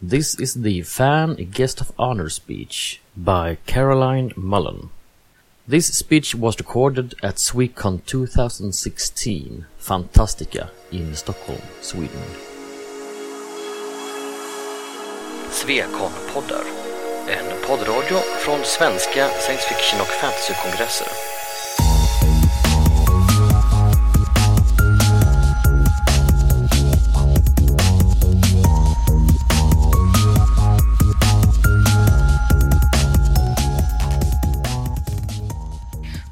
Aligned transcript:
This 0.00 0.38
is 0.38 0.54
the 0.54 0.82
Fan 0.82 1.34
Guest 1.50 1.80
of 1.80 1.90
Honor 1.98 2.28
speech 2.28 3.00
by 3.16 3.58
Caroline 3.66 4.32
Mullen. 4.36 4.90
This 5.66 5.88
speech 5.92 6.36
was 6.36 6.56
recorded 6.60 7.16
at 7.20 7.34
Swecon 7.34 8.06
2016, 8.06 9.66
Fantastica, 9.80 10.70
in 10.92 11.16
Stockholm, 11.16 11.62
Sweden. 11.80 12.22
Swecon-poddar, 15.50 16.64
en 17.28 17.66
poddradio 17.66 18.18
från 18.44 18.64
svenska 18.64 19.28
science 19.28 19.68
fiction 19.68 20.00
och 20.00 20.06
fantasykongresser. 20.06 21.27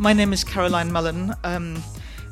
My 0.07 0.13
name 0.13 0.33
is 0.33 0.45
Caroline 0.45 0.93
Mullen. 0.93 1.35
Um, 1.43 1.83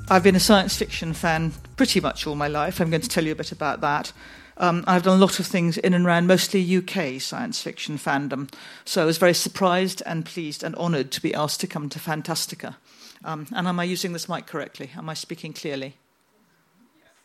I've 0.09 0.23
been 0.23 0.37
a 0.37 0.41
science 0.41 0.77
fiction 0.77 1.12
fan 1.12 1.51
pretty 1.77 1.98
much 1.98 2.24
all 2.24 2.37
my 2.37 2.46
life. 2.46 2.78
I'm 2.78 2.88
going 2.88 3.01
to 3.01 3.09
tell 3.09 3.24
you 3.24 3.32
a 3.32 3.34
bit 3.34 3.51
about 3.51 3.80
that. 3.80 4.12
Um, 4.59 4.84
I've 4.87 5.02
done 5.02 5.19
a 5.19 5.20
lot 5.20 5.41
of 5.41 5.46
things 5.46 5.77
in 5.77 5.92
and 5.92 6.06
around 6.06 6.29
mostly 6.29 6.77
UK 6.77 7.20
science 7.20 7.60
fiction 7.60 7.98
fandom. 7.98 8.48
So 8.84 9.02
I 9.02 9.05
was 9.05 9.18
very 9.18 9.34
surprised 9.34 10.05
and 10.06 10.24
pleased 10.24 10.62
and 10.62 10.77
honoured 10.77 11.10
to 11.10 11.20
be 11.20 11.34
asked 11.34 11.59
to 11.62 11.66
come 11.66 11.88
to 11.88 11.98
Fantastica. 11.98 12.77
Um, 13.24 13.48
and 13.52 13.66
am 13.66 13.80
I 13.80 13.84
using 13.84 14.12
this 14.12 14.29
mic 14.29 14.46
correctly? 14.46 14.93
Am 14.96 15.09
I 15.09 15.15
speaking 15.15 15.52
clearly? 15.52 15.96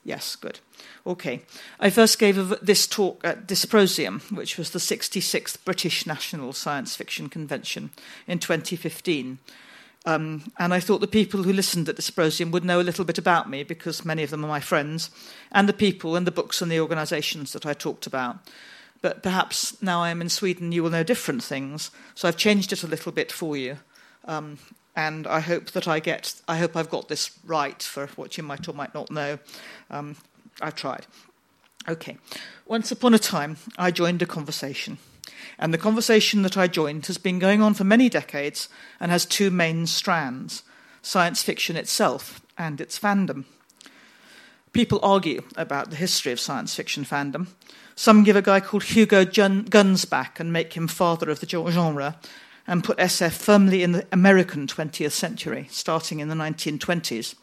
Yes, 0.03 0.35
good. 0.35 0.61
Okay. 1.05 1.43
I 1.79 1.91
first 1.91 2.17
gave 2.17 2.55
this 2.59 2.87
talk 2.87 3.21
at 3.23 3.45
Dysprosium, 3.45 4.35
which 4.35 4.57
was 4.57 4.71
the 4.71 4.79
66th 4.79 5.63
British 5.63 6.07
National 6.07 6.53
Science 6.53 6.95
Fiction 6.95 7.29
Convention 7.29 7.91
in 8.25 8.39
2015. 8.39 9.37
Um, 10.05 10.51
and 10.57 10.73
I 10.73 10.79
thought 10.79 11.01
the 11.01 11.07
people 11.07 11.43
who 11.43 11.51
listened 11.51 11.89
at 11.89 11.97
Dysprosium 11.97 12.51
would 12.51 12.63
know 12.63 12.79
a 12.79 12.83
little 12.83 13.05
bit 13.05 13.17
about 13.17 13.49
me 13.49 13.63
because 13.63 14.05
many 14.05 14.23
of 14.23 14.29
them 14.29 14.45
are 14.45 14.49
my 14.49 14.59
friends, 14.59 15.09
and 15.51 15.67
the 15.67 15.73
people 15.73 16.15
and 16.15 16.25
the 16.25 16.31
books 16.31 16.61
and 16.61 16.71
the 16.71 16.79
organisations 16.79 17.53
that 17.53 17.65
I 17.65 17.73
talked 17.73 18.07
about. 18.07 18.37
But 19.01 19.23
perhaps 19.23 19.81
now 19.81 20.01
I 20.01 20.09
am 20.09 20.21
in 20.21 20.29
Sweden, 20.29 20.71
you 20.71 20.83
will 20.83 20.89
know 20.89 21.03
different 21.03 21.43
things. 21.43 21.91
So 22.15 22.27
I've 22.27 22.37
changed 22.37 22.73
it 22.73 22.83
a 22.83 22.87
little 22.87 23.11
bit 23.11 23.31
for 23.31 23.55
you. 23.55 23.77
Um, 24.25 24.57
and 24.95 25.25
I 25.27 25.39
hope 25.39 25.71
that 25.71 25.87
I 25.87 25.99
get, 25.99 26.33
I 26.47 26.57
hope 26.57 26.75
I've 26.75 26.89
got 26.89 27.07
this 27.07 27.31
right 27.45 27.81
for 27.81 28.07
what 28.15 28.37
you 28.37 28.43
might 28.43 28.67
or 28.67 28.73
might 28.73 28.93
not 28.93 29.09
know. 29.09 29.39
Um, 29.89 30.17
I've 30.61 30.75
tried. 30.75 31.05
Okay. 31.87 32.17
Once 32.65 32.91
upon 32.91 33.13
a 33.13 33.19
time, 33.19 33.57
I 33.77 33.91
joined 33.91 34.21
a 34.21 34.25
conversation 34.25 34.97
and 35.57 35.73
the 35.73 35.77
conversation 35.77 36.41
that 36.43 36.57
I 36.57 36.67
joined 36.67 37.05
has 37.07 37.17
been 37.17 37.39
going 37.39 37.61
on 37.61 37.73
for 37.73 37.83
many 37.83 38.09
decades 38.09 38.69
and 38.99 39.11
has 39.11 39.25
two 39.25 39.49
main 39.49 39.85
strands 39.87 40.63
science 41.01 41.41
fiction 41.41 41.75
itself 41.75 42.41
and 42.57 42.81
its 42.81 42.99
fandom. 42.99 43.45
People 44.73 44.99
argue 45.01 45.41
about 45.55 45.89
the 45.89 45.95
history 45.95 46.31
of 46.31 46.39
science 46.39 46.75
fiction 46.75 47.03
fandom. 47.03 47.47
Some 47.95 48.23
give 48.23 48.35
a 48.35 48.41
guy 48.41 48.59
called 48.59 48.83
Hugo 48.83 49.25
Gernsback 49.25 50.39
and 50.39 50.53
make 50.53 50.73
him 50.73 50.87
father 50.87 51.29
of 51.29 51.39
the 51.39 51.47
genre 51.47 52.17
and 52.67 52.83
put 52.83 52.97
SF 52.97 53.31
firmly 53.31 53.81
in 53.81 53.93
the 53.93 54.05
American 54.11 54.67
20th 54.67 55.11
century, 55.11 55.67
starting 55.71 56.19
in 56.19 56.29
the 56.29 56.35
1920s. 56.35 57.35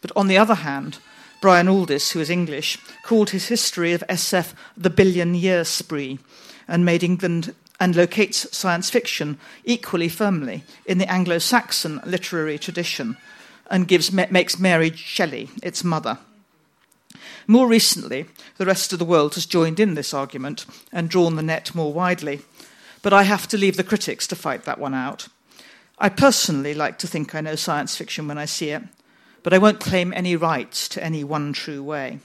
But 0.00 0.12
on 0.14 0.28
the 0.28 0.38
other 0.38 0.54
hand, 0.54 0.98
Brian 1.40 1.66
Aldiss, 1.66 2.12
who 2.12 2.20
is 2.20 2.30
English, 2.30 2.78
called 3.02 3.30
his 3.30 3.48
history 3.48 3.92
of 3.92 4.04
SF 4.08 4.54
the 4.76 4.90
billion 4.90 5.34
year 5.34 5.64
spree 5.64 6.18
and 6.68 6.84
made 6.84 7.02
England 7.02 7.54
and 7.80 7.96
locates 7.96 8.56
science 8.56 8.90
fiction 8.90 9.38
equally 9.64 10.08
firmly 10.08 10.64
in 10.84 10.98
the 10.98 11.10
Anglo 11.10 11.38
Saxon 11.38 12.00
literary 12.04 12.58
tradition 12.58 13.16
and 13.70 13.88
gives, 13.88 14.12
makes 14.12 14.58
Mary 14.58 14.92
Shelley 14.94 15.50
its 15.62 15.82
mother. 15.82 16.18
More 17.46 17.66
recently, 17.66 18.26
the 18.58 18.66
rest 18.66 18.92
of 18.92 18.98
the 18.98 19.04
world 19.04 19.34
has 19.34 19.46
joined 19.46 19.80
in 19.80 19.94
this 19.94 20.12
argument 20.12 20.66
and 20.92 21.08
drawn 21.08 21.36
the 21.36 21.42
net 21.42 21.74
more 21.74 21.92
widely, 21.92 22.42
but 23.02 23.12
I 23.12 23.22
have 23.22 23.48
to 23.48 23.56
leave 23.56 23.76
the 23.76 23.84
critics 23.84 24.26
to 24.26 24.36
fight 24.36 24.64
that 24.64 24.78
one 24.78 24.94
out. 24.94 25.28
I 25.98 26.08
personally 26.08 26.74
like 26.74 26.98
to 26.98 27.06
think 27.06 27.34
I 27.34 27.40
know 27.40 27.56
science 27.56 27.96
fiction 27.96 28.28
when 28.28 28.38
I 28.38 28.44
see 28.44 28.70
it, 28.70 28.82
but 29.42 29.54
I 29.54 29.58
won't 29.58 29.80
claim 29.80 30.12
any 30.12 30.36
rights 30.36 30.88
to 30.90 31.02
any 31.02 31.24
one 31.24 31.52
true 31.52 31.82
way. 31.82 32.18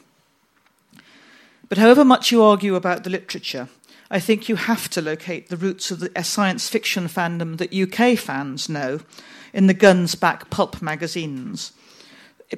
But 1.70 1.78
however 1.78 2.04
much 2.04 2.32
you 2.32 2.44
argue 2.44 2.76
about 2.76 3.04
the 3.04 3.10
literature, 3.10 3.70
I 4.14 4.20
think 4.20 4.48
you 4.48 4.58
have 4.58 4.92
to 4.92 5.02
locate 5.02 5.50
the 5.50 5.58
roots 5.58 5.90
of 5.90 6.00
the 6.00 6.24
science 6.24 6.70
fiction 6.70 7.08
fandom 7.08 7.58
that 7.58 7.74
UK 7.74 8.16
fans 8.16 8.70
know 8.70 9.00
in 9.54 9.66
the 9.66 9.74
Gernsback 9.74 10.52
pulp 10.52 10.84
magazines, 10.84 11.72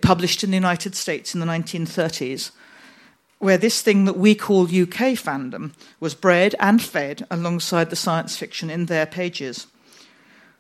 published 0.02 0.44
in 0.44 0.52
the 0.52 0.58
United 0.58 0.96
States 0.96 1.34
in 1.34 1.40
the 1.40 1.46
1930s, 1.46 2.52
where 3.40 3.58
this 3.58 3.82
thing 3.82 4.04
that 4.04 4.18
we 4.18 4.36
call 4.36 4.64
UK 4.64 5.16
fandom 5.16 5.72
was 6.02 6.14
bred 6.14 6.56
and 6.60 6.84
fed 6.84 7.26
alongside 7.32 7.90
the 7.90 7.96
science 7.96 8.36
fiction 8.36 8.70
in 8.70 8.88
their 8.88 9.06
pages. 9.06 9.66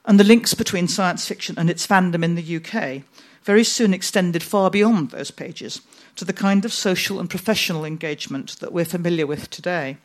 And 0.06 0.18
the 0.18 0.24
links 0.24 0.54
between 0.54 0.88
science 0.88 1.28
fiction 1.28 1.60
and 1.60 1.70
its 1.70 1.86
fandom 1.86 2.24
in 2.24 2.36
the 2.36 2.56
UK 2.56 3.04
very 3.44 3.66
soon 3.66 3.94
extended 3.94 4.42
far 4.42 4.70
beyond 4.70 5.12
those 5.12 5.30
pages 5.30 5.82
to 6.16 6.24
the 6.24 6.32
kind 6.32 6.64
of 6.64 6.72
social 6.72 7.20
and 7.20 7.30
professional 7.30 7.84
engagement 7.84 8.58
that 8.62 8.72
we're 8.72 8.86
familiar 8.86 9.28
with 9.28 9.50
today. 9.50 9.98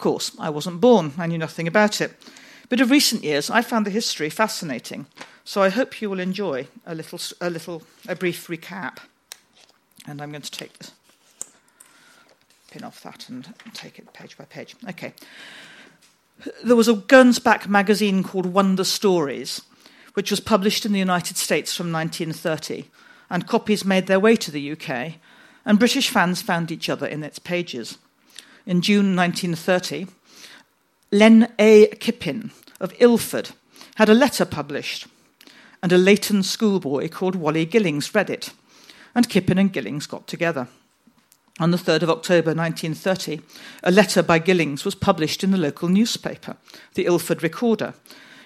Course, 0.00 0.32
I 0.38 0.48
wasn't 0.48 0.80
born, 0.80 1.12
I 1.18 1.26
knew 1.26 1.36
nothing 1.36 1.68
about 1.68 2.00
it. 2.00 2.14
But 2.70 2.80
of 2.80 2.90
recent 2.90 3.22
years, 3.22 3.50
I 3.50 3.60
found 3.60 3.84
the 3.84 3.90
history 3.90 4.30
fascinating, 4.30 5.04
so 5.44 5.62
I 5.62 5.68
hope 5.68 6.00
you 6.00 6.08
will 6.08 6.20
enjoy 6.20 6.68
a 6.86 6.94
little, 6.94 7.20
a 7.38 7.50
little, 7.50 7.82
a 8.08 8.16
brief 8.16 8.48
recap. 8.48 8.96
And 10.06 10.22
I'm 10.22 10.30
going 10.30 10.40
to 10.40 10.50
take 10.50 10.78
this, 10.78 10.92
pin 12.70 12.82
off 12.82 13.02
that 13.02 13.28
and 13.28 13.52
take 13.74 13.98
it 13.98 14.10
page 14.14 14.38
by 14.38 14.44
page. 14.46 14.74
Okay. 14.88 15.12
There 16.64 16.76
was 16.76 16.88
a 16.88 16.94
Gernsback 16.94 17.68
magazine 17.68 18.22
called 18.22 18.46
Wonder 18.46 18.84
Stories, 18.84 19.60
which 20.14 20.30
was 20.30 20.40
published 20.40 20.86
in 20.86 20.92
the 20.92 20.98
United 20.98 21.36
States 21.36 21.76
from 21.76 21.92
1930, 21.92 22.88
and 23.28 23.46
copies 23.46 23.84
made 23.84 24.06
their 24.06 24.18
way 24.18 24.34
to 24.36 24.50
the 24.50 24.72
UK, 24.72 25.16
and 25.66 25.78
British 25.78 26.08
fans 26.08 26.40
found 26.40 26.72
each 26.72 26.88
other 26.88 27.06
in 27.06 27.22
its 27.22 27.38
pages 27.38 27.98
in 28.66 28.82
June 28.82 29.16
1930, 29.16 30.06
Len 31.12 31.52
A. 31.58 31.86
Kippin 31.96 32.50
of 32.80 32.94
Ilford 32.98 33.50
had 33.96 34.08
a 34.08 34.14
letter 34.14 34.44
published, 34.44 35.06
and 35.82 35.92
a 35.92 35.98
Leyton 35.98 36.42
schoolboy 36.42 37.08
called 37.08 37.34
Wally 37.34 37.64
Gillings 37.64 38.14
read 38.14 38.30
it, 38.30 38.52
and 39.14 39.28
Kippin 39.28 39.58
and 39.58 39.72
Gillings 39.72 40.06
got 40.06 40.26
together. 40.26 40.68
On 41.58 41.72
the 41.72 41.76
3rd 41.76 42.02
of 42.04 42.10
October 42.10 42.54
1930, 42.54 43.40
a 43.82 43.90
letter 43.90 44.22
by 44.22 44.38
Gillings 44.38 44.84
was 44.84 44.94
published 44.94 45.44
in 45.44 45.50
the 45.50 45.58
local 45.58 45.88
newspaper, 45.88 46.56
the 46.94 47.06
Ilford 47.06 47.42
Recorder, 47.42 47.94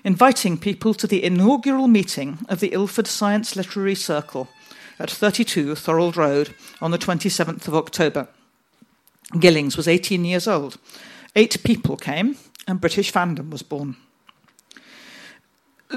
inviting 0.02 0.58
people 0.58 0.94
to 0.94 1.06
the 1.06 1.22
inaugural 1.22 1.86
meeting 1.86 2.38
of 2.48 2.60
the 2.60 2.72
Ilford 2.72 3.06
Science 3.06 3.56
Literary 3.56 3.94
Circle 3.94 4.48
at 4.98 5.10
32 5.10 5.74
Thorold 5.74 6.16
Road 6.16 6.54
on 6.80 6.90
the 6.90 6.98
27th 6.98 7.68
of 7.68 7.74
October. 7.74 8.28
Gillings 9.40 9.76
was 9.76 9.88
18 9.88 10.24
years 10.24 10.46
old. 10.46 10.78
Eight 11.36 11.62
people 11.64 11.96
came, 11.96 12.36
and 12.66 12.80
British 12.80 13.12
fandom 13.12 13.50
was 13.50 13.62
born. 13.62 13.96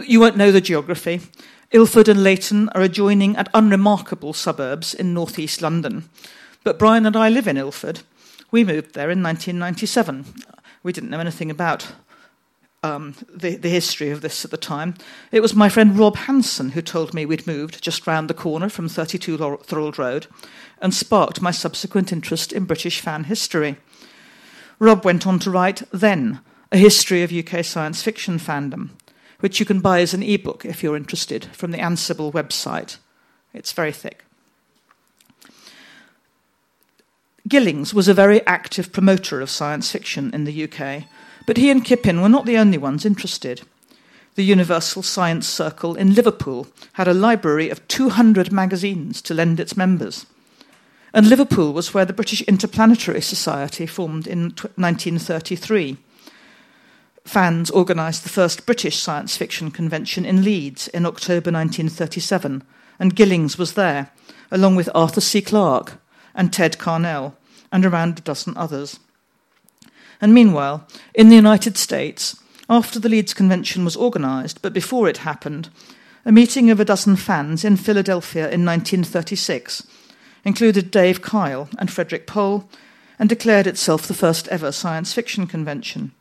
You 0.05 0.19
won't 0.19 0.37
know 0.37 0.51
the 0.51 0.61
geography. 0.61 1.21
Ilford 1.71 2.07
and 2.07 2.23
Leyton 2.23 2.69
are 2.69 2.81
adjoining 2.81 3.35
and 3.35 3.49
unremarkable 3.53 4.33
suburbs 4.33 4.93
in 4.93 5.13
northeast 5.13 5.61
London. 5.61 6.09
But 6.63 6.79
Brian 6.79 7.05
and 7.05 7.15
I 7.15 7.29
live 7.29 7.47
in 7.47 7.57
Ilford. 7.57 8.01
We 8.51 8.63
moved 8.63 8.93
there 8.93 9.09
in 9.09 9.21
1997. 9.21 10.25
We 10.83 10.93
didn't 10.93 11.09
know 11.09 11.19
anything 11.19 11.51
about 11.51 11.87
um, 12.87 13.13
the, 13.29 13.55
the, 13.55 13.69
history 13.69 14.09
of 14.09 14.21
this 14.21 14.45
at 14.45 14.51
the 14.51 14.57
time. 14.57 14.95
It 15.31 15.41
was 15.41 15.53
my 15.53 15.69
friend 15.69 15.97
Rob 15.97 16.15
Hansen 16.15 16.69
who 16.69 16.81
told 16.81 17.13
me 17.13 17.25
we'd 17.25 17.47
moved 17.47 17.83
just 17.83 18.07
round 18.07 18.29
the 18.29 18.33
corner 18.33 18.69
from 18.69 18.87
32 18.87 19.37
Thorold 19.37 19.99
Road 19.99 20.27
and 20.81 20.93
sparked 20.93 21.41
my 21.41 21.51
subsequent 21.51 22.11
interest 22.11 22.53
in 22.53 22.65
British 22.65 23.01
fan 23.01 23.25
history. 23.25 23.77
Rob 24.79 25.03
went 25.03 25.27
on 25.27 25.39
to 25.39 25.51
write 25.51 25.83
Then, 25.91 26.39
a 26.71 26.77
history 26.77 27.23
of 27.23 27.31
UK 27.31 27.63
science 27.63 28.01
fiction 28.01 28.37
fandom, 28.37 28.89
which 29.39 29.59
you 29.59 29.65
can 29.65 29.79
buy 29.79 30.01
as 30.01 30.13
an 30.13 30.23
ebook 30.23 30.65
if 30.65 30.83
you're 30.83 30.97
interested 30.97 31.45
from 31.45 31.71
the 31.71 31.79
Ansible 31.79 32.31
website. 32.31 32.97
It's 33.53 33.71
very 33.71 33.91
thick. 33.91 34.23
Gillings 37.47 37.93
was 37.93 38.07
a 38.07 38.13
very 38.13 38.45
active 38.45 38.91
promoter 38.91 39.39
of 39.41 39.49
science 39.49 39.89
fiction 39.91 40.33
in 40.33 40.43
the 40.43 40.63
UK 40.63 41.05
but 41.47 41.57
he 41.57 41.71
and 41.71 41.83
Kippin 41.83 42.21
were 42.21 42.29
not 42.29 42.45
the 42.45 42.57
only 42.57 42.77
ones 42.77 43.05
interested. 43.05 43.61
The 44.35 44.43
Universal 44.43 45.01
Science 45.01 45.47
Circle 45.47 45.95
in 45.95 46.13
Liverpool 46.13 46.67
had 46.93 47.07
a 47.07 47.13
library 47.13 47.71
of 47.71 47.87
200 47.87 48.51
magazines 48.51 49.19
to 49.23 49.33
lend 49.33 49.59
its 49.59 49.75
members. 49.75 50.27
And 51.13 51.27
Liverpool 51.27 51.73
was 51.73 51.93
where 51.93 52.05
the 52.05 52.13
British 52.13 52.41
Interplanetary 52.43 53.21
Society 53.21 53.87
formed 53.87 54.27
in 54.27 54.53
1933. 54.75 55.97
Fans 57.23 57.71
organised 57.71 58.23
the 58.23 58.29
first 58.29 58.65
British 58.65 58.97
science 58.97 59.37
fiction 59.37 59.71
convention 59.71 60.25
in 60.25 60.43
Leeds 60.43 60.89
in 60.89 61.05
October 61.05 61.49
1937, 61.49 62.61
and 62.99 63.15
Gillings 63.15 63.57
was 63.57 63.73
there, 63.73 64.11
along 64.51 64.75
with 64.75 64.89
Arthur 64.93 65.21
C. 65.21 65.41
Clarke 65.41 65.93
and 66.35 66.51
Ted 66.51 66.77
Carnell, 66.77 67.35
and 67.71 67.85
around 67.85 68.19
a 68.19 68.21
dozen 68.21 68.55
others. 68.57 68.99
And 70.19 70.33
meanwhile, 70.33 70.87
in 71.13 71.29
the 71.29 71.35
United 71.35 71.77
States, 71.77 72.35
after 72.69 72.99
the 72.99 73.09
Leeds 73.09 73.33
Convention 73.33 73.85
was 73.85 73.95
organised, 73.95 74.61
but 74.61 74.73
before 74.73 75.07
it 75.07 75.17
happened, 75.17 75.69
a 76.25 76.31
meeting 76.31 76.69
of 76.69 76.79
a 76.79 76.85
dozen 76.85 77.15
fans 77.15 77.63
in 77.63 77.77
Philadelphia 77.77 78.49
in 78.49 78.65
1936 78.65 79.87
included 80.43 80.91
Dave 80.91 81.21
Kyle 81.21 81.69
and 81.77 81.91
Frederik 81.91 82.27
Pohl 82.27 82.69
and 83.19 83.29
declared 83.29 83.67
itself 83.67 84.07
the 84.07 84.13
first 84.13 84.47
ever 84.49 84.71
science 84.71 85.13
fiction 85.13 85.47
convention. 85.47 86.11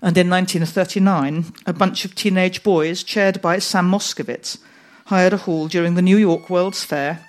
And 0.00 0.16
in 0.16 0.30
1939, 0.30 1.52
a 1.66 1.72
bunch 1.72 2.04
of 2.04 2.14
teenage 2.14 2.62
boys, 2.62 3.02
chaired 3.02 3.42
by 3.42 3.58
Sam 3.58 3.90
Moskowitz, 3.90 4.58
hired 5.06 5.32
a 5.32 5.38
hall 5.38 5.66
during 5.66 5.94
the 5.94 6.02
New 6.02 6.16
York 6.16 6.48
World's 6.48 6.84
Fair, 6.84 7.26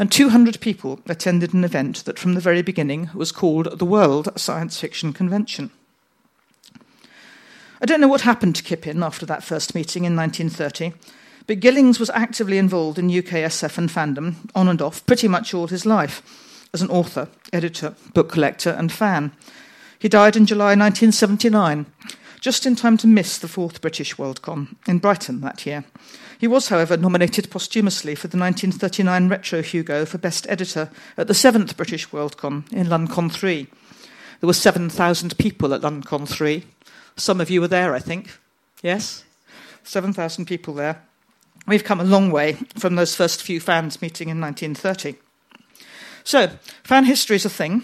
and 0.00 0.10
200 0.10 0.60
people 0.60 0.98
attended 1.10 1.52
an 1.52 1.62
event 1.62 2.06
that 2.06 2.18
from 2.18 2.32
the 2.32 2.40
very 2.40 2.62
beginning 2.62 3.10
was 3.12 3.30
called 3.30 3.78
the 3.78 3.84
World 3.84 4.30
Science 4.34 4.80
Fiction 4.80 5.12
Convention. 5.12 5.70
I 7.82 7.86
don't 7.86 8.00
know 8.00 8.08
what 8.08 8.22
happened 8.22 8.56
to 8.56 8.62
Kippin 8.62 9.02
after 9.02 9.26
that 9.26 9.44
first 9.44 9.74
meeting 9.74 10.06
in 10.06 10.16
1930, 10.16 10.94
but 11.46 11.60
Gillings 11.60 12.00
was 12.00 12.08
actively 12.10 12.56
involved 12.56 12.98
in 12.98 13.10
UKSF 13.10 13.76
and 13.76 13.90
fandom, 13.90 14.36
on 14.54 14.68
and 14.68 14.80
off, 14.80 15.04
pretty 15.04 15.28
much 15.28 15.52
all 15.52 15.66
his 15.66 15.84
life, 15.84 16.66
as 16.72 16.80
an 16.80 16.88
author, 16.88 17.28
editor, 17.52 17.94
book 18.14 18.30
collector, 18.30 18.70
and 18.70 18.90
fan. 18.90 19.32
He 19.98 20.08
died 20.08 20.34
in 20.34 20.46
July 20.46 20.76
1979, 20.76 21.84
just 22.40 22.64
in 22.64 22.74
time 22.74 22.96
to 22.96 23.06
miss 23.06 23.36
the 23.36 23.48
fourth 23.48 23.82
British 23.82 24.14
Worldcon 24.14 24.76
in 24.88 24.98
Brighton 24.98 25.42
that 25.42 25.66
year. 25.66 25.84
He 26.40 26.48
was, 26.48 26.68
however, 26.68 26.96
nominated 26.96 27.50
posthumously 27.50 28.14
for 28.14 28.26
the 28.26 28.38
1939 28.38 29.28
Retro 29.28 29.60
Hugo 29.60 30.06
for 30.06 30.16
Best 30.16 30.46
Editor 30.48 30.90
at 31.18 31.26
the 31.26 31.34
seventh 31.34 31.76
British 31.76 32.08
Worldcon 32.08 32.64
in 32.72 32.88
Loncon 32.88 33.28
3. 33.28 33.66
There 34.40 34.46
were 34.46 34.54
7,000 34.54 35.36
people 35.36 35.74
at 35.74 35.82
Loncon 35.82 36.24
3. 36.24 36.64
Some 37.14 37.42
of 37.42 37.50
you 37.50 37.60
were 37.60 37.68
there, 37.68 37.94
I 37.94 37.98
think. 37.98 38.38
Yes? 38.82 39.24
7,000 39.84 40.46
people 40.46 40.72
there. 40.72 41.02
We've 41.66 41.84
come 41.84 42.00
a 42.00 42.04
long 42.04 42.30
way 42.30 42.54
from 42.74 42.94
those 42.94 43.14
first 43.14 43.42
few 43.42 43.60
fans 43.60 44.00
meeting 44.00 44.30
in 44.30 44.40
1930. 44.40 45.16
So, 46.24 46.48
fan 46.84 47.04
history 47.04 47.36
is 47.36 47.44
a 47.44 47.50
thing. 47.50 47.82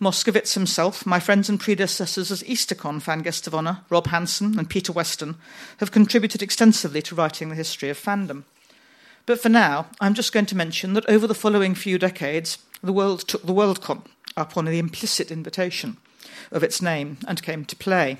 Moskowitz 0.00 0.54
himself, 0.54 1.04
my 1.04 1.20
friends 1.20 1.50
and 1.50 1.60
predecessors 1.60 2.30
as 2.30 2.42
Eastercon 2.44 3.02
fan 3.02 3.20
guest 3.20 3.46
of 3.46 3.54
honour, 3.54 3.82
Rob 3.90 4.06
Hansen 4.06 4.58
and 4.58 4.70
Peter 4.70 4.92
Weston, 4.92 5.36
have 5.76 5.92
contributed 5.92 6.42
extensively 6.42 7.02
to 7.02 7.14
writing 7.14 7.50
the 7.50 7.54
history 7.54 7.90
of 7.90 7.98
fandom. 7.98 8.44
But 9.26 9.40
for 9.40 9.50
now, 9.50 9.88
I'm 10.00 10.14
just 10.14 10.32
going 10.32 10.46
to 10.46 10.56
mention 10.56 10.94
that 10.94 11.08
over 11.08 11.26
the 11.26 11.34
following 11.34 11.74
few 11.74 11.98
decades, 11.98 12.56
the 12.82 12.94
world 12.94 13.28
took 13.28 13.44
the 13.44 13.52
Worldcon 13.52 14.06
up 14.38 14.56
on 14.56 14.64
the 14.64 14.78
implicit 14.78 15.30
invitation 15.30 15.98
of 16.50 16.62
its 16.62 16.80
name 16.80 17.18
and 17.28 17.42
came 17.42 17.66
to 17.66 17.76
play. 17.76 18.18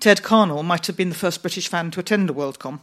Ted 0.00 0.22
Carnell 0.22 0.64
might 0.64 0.88
have 0.88 0.96
been 0.96 1.10
the 1.10 1.14
first 1.14 1.42
British 1.42 1.68
fan 1.68 1.92
to 1.92 2.00
attend 2.00 2.28
a 2.28 2.32
Worldcon. 2.32 2.80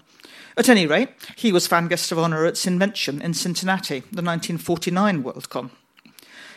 At 0.55 0.69
any 0.69 0.87
rate, 0.87 1.09
he 1.35 1.51
was 1.51 1.67
fan 1.67 1.89
guest 1.89 2.13
of 2.13 2.19
honour 2.19 2.45
at 2.45 2.53
Cinvention 2.53 3.21
in 3.21 3.33
Cincinnati, 3.33 3.99
the 3.99 4.23
1949 4.23 5.23
Worldcon. 5.23 5.71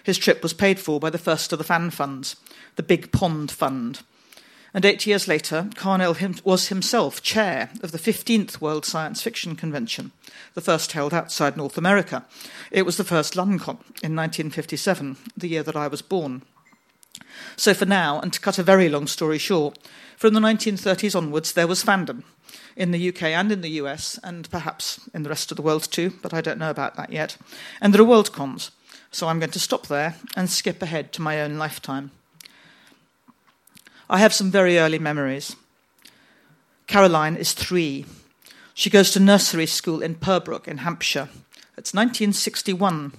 His 0.05 0.19
trip 0.19 0.43
was 0.43 0.53
paid 0.53 0.79
for 0.79 1.01
by 1.01 1.11
the 1.11 1.19
first 1.19 1.53
of 1.53 1.59
the 1.59 1.65
fan 1.65 1.91
funds, 1.91 2.37
the 2.77 2.83
Big 2.83 3.11
Pond 3.11 3.51
Fund. 3.51 4.03
And 4.75 4.85
eight 4.85 5.07
years 5.07 5.27
later, 5.27 5.69
Carnell 5.77 6.17
him, 6.17 6.35
was 6.45 6.69
himself 6.69 7.23
chair 7.23 7.71
of 7.83 7.93
the 7.93 7.99
15th 7.99 8.61
World 8.61 8.85
Science 8.85 9.23
Fiction 9.23 9.57
Convention, 9.57 10.13
the 10.55 10.61
first 10.61 10.93
held 10.93 11.15
outside 11.15 11.57
North 11.57 11.79
America. 11.79 12.25
It 12.71 12.85
was 12.85 12.97
the 12.97 13.05
first 13.05 13.35
Loncon 13.35 13.79
in 14.03 14.15
1957, 14.15 15.17
the 15.37 15.49
year 15.49 15.63
that 15.63 15.77
I 15.77 15.89
was 15.89 16.03
born. 16.03 16.43
So, 17.57 17.73
for 17.73 17.87
now, 17.87 18.21
and 18.21 18.33
to 18.33 18.41
cut 18.41 18.59
a 18.59 18.65
very 18.65 18.89
long 18.89 19.07
story 19.07 19.39
short, 19.39 19.79
from 20.17 20.35
the 20.35 20.41
1930s 20.41 21.17
onwards, 21.17 21.53
there 21.53 21.69
was 21.69 21.85
fandom 21.85 22.25
in 22.77 22.91
the 22.91 23.09
UK 23.09 23.23
and 23.25 23.53
in 23.53 23.61
the 23.61 23.81
US, 23.81 24.19
and 24.25 24.51
perhaps 24.51 25.09
in 25.15 25.23
the 25.23 25.29
rest 25.29 25.53
of 25.53 25.57
the 25.57 25.63
world 25.63 25.85
too, 25.91 26.13
but 26.21 26.35
I 26.35 26.41
don't 26.41 26.59
know 26.59 26.71
about 26.71 26.97
that 26.97 27.13
yet. 27.13 27.37
And 27.81 27.95
there 27.95 28.03
are 28.03 28.05
Worldcons. 28.05 28.71
So 29.15 29.29
I'm 29.29 29.39
going 29.39 29.53
to 29.53 29.61
stop 29.61 29.87
there 29.87 30.17
and 30.35 30.51
skip 30.51 30.83
ahead 30.83 31.13
to 31.13 31.23
my 31.23 31.41
own 31.41 31.57
lifetime. 31.57 32.11
I 34.11 34.19
have 34.19 34.35
some 34.35 34.51
very 34.51 34.77
early 34.77 34.99
memories. 34.99 35.55
Caroline 36.89 37.37
is 37.37 37.53
three. 37.53 38.07
She 38.75 38.91
goes 38.91 39.13
to 39.13 39.21
nursery 39.21 39.67
school 39.67 40.03
in 40.03 40.17
Purbrook 40.17 40.67
in 40.67 40.79
Hampshire. 40.79 41.29
It's 41.79 41.95
1961. 41.95 43.13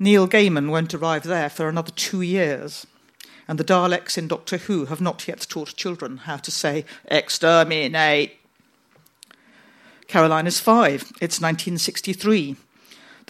Neil 0.00 0.26
Gaiman 0.26 0.70
won't 0.70 0.92
arrive 0.92 1.22
there 1.22 1.48
for 1.48 1.68
another 1.68 1.92
two 1.92 2.22
years. 2.22 2.84
And 3.46 3.60
the 3.60 3.64
Daleks 3.64 4.18
in 4.18 4.26
Doctor 4.26 4.56
Who 4.56 4.86
have 4.86 5.00
not 5.00 5.28
yet 5.28 5.46
taught 5.48 5.76
children 5.76 6.16
how 6.16 6.38
to 6.38 6.50
say 6.50 6.84
exterminate. 7.04 8.38
Caroline 10.08 10.48
is 10.48 10.58
five. 10.58 11.02
It's 11.20 11.40
1963. 11.40 12.56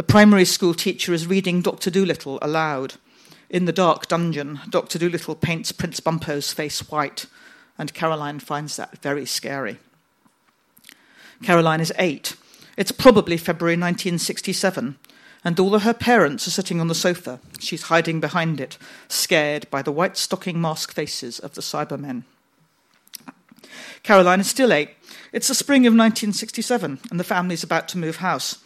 The 0.03 0.09
primary 0.09 0.45
school 0.45 0.75
teacher 0.75 1.13
is 1.13 1.29
reading 1.29 1.63
Dr. 1.63 1.89
Dolittle 1.89 2.41
aloud. 2.43 2.95
In 3.49 3.67
the 3.67 3.73
dark 3.73 4.09
dungeon, 4.09 4.59
Dr. 4.69 4.99
Dolittle 4.99 5.37
paints 5.37 5.71
Prince 5.71 6.01
Bumpo's 6.01 6.53
face 6.53 6.91
white, 6.91 7.27
and 7.79 7.95
Caroline 7.95 8.41
finds 8.41 8.77
that 8.77 8.99
very 8.99 9.25
scary. 9.25 9.79
Caroline 11.45 11.81
is 11.81 11.93
eight. 12.01 12.35
It's 12.77 12.91
probably 12.91 13.37
February 13.37 13.75
1967, 13.75 14.99
and 15.45 15.61
although 15.61 15.79
her 15.79 15.95
parents 15.95 16.49
are 16.49 16.51
sitting 16.51 16.81
on 16.81 16.89
the 16.89 16.97
sofa, 16.97 17.39
she's 17.61 17.83
hiding 17.83 18.19
behind 18.19 18.61
it, 18.61 18.79
scared 19.07 19.71
by 19.71 19.83
the 19.83 19.93
white 19.93 20.17
stocking 20.17 20.61
mask 20.61 20.93
faces 20.93 21.39
of 21.39 21.55
the 21.55 21.63
Cybermen. 21.63 22.25
Caroline 24.03 24.41
is 24.41 24.51
still 24.51 24.73
eight. 24.73 24.91
It's 25.33 25.47
the 25.47 25.55
spring 25.55 25.87
of 25.87 25.93
1967, 25.93 26.99
and 27.09 27.21
the 27.21 27.25
family's 27.25 27.63
about 27.63 27.87
to 27.91 27.99
move 27.99 28.17
house. 28.17 28.59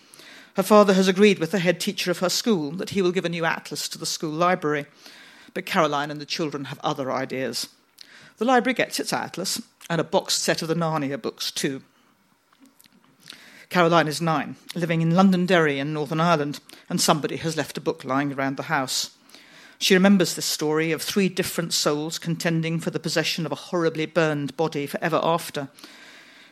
Her 0.57 0.63
father 0.63 0.95
has 0.95 1.07
agreed 1.07 1.39
with 1.39 1.51
the 1.51 1.59
head 1.59 1.79
teacher 1.79 2.11
of 2.11 2.21
her 2.21 2.31
school 2.31 2.71
that 2.73 2.91
he 2.91 3.03
will 3.03 3.13
give 3.13 3.27
a 3.27 3.29
new 3.29 3.45
atlas 3.45 3.91
to 3.91 3.99
the 3.99 4.07
school 4.07 4.31
library, 4.31 4.87
but 5.53 5.67
Caroline 5.67 6.11
and 6.11 6.19
the 6.19 6.25
children 6.25 6.65
have 6.67 6.81
other 6.83 7.13
ideas. 7.13 7.69
The 8.39 8.47
library 8.47 8.73
gets 8.73 8.99
its 8.99 9.13
atlas 9.13 9.61
and 9.91 10.01
a 10.01 10.05
boxed 10.05 10.43
set 10.43 10.63
of 10.63 10.69
the 10.69 10.75
Narnia 10.75 11.21
books, 11.21 11.51
too. 11.51 11.83
Caroline 13.69 14.09
is 14.09 14.23
nine, 14.23 14.57
living 14.75 15.03
in 15.03 15.15
Londonderry 15.15 15.79
in 15.79 15.93
Northern 15.93 16.21
Ireland, 16.21 16.61
and 16.89 17.03
somebody 17.03 17.37
has 17.37 17.59
left 17.59 17.77
a 17.77 17.83
book 17.83 18.03
lying 18.03 18.33
around 18.33 18.57
the 18.57 18.65
house. 18.65 19.11
She 19.79 19.93
remembers 19.93 20.35
this 20.35 20.47
story 20.47 20.91
of 20.91 21.03
three 21.03 21.29
different 21.29 21.75
souls 21.75 22.19
contending 22.19 22.81
for 22.81 22.89
the 22.89 22.99
possession 22.99 23.45
of 23.45 23.53
a 23.53 23.57
horribly 23.57 24.07
burned 24.07 24.57
body 24.57 24.87
for 24.87 24.99
ever 25.03 25.21
after, 25.23 25.69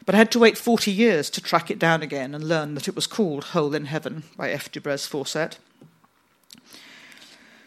but 0.06 0.14
I 0.14 0.18
had 0.18 0.30
to 0.32 0.38
wait 0.38 0.58
40 0.58 0.90
years 0.90 1.30
to 1.30 1.40
track 1.40 1.70
it 1.70 1.78
down 1.78 2.02
again 2.02 2.34
and 2.34 2.44
learn 2.44 2.74
that 2.74 2.88
it 2.88 2.94
was 2.94 3.06
called 3.06 3.44
Hole 3.44 3.74
in 3.74 3.86
Heaven 3.86 4.24
by 4.36 4.50
F. 4.50 4.70
du 4.70 4.80
Brez-Fawcett. 4.80 5.58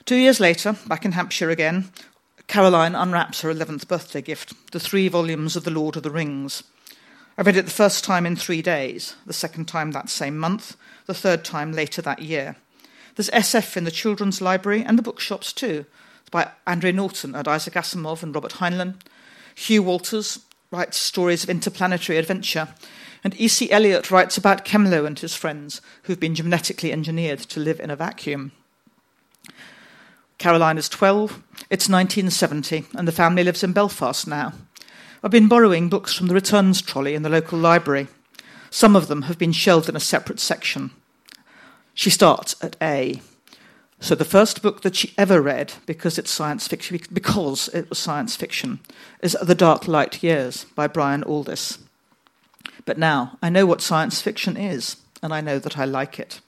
Two 0.05 0.15
years 0.15 0.39
later, 0.39 0.77
back 0.87 1.03
in 1.03 1.13
Hampshire 1.13 1.49
again, 1.49 1.91
Caroline 2.47 2.95
unwraps 2.95 3.41
her 3.41 3.53
11th 3.53 3.87
birthday 3.87 4.21
gift, 4.21 4.53
the 4.71 4.79
three 4.79 5.09
volumes 5.09 5.55
of 5.55 5.65
The 5.65 5.71
Lord 5.71 5.97
of 5.97 6.03
the 6.03 6.11
Rings. 6.11 6.63
I 7.37 7.41
read 7.41 7.57
it 7.57 7.65
the 7.65 7.71
first 7.71 8.03
time 8.03 8.25
in 8.25 8.35
three 8.35 8.61
days, 8.61 9.15
the 9.25 9.33
second 9.33 9.65
time 9.65 9.91
that 9.91 10.09
same 10.09 10.37
month, 10.37 10.77
the 11.07 11.13
third 11.13 11.43
time 11.43 11.71
later 11.73 12.01
that 12.01 12.21
year. 12.21 12.55
There's 13.15 13.29
SF 13.31 13.75
in 13.75 13.83
the 13.83 13.91
children's 13.91 14.41
library 14.41 14.83
and 14.83 14.97
the 14.97 15.03
bookshops 15.03 15.51
too, 15.51 15.85
by 16.31 16.51
Andre 16.65 16.91
Norton 16.91 17.35
and 17.35 17.47
Isaac 17.47 17.73
Asimov 17.73 18.23
and 18.23 18.33
Robert 18.33 18.53
Heinlein. 18.53 18.95
Hugh 19.55 19.83
Walters, 19.83 20.39
writes 20.71 20.97
stories 20.97 21.43
of 21.43 21.49
interplanetary 21.49 22.17
adventure, 22.17 22.69
and 23.23 23.39
E.C. 23.39 23.67
Eliott 23.69 24.11
writes 24.11 24.37
about 24.37 24.65
Kemlo 24.65 25.05
and 25.05 25.17
his 25.17 25.35
friends 25.35 25.81
who've 26.03 26.19
been 26.19 26.35
genetically 26.35 26.91
engineered 26.91 27.39
to 27.39 27.59
live 27.59 27.79
in 27.79 27.89
a 27.89 27.95
vacuum. 27.95 28.51
Caroline 30.37 30.77
is 30.77 30.87
12, 30.87 31.41
it's 31.69 31.89
1970, 31.89 32.85
and 32.95 33.07
the 33.07 33.11
family 33.11 33.43
lives 33.43 33.63
in 33.63 33.73
Belfast 33.73 34.27
now. 34.27 34.53
I've 35.23 35.31
been 35.31 35.47
borrowing 35.47 35.89
books 35.89 36.13
from 36.13 36.27
the 36.27 36.35
returns 36.35 36.81
trolley 36.81 37.15
in 37.15 37.23
the 37.23 37.29
local 37.29 37.57
library. 37.57 38.07
Some 38.69 38.95
of 38.95 39.07
them 39.07 39.23
have 39.23 39.39
been 39.39 39.51
shelved 39.51 39.89
in 39.89 39.95
a 39.95 39.99
separate 39.99 40.39
section. 40.39 40.91
She 41.95 42.11
starts 42.11 42.55
at 42.61 42.75
A. 42.81 43.21
So 43.99 44.13
the 44.13 44.25
first 44.25 44.61
book 44.61 44.81
that 44.81 44.95
she 44.95 45.13
ever 45.17 45.41
read, 45.41 45.73
because 45.85 46.17
it's 46.17 46.29
science 46.29 46.67
fiction, 46.67 46.99
because 47.11 47.67
it 47.69 47.89
was 47.89 47.97
science 47.97 48.35
fiction, 48.35 48.79
is 49.21 49.35
The 49.41 49.55
Dark 49.55 49.87
Light 49.87 50.21
Years 50.21 50.65
by 50.75 50.87
Brian 50.87 51.23
Aldiss. 51.23 51.79
But 52.85 52.99
now 52.99 53.37
I 53.41 53.49
know 53.49 53.65
what 53.65 53.81
science 53.81 54.21
fiction 54.21 54.55
is, 54.55 54.97
and 55.23 55.33
I 55.33 55.41
know 55.41 55.57
that 55.59 55.79
I 55.79 55.85
like 55.85 56.19
it. 56.19 56.41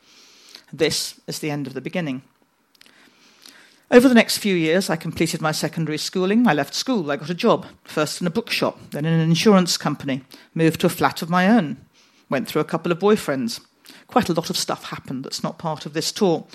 This 0.72 1.20
is 1.26 1.40
the 1.40 1.50
end 1.50 1.66
of 1.66 1.74
the 1.74 1.82
beginning. 1.82 2.22
Over 3.92 4.08
the 4.08 4.14
next 4.14 4.38
few 4.38 4.54
years, 4.54 4.88
I 4.88 4.96
completed 4.96 5.42
my 5.42 5.52
secondary 5.52 5.98
schooling. 5.98 6.48
I 6.48 6.54
left 6.54 6.76
school. 6.76 7.10
I 7.10 7.16
got 7.16 7.32
a 7.32 7.34
job, 7.34 7.66
first 7.84 8.22
in 8.22 8.28
a 8.28 8.32
bookshop, 8.32 8.78
then 8.92 9.06
in 9.06 9.14
an 9.14 9.28
insurance 9.28 9.78
company, 9.78 10.22
moved 10.54 10.82
to 10.82 10.88
a 10.88 10.92
flat 10.92 11.24
of 11.24 11.32
my 11.32 11.48
own, 11.48 11.78
went 12.30 12.48
through 12.48 12.62
a 12.62 12.66
couple 12.66 12.92
of 12.92 13.00
boyfriends. 13.00 13.60
Quite 14.06 14.30
a 14.30 14.34
lot 14.34 14.52
of 14.52 14.58
stuff 14.58 14.86
happened 14.86 15.26
that's 15.26 15.42
not 15.42 15.58
part 15.58 15.88
of 15.88 15.94
this 15.94 16.12
talk. 16.12 16.48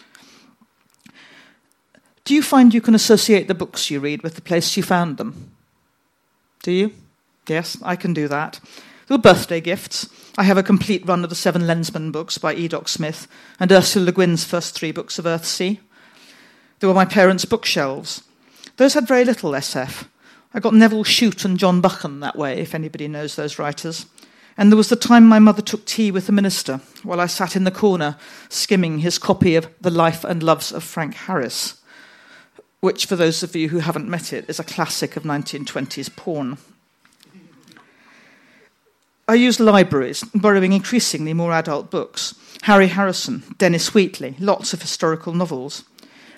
Do 2.25 2.35
you 2.35 2.43
find 2.43 2.73
you 2.73 2.81
can 2.81 2.95
associate 2.95 3.49
the 3.49 3.55
books 3.55 3.91
you 3.91 4.01
read 4.01 4.23
with 4.23 4.35
the 4.35 4.41
place 4.41 4.77
you 4.77 4.83
found 4.83 5.19
them? 5.19 5.53
Do 6.63 6.73
you? 6.73 6.93
Yes, 7.47 7.77
I 7.83 7.97
can 7.97 8.15
do 8.15 8.29
that. 8.29 8.61
Were 9.11 9.19
birthday 9.19 9.61
gifts. 9.61 10.09
I 10.39 10.45
have 10.45 10.57
a 10.57 10.63
complete 10.63 11.07
run 11.07 11.23
of 11.23 11.31
the 11.31 11.37
Seven 11.37 11.63
Lensman 11.63 12.11
books 12.11 12.39
by 12.39 12.55
Edoch 12.55 12.89
Smith 12.89 13.29
and 13.61 13.71
Ursula 13.71 14.07
Le 14.07 14.13
Guin's 14.13 14.45
first 14.45 14.75
three 14.75 14.93
books 14.93 15.19
of 15.19 15.27
Earthsea. 15.27 15.79
They 16.81 16.87
were 16.87 16.95
my 16.95 17.05
parents' 17.05 17.45
bookshelves. 17.45 18.23
Those 18.79 18.95
had 18.95 19.07
very 19.07 19.25
little 19.25 19.53
SF. 19.53 20.07
I 20.55 20.61
got 20.61 20.75
Nevil 20.75 21.05
Shute 21.05 21.45
and 21.45 21.59
John 21.59 21.81
Buchan 21.83 22.21
that 22.21 22.37
way, 22.37 22.59
if 22.59 22.75
anybody 22.75 23.07
knows 23.07 23.37
those 23.37 23.59
writers. 23.59 24.07
And 24.57 24.71
there 24.71 24.77
was 24.77 24.89
the 24.89 24.97
time 24.97 25.27
my 25.27 25.39
mother 25.39 25.63
took 25.63 25.85
tea 25.85 26.11
with 26.11 26.27
the 26.27 26.33
minister 26.33 26.81
while 27.03 27.21
I 27.21 27.27
sat 27.27 27.57
in 27.57 27.65
the 27.65 27.71
corner 27.71 28.17
skimming 28.49 29.01
his 29.01 29.19
copy 29.19 29.57
of 29.57 29.69
The 29.81 29.91
Life 29.91 30.25
and 30.25 30.43
Loves 30.43 30.73
of 30.73 30.83
Frank 30.83 31.15
Harris, 31.15 31.81
which, 32.85 33.07
for 33.07 33.17
those 33.17 33.43
of 33.43 33.57
you 33.57 33.71
who 33.71 33.79
haven't 33.79 34.11
met 34.11 34.31
it, 34.31 34.45
is 34.47 34.61
a 34.61 34.65
classic 34.65 35.17
of 35.17 35.23
1920s 35.23 36.15
porn. 36.15 36.59
I 39.27 39.37
used 39.37 39.59
libraries, 39.59 40.23
borrowing 40.35 40.75
increasingly 40.75 41.33
more 41.33 41.51
adult 41.53 41.91
books 41.91 42.35
Harry 42.65 42.89
Harrison, 42.89 43.43
Dennis 43.57 43.95
Wheatley, 43.95 44.37
lots 44.39 44.75
of 44.75 44.83
historical 44.83 45.33
novels. 45.33 45.85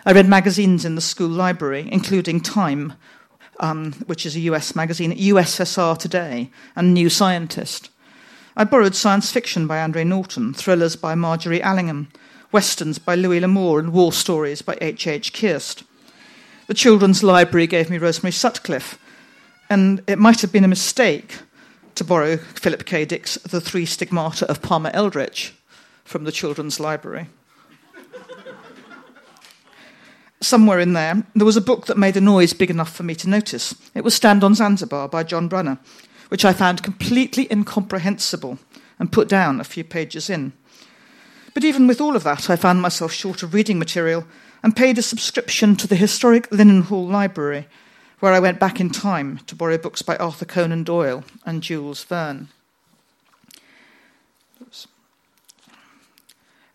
I 0.04 0.12
read 0.12 0.28
magazines 0.28 0.84
in 0.84 0.94
the 0.94 1.00
school 1.00 1.28
library, 1.28 1.88
including 1.90 2.40
Time, 2.40 2.92
um, 3.58 3.94
which 4.06 4.24
is 4.24 4.36
a 4.36 4.46
US 4.50 4.76
magazine, 4.76 5.16
USSR 5.18 5.98
Today, 5.98 6.50
and 6.76 6.94
New 6.94 7.10
Scientist. 7.10 7.90
I 8.56 8.62
borrowed 8.62 8.94
science 8.94 9.32
fiction 9.32 9.66
by 9.66 9.82
Andre 9.82 10.04
Norton, 10.04 10.54
thrillers 10.54 10.94
by 10.94 11.16
Margery 11.16 11.60
Allingham, 11.60 12.06
westerns 12.52 13.00
by 13.00 13.16
Louis 13.16 13.40
L'Amour, 13.40 13.80
and 13.80 13.92
war 13.92 14.12
stories 14.12 14.62
by 14.62 14.78
H. 14.80 15.08
H. 15.08 15.32
Kirst. 15.32 15.82
The 16.66 16.74
children's 16.74 17.22
library 17.22 17.68
gave 17.68 17.90
me 17.90 17.98
Rosemary 17.98 18.32
Sutcliff, 18.32 18.98
and 19.70 20.02
it 20.08 20.18
might 20.18 20.40
have 20.40 20.50
been 20.50 20.64
a 20.64 20.68
mistake 20.68 21.38
to 21.94 22.02
borrow 22.02 22.36
Philip 22.36 22.84
K. 22.84 23.04
Dick's 23.04 23.36
The 23.36 23.60
Three 23.60 23.86
Stigmata 23.86 24.50
of 24.50 24.62
Palmer 24.62 24.90
Eldritch 24.92 25.54
from 26.04 26.24
the 26.24 26.32
children's 26.32 26.80
library. 26.80 27.28
Somewhere 30.40 30.80
in 30.80 30.92
there, 30.92 31.24
there 31.34 31.46
was 31.46 31.56
a 31.56 31.60
book 31.60 31.86
that 31.86 31.96
made 31.96 32.16
a 32.16 32.20
noise 32.20 32.52
big 32.52 32.70
enough 32.70 32.92
for 32.92 33.04
me 33.04 33.14
to 33.14 33.28
notice. 33.28 33.74
It 33.94 34.04
was 34.04 34.14
Stand 34.14 34.42
on 34.42 34.56
Zanzibar 34.56 35.08
by 35.08 35.22
John 35.22 35.46
Brunner, 35.46 35.78
which 36.28 36.44
I 36.44 36.52
found 36.52 36.82
completely 36.82 37.46
incomprehensible 37.50 38.58
and 38.98 39.12
put 39.12 39.28
down 39.28 39.60
a 39.60 39.64
few 39.64 39.84
pages 39.84 40.28
in. 40.28 40.52
But 41.54 41.64
even 41.64 41.86
with 41.86 42.00
all 42.00 42.16
of 42.16 42.24
that, 42.24 42.50
I 42.50 42.56
found 42.56 42.82
myself 42.82 43.12
short 43.12 43.42
of 43.42 43.54
reading 43.54 43.78
material 43.78 44.26
and 44.66 44.74
paid 44.74 44.98
a 44.98 45.02
subscription 45.02 45.76
to 45.76 45.86
the 45.86 45.94
historic 45.94 46.50
Linen 46.50 46.82
Hall 46.82 47.06
Library 47.06 47.68
where 48.18 48.32
I 48.32 48.40
went 48.40 48.58
back 48.58 48.80
in 48.80 48.90
time 48.90 49.38
to 49.46 49.54
borrow 49.54 49.78
books 49.78 50.02
by 50.02 50.16
Arthur 50.16 50.44
Conan 50.44 50.82
Doyle 50.82 51.22
and 51.44 51.62
Jules 51.62 52.02
Verne. 52.02 52.48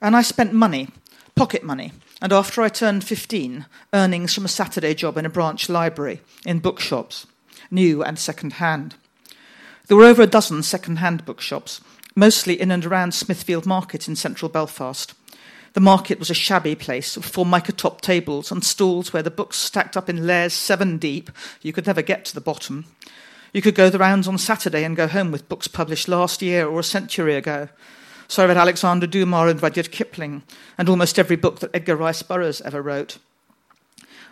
And 0.01 0.15
I 0.15 0.21
spent 0.21 0.53
money, 0.53 0.87
pocket 1.35 1.65
money, 1.65 1.91
and 2.21 2.31
after 2.31 2.61
I 2.61 2.69
turned 2.69 3.03
15, 3.03 3.65
earnings 3.93 4.33
from 4.33 4.45
a 4.45 4.47
Saturday 4.47 4.93
job 4.93 5.17
in 5.17 5.25
a 5.25 5.29
branch 5.29 5.67
library 5.67 6.21
in 6.45 6.59
bookshops, 6.59 7.27
new 7.69 8.01
and 8.01 8.17
second 8.17 8.53
hand. 8.53 8.95
There 9.87 9.97
were 9.97 10.05
over 10.05 10.21
a 10.21 10.27
dozen 10.27 10.63
second 10.63 10.99
hand 10.99 11.25
bookshops, 11.25 11.81
mostly 12.15 12.53
in 12.53 12.71
and 12.71 12.85
around 12.85 13.13
Smithfield 13.13 13.65
Market 13.65 14.07
in 14.07 14.15
central 14.15 14.47
Belfast. 14.47 15.13
The 15.73 15.79
market 15.79 16.19
was 16.19 16.29
a 16.29 16.35
shabby 16.35 16.75
place 16.75 17.15
of 17.15 17.23
formica 17.23 17.71
top 17.71 18.01
tables 18.01 18.51
and 18.51 18.63
stalls 18.63 19.13
where 19.13 19.23
the 19.23 19.31
books 19.31 19.57
stacked 19.57 19.95
up 19.95 20.09
in 20.09 20.27
layers 20.27 20.53
seven 20.53 20.97
deep. 20.97 21.31
You 21.61 21.71
could 21.71 21.87
never 21.87 22.01
get 22.01 22.25
to 22.25 22.33
the 22.33 22.41
bottom. 22.41 22.85
You 23.53 23.61
could 23.61 23.75
go 23.75 23.89
the 23.89 23.99
rounds 23.99 24.27
on 24.27 24.37
Saturday 24.37 24.83
and 24.83 24.95
go 24.95 25.07
home 25.07 25.31
with 25.31 25.49
books 25.49 25.67
published 25.67 26.07
last 26.07 26.41
year 26.41 26.67
or 26.67 26.79
a 26.79 26.83
century 26.83 27.35
ago. 27.35 27.69
So 28.27 28.43
I 28.43 28.47
read 28.47 28.57
Alexander 28.57 29.07
Dumas 29.07 29.51
and 29.51 29.61
Rudyard 29.61 29.91
Kipling, 29.91 30.43
and 30.77 30.87
almost 30.87 31.19
every 31.19 31.35
book 31.35 31.59
that 31.59 31.71
Edgar 31.73 31.97
Rice 31.97 32.21
Burroughs 32.21 32.61
ever 32.61 32.81
wrote. 32.81 33.17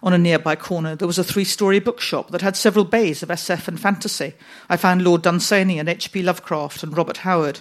On 0.02 0.14
a 0.14 0.18
nearby 0.18 0.56
corner, 0.56 0.96
there 0.96 1.08
was 1.08 1.20
a 1.20 1.24
three 1.24 1.44
story 1.44 1.80
bookshop 1.80 2.32
that 2.32 2.42
had 2.42 2.56
several 2.56 2.86
bays 2.86 3.22
of 3.22 3.30
SF 3.30 3.68
and 3.68 3.80
fantasy. 3.80 4.36
I 4.70 4.78
found 4.78 5.04
Lord 5.04 5.22
Dunsany 5.22 5.80
and 5.80 5.90
H.P. 5.90 6.22
Lovecraft 6.22 6.84
and 6.84 6.96
Robert 6.96 7.18
Howard 7.18 7.60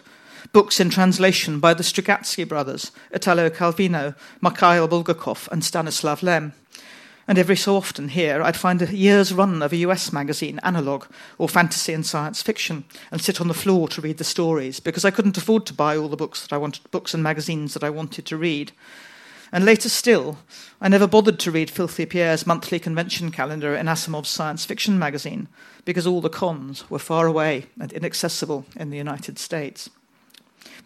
books 0.53 0.81
in 0.81 0.91
translation 0.91 1.61
by 1.61 1.75
the 1.75 1.83
Strugatsky 1.83 2.47
brothers, 2.47 2.93
Italo 3.13 3.51
Calvino, 3.51 4.15
Mikhail 4.41 4.89
Bulgakov, 4.89 5.49
and 5.49 5.65
Stanislav 5.65 6.23
Lem. 6.23 6.53
And 7.27 7.39
every 7.39 7.57
so 7.57 7.77
often 7.77 8.09
here, 8.09 8.43
I'd 8.43 8.57
find 8.57 8.81
a 8.81 8.95
year's 8.95 9.35
run 9.35 9.63
of 9.63 9.75
a 9.75 9.77
US 9.77 10.15
magazine, 10.15 10.59
Analog, 10.63 11.05
or 11.37 11.47
fantasy 11.47 11.93
and 11.93 12.07
science 12.07 12.41
fiction, 12.41 12.85
and 13.13 13.21
sit 13.21 13.39
on 13.39 13.49
the 13.49 13.55
floor 13.55 13.87
to 13.89 14.01
read 14.01 14.17
the 14.17 14.25
stories, 14.25 14.81
because 14.81 15.05
I 15.05 15.11
couldn't 15.11 15.37
afford 15.37 15.67
to 15.67 15.75
buy 15.75 15.95
all 15.95 16.09
the 16.09 16.17
books 16.17 16.41
that 16.41 16.55
I 16.55 16.59
wanted, 16.59 16.91
books 16.91 17.13
and 17.13 17.23
magazines 17.23 17.75
that 17.75 17.85
I 17.85 17.91
wanted 17.91 18.25
to 18.25 18.39
read. 18.39 18.73
And 19.53 19.67
later 19.67 19.91
still, 19.91 20.39
I 20.81 20.89
never 20.89 21.07
bothered 21.07 21.39
to 21.41 21.51
read 21.51 21.71
Filthy 21.71 22.07
Pierre's 22.07 22.47
monthly 22.47 22.79
convention 22.79 23.31
calendar 23.31 23.75
in 23.75 23.89
Asimov's 23.89 24.31
science 24.31 24.65
fiction 24.65 24.99
magazine, 24.99 25.49
because 25.85 26.07
all 26.07 26.23
the 26.23 26.31
cons 26.31 26.89
were 26.91 26.99
far 26.99 27.27
away 27.27 27.67
and 27.79 27.93
inaccessible 27.93 28.65
in 28.75 28.89
the 28.89 28.97
United 28.97 29.39
States. 29.39 29.91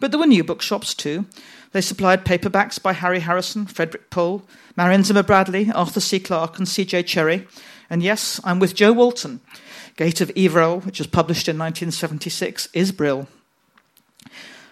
But 0.03 0.11
there 0.11 0.19
were 0.19 0.27
new 0.27 0.43
bookshops 0.43 0.93
too. 0.93 1.27
They 1.71 1.79
supplied 1.79 2.25
paperbacks 2.25 2.77
by 2.77 2.91
Harry 2.91 3.21
Harrison, 3.21 3.65
Frederik 3.65 4.09
Pohl, 4.09 4.43
Marion 4.75 5.05
Zimmer 5.05 5.23
Bradley, 5.23 5.71
Arthur 5.71 6.01
C. 6.01 6.19
Clarke, 6.19 6.57
and 6.57 6.67
C.J. 6.67 7.03
Cherryh. 7.03 7.47
And 7.89 8.03
yes, 8.03 8.37
I'm 8.43 8.59
with 8.59 8.75
Jo 8.75 8.91
Walton. 8.91 9.39
Gate 9.95 10.19
of 10.19 10.27
Ivrel, 10.35 10.85
which 10.85 10.99
was 10.99 11.07
published 11.07 11.47
in 11.47 11.57
1976, 11.57 12.67
is 12.73 12.91
Brill. 12.91 13.29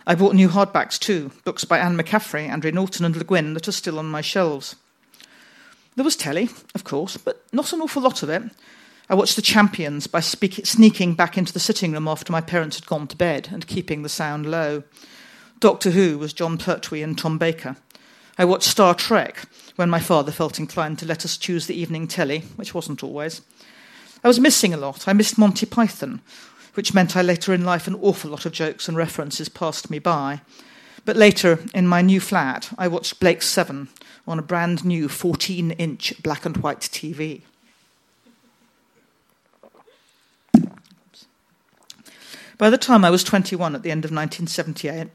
I 0.05 0.15
bought 0.15 0.35
new 0.35 0.49
hardbacks 0.49 0.99
too, 0.99 1.31
books 1.45 1.63
by 1.63 1.79
Anne 1.79 1.95
McCaffrey, 1.97 2.51
Andre 2.51 2.71
Norton, 2.71 3.05
and 3.05 3.15
Le 3.15 3.23
Guin 3.23 3.53
that 3.53 3.69
are 3.69 3.71
still 3.71 3.99
on 3.99 4.07
my 4.07 4.19
shelves. 4.19 4.75
There 5.95 6.03
was 6.03 6.17
telly, 6.17 6.49
of 6.75 6.83
course, 6.83 7.15
but 7.15 7.41
not 7.53 7.71
an 7.71 7.79
awful 7.79 8.01
lot 8.01 8.21
of 8.21 8.29
it. 8.29 8.43
I 9.09 9.15
watched 9.15 9.37
The 9.37 9.41
Champions 9.41 10.07
by 10.07 10.19
sneaking 10.19 11.13
back 11.13 11.37
into 11.37 11.53
the 11.53 11.59
sitting 11.61 11.93
room 11.93 12.09
after 12.09 12.33
my 12.33 12.41
parents 12.41 12.75
had 12.75 12.85
gone 12.85 13.07
to 13.07 13.15
bed 13.15 13.47
and 13.49 13.65
keeping 13.65 14.01
the 14.01 14.09
sound 14.09 14.45
low. 14.45 14.83
Doctor 15.61 15.91
Who 15.91 16.17
was 16.17 16.33
Jon 16.33 16.57
Pertwee 16.57 17.03
and 17.03 17.15
Tom 17.15 17.37
Baker. 17.37 17.75
I 18.35 18.45
watched 18.45 18.67
Star 18.67 18.95
Trek 18.95 19.45
when 19.75 19.91
my 19.91 19.99
father 19.99 20.31
felt 20.31 20.57
inclined 20.57 20.97
to 20.97 21.05
let 21.05 21.23
us 21.23 21.37
choose 21.37 21.67
the 21.67 21.79
evening 21.79 22.07
telly, 22.07 22.39
which 22.55 22.73
wasn't 22.73 23.03
always. 23.03 23.41
I 24.23 24.27
was 24.27 24.39
missing 24.39 24.73
a 24.73 24.77
lot. 24.77 25.07
I 25.07 25.13
missed 25.13 25.37
Monty 25.37 25.67
Python, 25.67 26.21
which 26.73 26.95
meant 26.95 27.15
I 27.15 27.21
later 27.21 27.53
in 27.53 27.63
life 27.63 27.85
an 27.85 27.93
awful 28.01 28.31
lot 28.31 28.47
of 28.47 28.53
jokes 28.53 28.87
and 28.87 28.97
references 28.97 29.49
passed 29.49 29.91
me 29.91 29.99
by. 29.99 30.41
But 31.05 31.15
later, 31.15 31.59
in 31.75 31.85
my 31.87 32.01
new 32.01 32.19
flat, 32.19 32.73
I 32.79 32.87
watched 32.87 33.19
Blake 33.19 33.43
Seven 33.43 33.89
on 34.27 34.39
a 34.39 34.43
brand 34.43 34.83
new 34.83 35.07
14 35.07 35.69
inch 35.73 36.23
black 36.23 36.43
and 36.43 36.57
white 36.57 36.79
TV. 36.79 37.43
By 42.57 42.71
the 42.71 42.79
time 42.79 43.05
I 43.05 43.11
was 43.11 43.23
21 43.23 43.75
at 43.75 43.83
the 43.83 43.91
end 43.91 44.05
of 44.05 44.11
1978, 44.11 45.11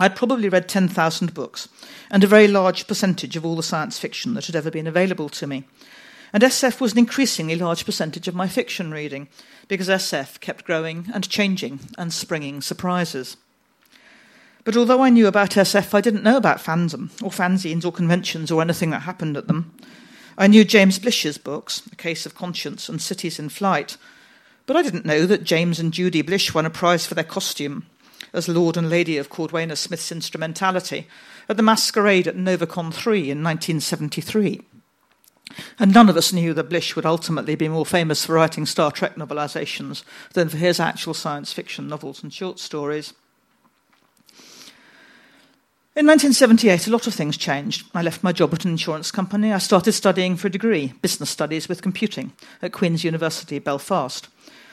I'd 0.00 0.16
probably 0.16 0.48
read 0.48 0.66
10,000 0.66 1.34
books, 1.34 1.68
and 2.10 2.24
a 2.24 2.26
very 2.26 2.48
large 2.48 2.86
percentage 2.86 3.36
of 3.36 3.44
all 3.44 3.54
the 3.54 3.62
science 3.62 3.98
fiction 3.98 4.32
that 4.32 4.46
had 4.46 4.56
ever 4.56 4.70
been 4.70 4.86
available 4.86 5.28
to 5.28 5.46
me. 5.46 5.64
And 6.32 6.42
SF 6.42 6.80
was 6.80 6.92
an 6.92 6.98
increasingly 6.98 7.54
large 7.54 7.84
percentage 7.84 8.26
of 8.26 8.34
my 8.34 8.48
fiction 8.48 8.92
reading, 8.92 9.28
because 9.68 9.90
SF 9.90 10.40
kept 10.40 10.64
growing 10.64 11.10
and 11.12 11.28
changing 11.28 11.80
and 11.98 12.14
springing 12.14 12.62
surprises. 12.62 13.36
But 14.64 14.74
although 14.74 15.02
I 15.02 15.10
knew 15.10 15.26
about 15.26 15.50
SF, 15.50 15.92
I 15.92 16.00
didn't 16.00 16.24
know 16.24 16.38
about 16.38 16.64
fandom, 16.64 17.10
or 17.22 17.30
fanzines, 17.30 17.84
or 17.84 17.92
conventions, 17.92 18.50
or 18.50 18.62
anything 18.62 18.88
that 18.90 19.02
happened 19.02 19.36
at 19.36 19.48
them. 19.48 19.74
I 20.38 20.46
knew 20.46 20.64
James 20.64 20.98
Blish's 20.98 21.36
books, 21.36 21.82
A 21.92 21.96
Case 21.96 22.24
of 22.24 22.34
Conscience 22.34 22.88
and 22.88 23.02
Cities 23.02 23.38
in 23.38 23.50
Flight, 23.50 23.98
but 24.64 24.78
I 24.78 24.82
didn't 24.82 25.04
know 25.04 25.26
that 25.26 25.44
James 25.44 25.78
and 25.78 25.92
Judy 25.92 26.22
Blish 26.22 26.54
won 26.54 26.64
a 26.64 26.70
prize 26.70 27.06
for 27.06 27.12
their 27.12 27.22
costume 27.22 27.84
as 28.32 28.48
Lord 28.48 28.76
and 28.76 28.88
Lady 28.88 29.18
of 29.18 29.30
Cordwainer 29.30 29.76
Smith's 29.76 30.12
instrumentality 30.12 31.06
at 31.48 31.56
the 31.56 31.62
masquerade 31.62 32.28
at 32.28 32.36
Novacon 32.36 32.92
3 32.92 33.30
in 33.30 33.42
1973. 33.42 34.62
And 35.78 35.92
none 35.92 36.08
of 36.08 36.16
us 36.16 36.32
knew 36.32 36.54
that 36.54 36.68
Blish 36.68 36.94
would 36.94 37.06
ultimately 37.06 37.54
be 37.54 37.68
more 37.68 37.86
famous 37.86 38.24
for 38.24 38.34
writing 38.34 38.66
Star 38.66 38.92
Trek 38.92 39.16
novelizations 39.16 40.04
than 40.32 40.48
for 40.48 40.56
his 40.56 40.78
actual 40.78 41.14
science 41.14 41.52
fiction 41.52 41.88
novels 41.88 42.22
and 42.22 42.32
short 42.32 42.58
stories. 42.58 43.14
In 45.96 46.06
1978, 46.06 46.86
a 46.86 46.90
lot 46.90 47.08
of 47.08 47.14
things 47.14 47.36
changed. 47.36 47.84
I 47.94 48.02
left 48.02 48.22
my 48.22 48.30
job 48.30 48.54
at 48.54 48.64
an 48.64 48.70
insurance 48.70 49.10
company. 49.10 49.52
I 49.52 49.58
started 49.58 49.92
studying 49.92 50.36
for 50.36 50.46
a 50.46 50.50
degree, 50.50 50.94
business 51.02 51.30
studies 51.30 51.68
with 51.68 51.82
computing, 51.82 52.32
at 52.62 52.72
Queen's 52.72 53.02
University, 53.02 53.58
Belfast. 53.58 54.28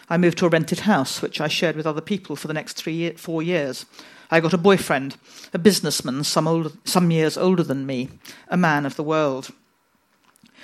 I 0.09 0.17
moved 0.17 0.37
to 0.39 0.45
a 0.45 0.49
rented 0.49 0.81
house, 0.81 1.21
which 1.21 1.41
I 1.41 1.47
shared 1.47 1.75
with 1.75 1.85
other 1.85 2.01
people 2.01 2.35
for 2.35 2.47
the 2.47 2.53
next 2.53 2.73
three, 2.73 3.11
four 3.11 3.43
years. 3.43 3.85
I 4.31 4.39
got 4.39 4.53
a 4.53 4.57
boyfriend, 4.57 5.17
a 5.53 5.59
businessman 5.59 6.23
some, 6.23 6.47
older, 6.47 6.71
some 6.85 7.11
years 7.11 7.37
older 7.37 7.63
than 7.63 7.85
me, 7.85 8.09
a 8.49 8.57
man 8.57 8.85
of 8.85 8.95
the 8.95 9.03
world. 9.03 9.49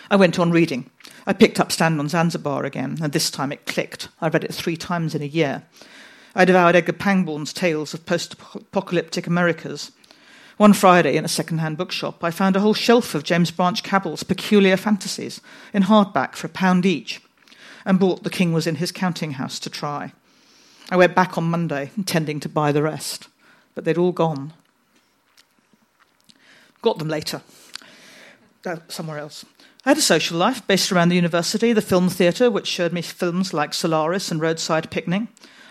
I 0.10 0.16
went 0.16 0.40
on 0.40 0.52
reading. 0.52 0.90
I 1.26 1.34
picked 1.34 1.60
up 1.60 1.72
Stand 1.72 2.00
on 2.00 2.10
Zanzibar 2.10 2.66
again, 2.66 3.00
and 3.02 3.14
this 3.14 3.32
time 3.32 3.52
it 3.52 3.66
clicked. 3.66 4.10
I 4.22 4.28
read 4.28 4.44
it 4.44 4.54
three 4.54 4.76
times 4.76 5.16
in 5.16 5.22
a 5.22 5.26
year. 5.26 5.64
I 6.36 6.46
devoured 6.46 6.76
Edgar 6.76 6.94
Pangborn's 6.94 7.54
tales 7.54 7.94
of 7.94 8.06
post 8.06 8.34
apocalyptic 8.34 9.28
Americas. 9.28 9.92
One 10.58 10.74
Friday 10.74 11.16
in 11.16 11.26
a 11.26 11.30
second-hand 11.30 11.78
bookshop, 11.78 12.24
I 12.24 12.32
found 12.32 12.56
a 12.56 12.60
whole 12.60 12.74
shelf 12.74 13.16
of 13.16 13.24
James 13.24 13.52
Branch 13.52 13.82
Cabell's 13.82 14.24
Peculiar 14.24 14.78
Fantasies 14.78 15.42
in 15.74 15.84
hardback 15.84 16.36
for 16.36 16.48
a 16.48 16.50
pound 16.50 16.86
each, 16.86 17.22
and 17.86 18.00
bought 18.00 18.24
The 18.24 18.30
King 18.30 18.54
Was 18.54 18.68
in 18.68 18.76
His 18.76 18.92
Counting 18.92 19.32
House 19.32 19.60
to 19.60 19.70
try. 19.70 20.14
I 20.90 20.98
went 20.98 21.16
back 21.16 21.38
on 21.38 21.46
Monday, 21.46 21.92
intending 21.98 22.40
to 22.42 22.50
buy 22.50 22.72
the 22.72 22.84
rest, 22.84 23.28
but 23.76 23.86
they'd 23.86 23.98
all 23.98 24.12
gone. 24.12 24.54
Got 26.82 27.00
them 27.00 27.08
later, 27.08 27.42
uh, 28.66 28.78
somewhere 28.88 29.20
else. 29.20 29.46
I 29.86 29.90
had 29.90 29.98
a 29.98 30.02
social 30.02 30.38
life 30.38 30.66
based 30.68 30.92
around 30.92 31.10
the 31.10 31.16
university, 31.16 31.74
the 31.74 31.82
film 31.82 32.10
theatre, 32.10 32.50
which 32.50 32.68
showed 32.68 32.94
me 32.94 33.02
films 33.02 33.54
like 33.54 33.74
Solaris 33.74 34.32
and 34.32 34.42
Roadside 34.42 34.92
Picnic. 34.92 35.24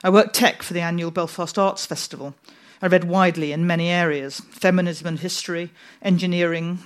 I 0.04 0.10
worked 0.10 0.34
tech 0.34 0.62
for 0.62 0.74
the 0.74 0.80
annual 0.80 1.10
Belfast 1.10 1.58
Arts 1.58 1.86
Festival, 1.86 2.34
I 2.82 2.88
read 2.88 3.04
widely 3.04 3.52
in 3.52 3.64
many 3.64 3.88
areas 3.88 4.40
feminism 4.40 5.06
and 5.06 5.20
history, 5.20 5.70
engineering, 6.02 6.80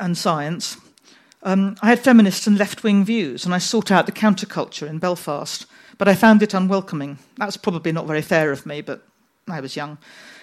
and 0.00 0.16
science. 0.16 0.78
Um, 1.42 1.76
I 1.80 1.88
had 1.88 2.00
feminist 2.00 2.46
and 2.46 2.58
left 2.58 2.82
wing 2.82 3.04
views, 3.04 3.44
and 3.44 3.54
I 3.54 3.58
sought 3.58 3.90
out 3.90 4.06
the 4.06 4.12
counterculture 4.12 4.88
in 4.88 4.98
Belfast, 4.98 5.66
but 5.96 6.08
I 6.08 6.14
found 6.14 6.42
it 6.42 6.54
unwelcoming. 6.54 7.18
That's 7.36 7.56
probably 7.56 7.92
not 7.92 8.06
very 8.06 8.22
fair 8.22 8.52
of 8.52 8.66
me, 8.66 8.82
but 8.82 9.02
I 9.48 9.60
was 9.60 9.76
young. 9.76 9.98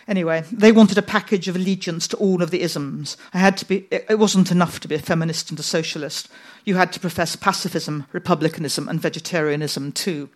Anyway, 0.07 0.43
they 0.51 0.71
wanted 0.71 0.97
a 0.97 1.03
package 1.03 1.47
of 1.47 1.55
allegiance 1.55 2.07
to 2.07 2.17
all 2.17 2.41
of 2.41 2.49
the 2.49 2.61
isms. 2.61 3.17
I 3.33 3.39
had 3.39 3.57
to 3.57 3.65
be, 3.65 3.87
it 3.91 4.17
wasn't 4.17 4.51
enough 4.51 4.79
to 4.79 4.87
be 4.87 4.95
a 4.95 4.99
feminist 4.99 5.49
and 5.49 5.59
a 5.59 5.63
socialist. 5.63 6.29
You 6.63 6.75
had 6.75 6.93
to 6.93 6.99
profess 6.99 7.35
pacifism, 7.35 8.05
republicanism, 8.13 8.87
and 8.87 9.01
vegetarianism 9.01 9.91
too. 9.91 10.29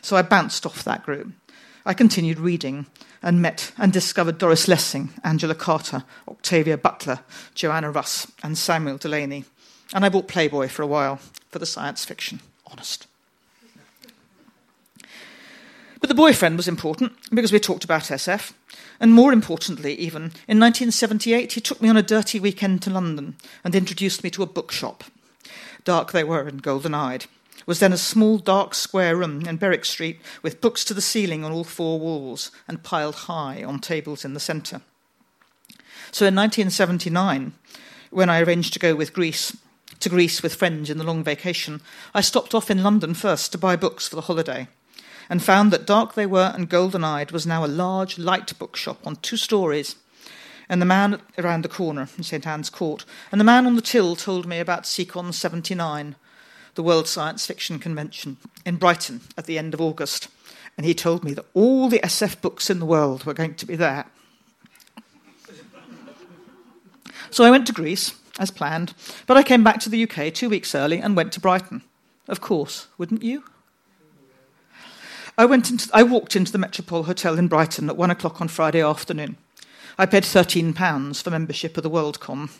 So 0.00 0.16
I 0.16 0.22
bounced 0.22 0.64
off 0.64 0.84
that 0.84 1.04
group. 1.04 1.32
I 1.84 1.92
continued 1.92 2.38
reading 2.38 2.86
and 3.22 3.42
met 3.42 3.72
and 3.76 3.92
discovered 3.92 4.38
Doris 4.38 4.68
Lessing, 4.68 5.10
Angela 5.22 5.54
Carter, 5.54 6.04
Octavia 6.26 6.78
Butler, 6.78 7.20
Joanna 7.54 7.90
Russ, 7.90 8.30
and 8.42 8.56
Samuel 8.56 8.96
Delany. 8.96 9.44
And 9.92 10.04
I 10.04 10.08
bought 10.08 10.28
Playboy 10.28 10.68
for 10.68 10.82
a 10.82 10.86
while 10.86 11.18
for 11.50 11.58
the 11.58 11.66
science 11.66 12.04
fiction. 12.04 12.40
Honest. 12.66 13.06
But 16.00 16.08
the 16.08 16.14
boyfriend 16.14 16.56
was 16.56 16.68
important 16.68 17.12
because 17.32 17.52
we 17.52 17.60
talked 17.60 17.84
about 17.84 18.02
SF. 18.02 18.52
And 19.00 19.12
more 19.12 19.32
importantly, 19.32 19.94
even, 19.94 20.22
in 20.46 20.60
1978, 20.60 21.52
he 21.52 21.60
took 21.60 21.80
me 21.80 21.88
on 21.88 21.96
a 21.96 22.02
dirty 22.02 22.38
weekend 22.38 22.82
to 22.82 22.90
London 22.90 23.36
and 23.64 23.74
introduced 23.74 24.22
me 24.22 24.30
to 24.30 24.42
a 24.42 24.46
bookshop. 24.46 25.04
Dark 25.84 26.12
they 26.12 26.24
were 26.24 26.46
and 26.46 26.62
golden 26.62 26.94
eyed 26.94 27.26
was 27.66 27.78
then 27.78 27.92
a 27.92 27.98
small 27.98 28.38
dark 28.38 28.74
square 28.74 29.16
room 29.16 29.46
in 29.46 29.56
Berwick 29.56 29.84
Street 29.84 30.20
with 30.42 30.60
books 30.60 30.84
to 30.84 30.94
the 30.94 31.00
ceiling 31.00 31.44
on 31.44 31.52
all 31.52 31.64
four 31.64 32.00
walls 32.00 32.50
and 32.66 32.82
piled 32.82 33.14
high 33.14 33.62
on 33.62 33.78
tables 33.78 34.24
in 34.24 34.34
the 34.34 34.40
centre. 34.40 34.80
So 36.10 36.26
in 36.26 36.34
1979, 36.34 37.52
when 38.10 38.28
I 38.28 38.40
arranged 38.40 38.72
to 38.72 38.78
go 38.78 38.94
with 38.94 39.12
Greece, 39.12 39.56
to 40.00 40.08
Greece 40.08 40.42
with 40.42 40.54
friends 40.54 40.90
in 40.90 40.98
the 40.98 41.04
long 41.04 41.22
vacation, 41.22 41.80
I 42.14 42.22
stopped 42.22 42.54
off 42.54 42.70
in 42.70 42.82
London 42.82 43.14
first 43.14 43.52
to 43.52 43.58
buy 43.58 43.76
books 43.76 44.08
for 44.08 44.16
the 44.16 44.22
holiday 44.22 44.68
and 45.28 45.42
found 45.42 45.70
that 45.72 45.86
Dark 45.86 46.14
They 46.14 46.26
Were 46.26 46.52
and 46.54 46.68
Golden 46.68 47.04
Eyed 47.04 47.30
was 47.30 47.46
now 47.46 47.64
a 47.64 47.66
large 47.66 48.18
light 48.18 48.58
bookshop 48.58 49.06
on 49.06 49.16
two 49.16 49.36
stories. 49.36 49.94
And 50.68 50.82
the 50.82 50.86
man 50.86 51.20
around 51.38 51.62
the 51.62 51.68
corner 51.68 52.08
in 52.16 52.24
St 52.24 52.46
Anne's 52.46 52.70
Court, 52.70 53.04
and 53.32 53.40
the 53.40 53.44
man 53.44 53.66
on 53.66 53.76
the 53.76 53.82
till 53.82 54.16
told 54.16 54.46
me 54.46 54.58
about 54.58 54.84
Seacon 54.84 55.32
79, 55.32 56.16
the 56.74 56.82
World 56.82 57.08
Science 57.08 57.46
Fiction 57.46 57.78
Convention 57.78 58.36
in 58.64 58.76
Brighton 58.76 59.20
at 59.36 59.46
the 59.46 59.58
end 59.58 59.74
of 59.74 59.80
August. 59.80 60.28
And 60.76 60.86
he 60.86 60.94
told 60.94 61.24
me 61.24 61.34
that 61.34 61.46
all 61.54 61.88
the 61.88 61.98
SF 62.00 62.40
books 62.40 62.70
in 62.70 62.78
the 62.78 62.86
world 62.86 63.24
were 63.24 63.34
going 63.34 63.54
to 63.54 63.66
be 63.66 63.76
there. 63.76 64.06
so 67.30 67.44
I 67.44 67.50
went 67.50 67.66
to 67.66 67.72
Greece, 67.72 68.14
as 68.38 68.50
planned, 68.50 68.94
but 69.26 69.36
I 69.36 69.42
came 69.42 69.64
back 69.64 69.80
to 69.80 69.88
the 69.88 70.02
UK 70.08 70.32
two 70.32 70.48
weeks 70.48 70.74
early 70.74 70.98
and 70.98 71.16
went 71.16 71.32
to 71.32 71.40
Brighton. 71.40 71.82
Of 72.28 72.40
course, 72.40 72.88
wouldn't 72.96 73.22
you? 73.22 73.44
I, 75.36 75.44
went 75.44 75.70
into, 75.70 75.88
I 75.92 76.02
walked 76.02 76.36
into 76.36 76.52
the 76.52 76.58
Metropole 76.58 77.04
Hotel 77.04 77.38
in 77.38 77.48
Brighton 77.48 77.88
at 77.88 77.96
one 77.96 78.10
o'clock 78.10 78.40
on 78.40 78.48
Friday 78.48 78.82
afternoon. 78.82 79.36
I 79.98 80.06
paid 80.06 80.22
£13 80.22 81.22
for 81.22 81.30
membership 81.30 81.76
of 81.76 81.82
the 81.82 81.90
Worldcon. 81.90 82.50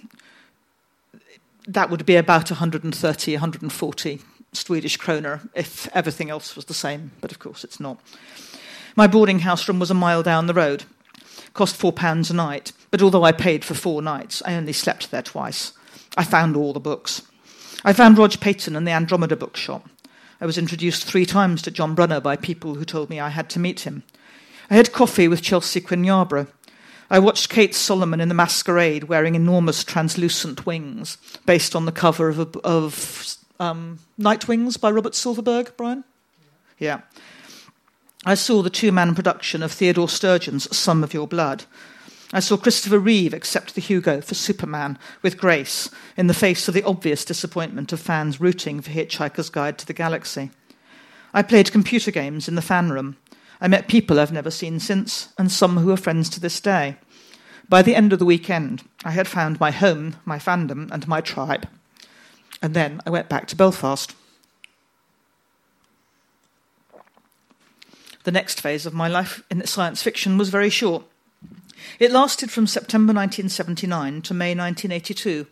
that 1.66 1.90
would 1.90 2.04
be 2.04 2.16
about 2.16 2.50
130, 2.50 3.32
140 3.34 4.20
Swedish 4.52 4.96
kroner 4.96 5.40
if 5.54 5.88
everything 5.94 6.30
else 6.30 6.56
was 6.56 6.64
the 6.64 6.74
same, 6.74 7.12
but 7.20 7.30
of 7.30 7.38
course 7.38 7.64
it's 7.64 7.80
not. 7.80 8.00
My 8.96 9.06
boarding 9.06 9.40
house 9.40 9.68
room 9.68 9.78
was 9.78 9.90
a 9.90 9.94
mile 9.94 10.22
down 10.22 10.46
the 10.46 10.54
road, 10.54 10.84
cost 11.54 11.76
four 11.76 11.92
pounds 11.92 12.30
a 12.30 12.34
night, 12.34 12.72
but 12.90 13.02
although 13.02 13.24
I 13.24 13.32
paid 13.32 13.64
for 13.64 13.74
four 13.74 14.02
nights, 14.02 14.42
I 14.44 14.54
only 14.54 14.72
slept 14.72 15.10
there 15.10 15.22
twice. 15.22 15.72
I 16.16 16.24
found 16.24 16.56
all 16.56 16.72
the 16.72 16.80
books. 16.80 17.22
I 17.84 17.92
found 17.92 18.18
Roger 18.18 18.38
Peyton 18.38 18.76
and 18.76 18.86
the 18.86 18.92
Andromeda 18.92 19.36
bookshop. 19.36 19.88
I 20.40 20.46
was 20.46 20.58
introduced 20.58 21.04
three 21.04 21.26
times 21.26 21.62
to 21.62 21.70
John 21.70 21.94
Brunner 21.94 22.20
by 22.20 22.36
people 22.36 22.74
who 22.74 22.84
told 22.84 23.10
me 23.10 23.20
I 23.20 23.28
had 23.28 23.50
to 23.50 23.58
meet 23.58 23.80
him. 23.80 24.02
I 24.70 24.74
had 24.74 24.92
coffee 24.92 25.28
with 25.28 25.42
Chelsea 25.42 25.80
Quinn 25.80 26.02
Yarbro. 26.02 26.48
I 27.10 27.18
watched 27.18 27.48
Kate 27.48 27.74
Solomon 27.74 28.20
in 28.20 28.28
The 28.28 28.34
Masquerade 28.34 29.04
wearing 29.04 29.34
enormous 29.34 29.82
translucent 29.82 30.64
wings 30.64 31.18
based 31.44 31.74
on 31.74 31.84
the 31.84 31.92
cover 31.92 32.28
of, 32.28 32.56
of 32.58 33.36
um, 33.58 33.98
Night 34.16 34.46
Wings 34.46 34.76
by 34.76 34.90
Robert 34.90 35.14
Silverberg, 35.14 35.72
Brian? 35.76 36.04
Yeah. 36.78 37.00
I 38.24 38.34
saw 38.34 38.62
the 38.62 38.70
two 38.70 38.92
man 38.92 39.14
production 39.14 39.62
of 39.62 39.72
Theodore 39.72 40.08
Sturgeon's 40.08 40.74
Some 40.76 41.02
of 41.02 41.12
Your 41.12 41.26
Blood. 41.26 41.64
I 42.32 42.38
saw 42.38 42.56
Christopher 42.56 43.00
Reeve 43.00 43.34
accept 43.34 43.74
the 43.74 43.80
Hugo 43.80 44.20
for 44.20 44.34
Superman 44.34 44.98
with 45.20 45.36
grace 45.36 45.90
in 46.16 46.28
the 46.28 46.34
face 46.34 46.68
of 46.68 46.74
the 46.74 46.84
obvious 46.84 47.24
disappointment 47.24 47.92
of 47.92 47.98
fans 47.98 48.40
rooting 48.40 48.80
for 48.80 48.90
Hitchhiker's 48.90 49.50
Guide 49.50 49.78
to 49.78 49.86
the 49.86 49.92
Galaxy. 49.92 50.50
I 51.34 51.42
played 51.42 51.72
computer 51.72 52.12
games 52.12 52.46
in 52.46 52.54
the 52.54 52.62
fan 52.62 52.90
room. 52.90 53.16
I 53.60 53.66
met 53.66 53.88
people 53.88 54.20
I've 54.20 54.32
never 54.32 54.50
seen 54.50 54.78
since, 54.78 55.32
and 55.38 55.50
some 55.50 55.78
who 55.78 55.90
are 55.90 55.96
friends 55.96 56.28
to 56.30 56.40
this 56.40 56.60
day. 56.60 56.96
By 57.68 57.82
the 57.82 57.96
end 57.96 58.12
of 58.12 58.20
the 58.20 58.24
weekend, 58.24 58.84
I 59.04 59.10
had 59.10 59.26
found 59.26 59.58
my 59.58 59.72
home, 59.72 60.16
my 60.24 60.38
fandom, 60.38 60.90
and 60.92 61.08
my 61.08 61.20
tribe. 61.20 61.68
And 62.62 62.74
then 62.74 63.00
I 63.04 63.10
went 63.10 63.28
back 63.28 63.46
to 63.48 63.56
Belfast. 63.56 64.14
The 68.22 68.32
next 68.32 68.60
phase 68.60 68.86
of 68.86 68.94
my 68.94 69.08
life 69.08 69.42
in 69.50 69.66
science 69.66 70.02
fiction 70.02 70.38
was 70.38 70.50
very 70.50 70.70
short. 70.70 71.04
It 71.98 72.12
lasted 72.12 72.50
from 72.50 72.66
September 72.66 73.12
1979 73.12 74.22
to 74.22 74.34
May 74.34 74.54
1982, 74.54 75.46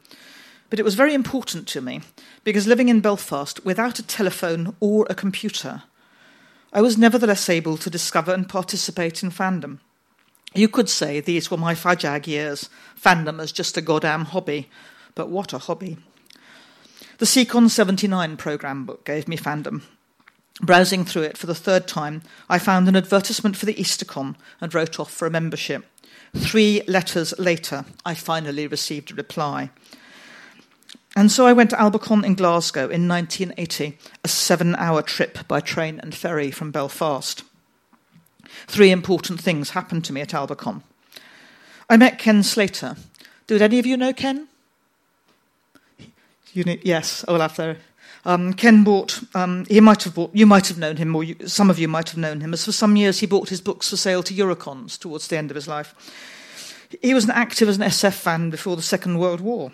but 0.71 0.79
it 0.79 0.85
was 0.85 0.95
very 0.95 1.14
important 1.14 1.67
to 1.69 1.81
me 1.81 2.01
because 2.45 2.67
living 2.67 2.88
in 2.88 3.01
Belfast 3.01 3.64
without 3.64 3.99
a 3.99 4.07
telephone 4.07 4.77
or 4.81 5.07
a 5.09 5.14
computer 5.14 5.83
I 6.73 6.83
was 6.83 6.99
nevertheless 6.99 7.49
able 7.49 7.79
to 7.79 7.91
discover 7.91 8.33
and 8.33 8.49
participate 8.49 9.23
in 9.23 9.31
fandom. 9.31 9.79
You 10.55 10.69
could 10.69 10.91
say 10.91 11.21
these 11.21 11.51
were 11.51 11.57
my 11.57 11.75
FIJAGH 11.75 12.27
years, 12.27 12.69
fandom 13.01 13.41
as 13.41 13.53
just 13.53 13.77
a 13.77 13.83
goddamn 13.83 14.27
hobby, 14.27 14.69
but 15.14 15.31
what 15.31 15.53
a 15.53 15.59
hobby. 15.59 15.97
The 17.19 17.27
Seacon 17.27 17.71
79 17.71 18.37
programme 18.37 18.85
book 18.85 19.05
gave 19.05 19.29
me 19.29 19.37
fandom. 19.37 19.83
Browsing 20.61 21.05
through 21.05 21.23
it 21.23 21.38
for 21.38 21.47
the 21.47 21.55
third 21.55 21.87
time, 21.87 22.23
I 22.49 22.59
found 22.59 22.88
an 22.88 22.97
advertisement 22.97 23.57
for 23.57 23.66
the 23.66 23.75
Eastercon 23.75 24.35
and 24.61 24.75
wrote 24.75 24.99
off 24.99 25.12
for 25.12 25.27
a 25.27 25.31
membership. 25.31 25.85
Three 26.37 26.83
letters 26.88 27.33
later, 27.38 27.85
I 28.05 28.14
finally 28.14 28.66
received 28.66 29.11
a 29.11 29.14
reply. 29.14 29.71
And 31.16 31.33
so 31.33 31.47
I 31.47 31.53
went 31.53 31.71
to 31.71 31.77
Albacon 31.77 32.25
in 32.25 32.35
Glasgow 32.35 32.88
in 32.88 33.09
1980, 33.09 33.99
a 34.25 34.29
seven 34.29 34.75
hour 34.77 35.03
trip 35.03 35.47
by 35.49 35.61
train 35.61 36.01
and 36.01 36.14
ferry 36.14 36.51
from 36.51 36.71
Belfast. 36.71 37.42
Three 38.66 38.90
important 38.90 39.40
things 39.40 39.71
happened 39.71 40.05
to 40.07 40.12
me 40.12 40.21
at 40.21 40.31
Albacon. 40.31 40.83
I 41.88 41.97
met 41.97 42.18
Ken 42.18 42.42
Slater. 42.42 42.97
Did 43.47 43.62
any 43.62 43.79
of 43.79 43.87
you 43.87 43.97
know 43.97 44.12
Ken? 44.12 44.49
You 46.53 46.64
know, 46.64 46.77
yes, 46.83 47.25
oh, 47.29 47.35
Olaf 47.35 47.57
there. 47.57 47.79
Um, 48.29 48.53
Ken 48.53 48.85
bought, 48.85 49.23
um, 49.35 49.64
he 49.71 49.81
might 49.81 50.03
have 50.03 50.14
bought, 50.14 50.35
you 50.35 50.45
might 50.45 50.69
have 50.69 50.77
known 50.77 50.99
him, 50.99 51.17
or 51.17 51.25
you, 51.25 51.35
some 51.49 51.71
of 51.71 51.79
you 51.79 51.88
might 51.88 52.11
have 52.11 52.19
known 52.19 52.43
him, 52.43 52.53
as 52.53 52.62
for 52.62 52.73
some 52.73 52.95
years 52.95 53.21
he 53.21 53.27
bought 53.27 53.49
his 53.49 53.62
books 53.62 53.88
for 53.88 53.97
sale 53.97 54.23
to 54.23 54.35
Eurocons 54.35 54.99
towards 54.99 55.29
the 55.29 55.38
end 55.38 55.51
of 55.51 55.55
his 55.55 55.67
life. 55.67 55.95
He 57.01 57.14
was 57.14 57.25
an 57.25 57.31
active 57.31 57.71
as 57.71 57.79
an 57.79 57.85
SF 57.85 58.12
fan 58.12 58.51
before 58.51 58.77
the 58.77 58.83
Second 58.83 59.19
World 59.19 59.41
War. 59.41 59.73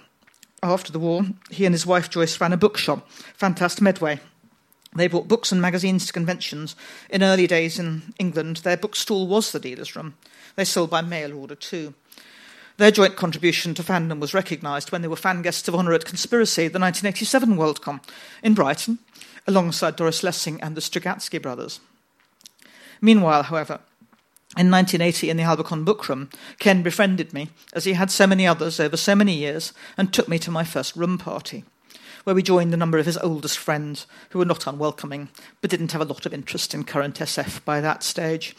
After 0.62 0.92
the 0.92 1.00
war, 1.00 1.24
he 1.50 1.66
and 1.66 1.74
his 1.74 1.84
wife 1.84 2.08
Joyce 2.08 2.40
ran 2.40 2.52
a 2.52 2.56
bookshop, 2.56 3.10
Fantast 3.36 3.80
Medway. 3.80 4.20
They 4.94 5.08
brought 5.08 5.26
books 5.26 5.50
and 5.50 5.60
magazines 5.60 6.06
to 6.06 6.12
conventions. 6.12 6.76
In 7.10 7.24
early 7.24 7.48
days 7.48 7.80
in 7.80 8.14
England, 8.20 8.58
their 8.58 8.76
bookstall 8.76 9.26
was 9.26 9.50
the 9.50 9.58
dealer's 9.58 9.96
room. 9.96 10.14
They 10.54 10.64
sold 10.64 10.90
by 10.90 11.02
mail 11.02 11.36
order 11.36 11.56
too. 11.56 11.94
Their 12.76 12.90
joint 12.90 13.14
contribution 13.14 13.74
to 13.74 13.84
fandom 13.84 14.18
was 14.18 14.34
recognised 14.34 14.90
when 14.90 15.02
they 15.02 15.08
were 15.08 15.16
fan 15.16 15.42
guests 15.42 15.68
of 15.68 15.76
honour 15.76 15.92
at 15.92 16.04
Conspiracy, 16.04 16.66
the 16.66 16.80
1987 16.80 17.56
Worldcon, 17.56 18.00
in 18.42 18.54
Brighton, 18.54 18.98
alongside 19.46 19.94
Doris 19.94 20.24
Lessing 20.24 20.60
and 20.60 20.76
the 20.76 20.80
Strugatsky 20.80 21.40
brothers. 21.40 21.78
Meanwhile, 23.00 23.44
however, 23.44 23.80
in 24.56 24.70
1980, 24.70 25.30
in 25.30 25.36
the 25.36 25.42
Albacon 25.44 25.84
Bookroom, 25.84 26.30
Ken 26.58 26.82
befriended 26.82 27.32
me, 27.32 27.50
as 27.72 27.84
he 27.84 27.92
had 27.92 28.10
so 28.10 28.26
many 28.26 28.46
others 28.46 28.80
over 28.80 28.96
so 28.96 29.14
many 29.14 29.34
years, 29.34 29.72
and 29.96 30.12
took 30.12 30.28
me 30.28 30.38
to 30.40 30.50
my 30.50 30.64
first 30.64 30.96
room 30.96 31.16
party, 31.18 31.64
where 32.24 32.34
we 32.34 32.42
joined 32.42 32.74
a 32.74 32.76
number 32.76 32.98
of 32.98 33.06
his 33.06 33.18
oldest 33.18 33.58
friends, 33.58 34.06
who 34.30 34.38
were 34.38 34.44
not 34.44 34.66
unwelcoming, 34.66 35.28
but 35.60 35.70
didn't 35.70 35.92
have 35.92 36.00
a 36.00 36.04
lot 36.06 36.26
of 36.26 36.34
interest 36.34 36.74
in 36.74 36.84
current 36.84 37.16
SF 37.20 37.64
by 37.64 37.80
that 37.80 38.02
stage. 38.02 38.56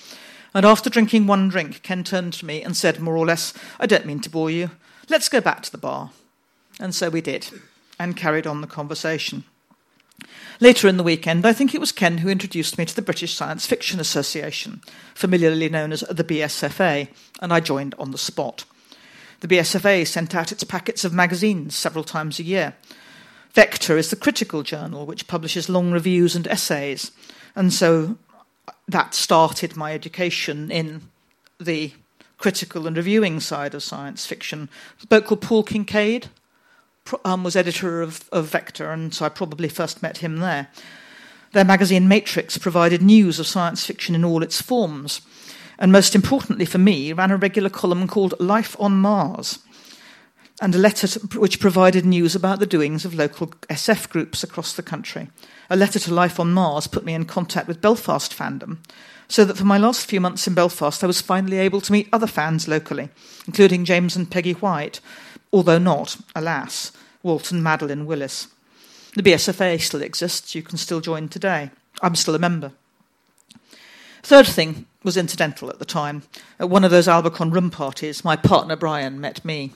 And 0.56 0.66
after 0.66 0.90
drinking 0.90 1.28
one 1.28 1.50
drink, 1.50 1.84
Ken 1.84 2.06
turned 2.06 2.32
to 2.34 2.46
me 2.46 2.64
and 2.64 2.78
said, 2.78 3.02
more 3.02 3.18
or 3.18 3.26
less, 3.26 3.54
I 3.78 3.86
don't 3.86 4.06
mean 4.06 4.22
to 4.22 4.30
bore 4.30 4.50
you. 4.50 4.72
Let's 5.10 5.28
go 5.28 5.42
back 5.42 5.62
to 5.64 5.72
the 5.72 5.78
bar. 5.78 6.12
And 6.80 6.96
so 6.96 7.10
we 7.10 7.20
did, 7.20 7.50
and 8.00 8.16
carried 8.16 8.48
on 8.48 8.62
the 8.62 8.68
conversation. 8.68 9.44
Later 10.62 10.88
in 10.88 10.96
the 10.96 11.04
weekend, 11.04 11.46
I 11.46 11.52
think 11.52 11.76
it 11.76 11.82
was 11.82 11.92
Ken 11.92 12.20
who 12.20 12.30
introduced 12.30 12.78
me 12.78 12.86
to 12.86 12.96
the 12.96 13.02
British 13.02 13.34
Science 13.34 13.66
Fiction 13.66 14.00
Association, 14.00 14.82
familiarly 15.14 15.68
known 15.68 15.92
as 15.92 16.02
the 16.10 16.24
BSFA, 16.24 17.10
and 17.42 17.52
I 17.52 17.60
joined 17.60 17.94
on 18.00 18.12
the 18.12 18.18
spot. 18.18 18.64
The 19.42 19.50
BSFA 19.50 20.08
sent 20.08 20.34
out 20.34 20.54
its 20.54 20.64
packets 20.64 21.04
of 21.04 21.14
magazines 21.14 21.76
several 21.76 22.06
times 22.06 22.40
a 22.40 22.44
year. 22.44 22.76
Vector 23.52 23.98
is 23.98 24.10
the 24.10 24.16
critical 24.16 24.64
journal 24.64 25.06
which 25.06 25.28
publishes 25.28 25.68
long 25.68 25.92
reviews 25.92 26.34
and 26.34 26.48
essays, 26.48 27.12
and 27.58 27.74
so 27.74 28.18
that 28.88 29.14
started 29.14 29.76
my 29.76 29.94
education 29.94 30.72
in 30.72 31.02
the 31.60 31.92
critical 32.38 32.86
and 32.86 32.98
reviewing 32.98 33.40
side 33.40 33.74
of 33.74 33.84
science 33.84 34.26
fiction. 34.26 34.70
A 35.02 35.08
bloke 35.08 35.26
called 35.26 35.42
Paul 35.42 35.64
Kincaid 35.64 36.28
um, 37.24 37.44
was 37.44 37.56
editor 37.56 38.02
of, 38.02 38.28
of 38.32 38.48
Vector, 38.48 38.92
and 38.92 39.14
so 39.14 39.26
I 39.26 39.30
probably 39.30 39.70
first 39.70 40.02
met 40.02 40.20
him 40.20 40.40
there. 40.40 40.68
Their 41.54 41.66
magazine 41.66 42.08
Matrix 42.08 42.58
provided 42.58 43.02
news 43.02 43.40
of 43.40 43.48
science 43.48 43.86
fiction 43.86 44.16
in 44.16 44.26
all 44.26 44.44
its 44.44 44.62
forms, 44.62 45.22
and 45.78 45.92
most 45.92 46.16
importantly 46.16 46.66
for 46.66 46.78
me, 46.78 47.14
ran 47.14 47.32
a 47.32 47.38
regular 47.38 47.70
column 47.70 48.08
called 48.08 48.34
Life 48.40 48.76
on 48.80 48.94
Mars, 48.94 49.60
and 50.62 50.74
a 50.74 50.80
letter 50.80 51.08
to, 51.08 51.40
which 51.40 51.60
provided 51.60 52.06
news 52.06 52.36
about 52.36 52.60
the 52.60 52.66
doings 52.66 53.06
of 53.06 53.14
local 53.14 53.48
SF 53.70 54.10
groups 54.10 54.44
across 54.44 54.74
the 54.74 54.84
country. 54.84 55.30
A 55.70 55.76
letter 55.76 56.00
to 56.00 56.14
Life 56.14 56.40
on 56.40 56.54
Mars 56.54 56.88
put 56.88 57.06
me 57.06 57.14
in 57.14 57.26
contact 57.26 57.68
with 57.68 57.82
Belfast 57.82 58.32
fandom, 58.36 58.78
so 59.28 59.44
that 59.46 59.58
for 59.58 59.66
my 59.66 59.78
last 59.78 60.06
few 60.06 60.22
months 60.22 60.48
in 60.48 60.54
Belfast, 60.54 61.04
I 61.04 61.08
was 61.08 61.22
finally 61.22 61.58
able 61.58 61.82
to 61.82 61.92
meet 61.92 62.10
other 62.14 62.28
fans 62.28 62.68
locally, 62.68 63.10
including 63.48 63.86
James 63.86 64.16
and 64.16 64.30
Peggy 64.30 64.54
White, 64.54 65.00
although 65.52 65.80
not, 65.80 66.18
alas, 66.36 66.92
Walt 67.24 67.52
and 67.52 67.64
Madeleine 67.64 68.06
Willis. 68.06 68.48
The 69.16 69.24
BSFA 69.24 69.82
still 69.82 70.02
exists, 70.02 70.54
you 70.54 70.62
can 70.62 70.78
still 70.78 71.02
join 71.02 71.30
today. 71.30 71.72
I'm 72.02 72.16
still 72.16 72.36
a 72.36 72.40
member. 72.40 72.74
Third 74.22 74.48
thing 74.48 74.86
was 75.04 75.18
incidental 75.18 75.70
at 75.70 75.80
the 75.80 75.86
time. 75.86 76.24
At 76.60 76.70
one 76.70 76.84
of 76.84 76.92
those 76.92 77.08
Albacon 77.08 77.54
room 77.54 77.70
parties, 77.70 78.26
my 78.26 78.36
partner 78.36 78.76
Brian 78.76 79.22
met 79.22 79.46
me. 79.46 79.72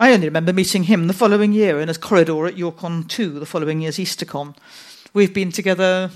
I 0.00 0.12
only 0.12 0.26
remember 0.26 0.52
meeting 0.52 0.84
him 0.84 1.06
the 1.06 1.12
following 1.12 1.52
year 1.52 1.80
in 1.80 1.88
a 1.88 1.94
corridor 1.94 2.46
at 2.46 2.56
Yorcon 2.56 3.08
2, 3.08 3.38
the 3.38 3.46
following 3.46 3.80
year's 3.80 3.98
EasterCon. 3.98 4.56
We've 5.12 5.32
been 5.32 5.52
together 5.52 6.10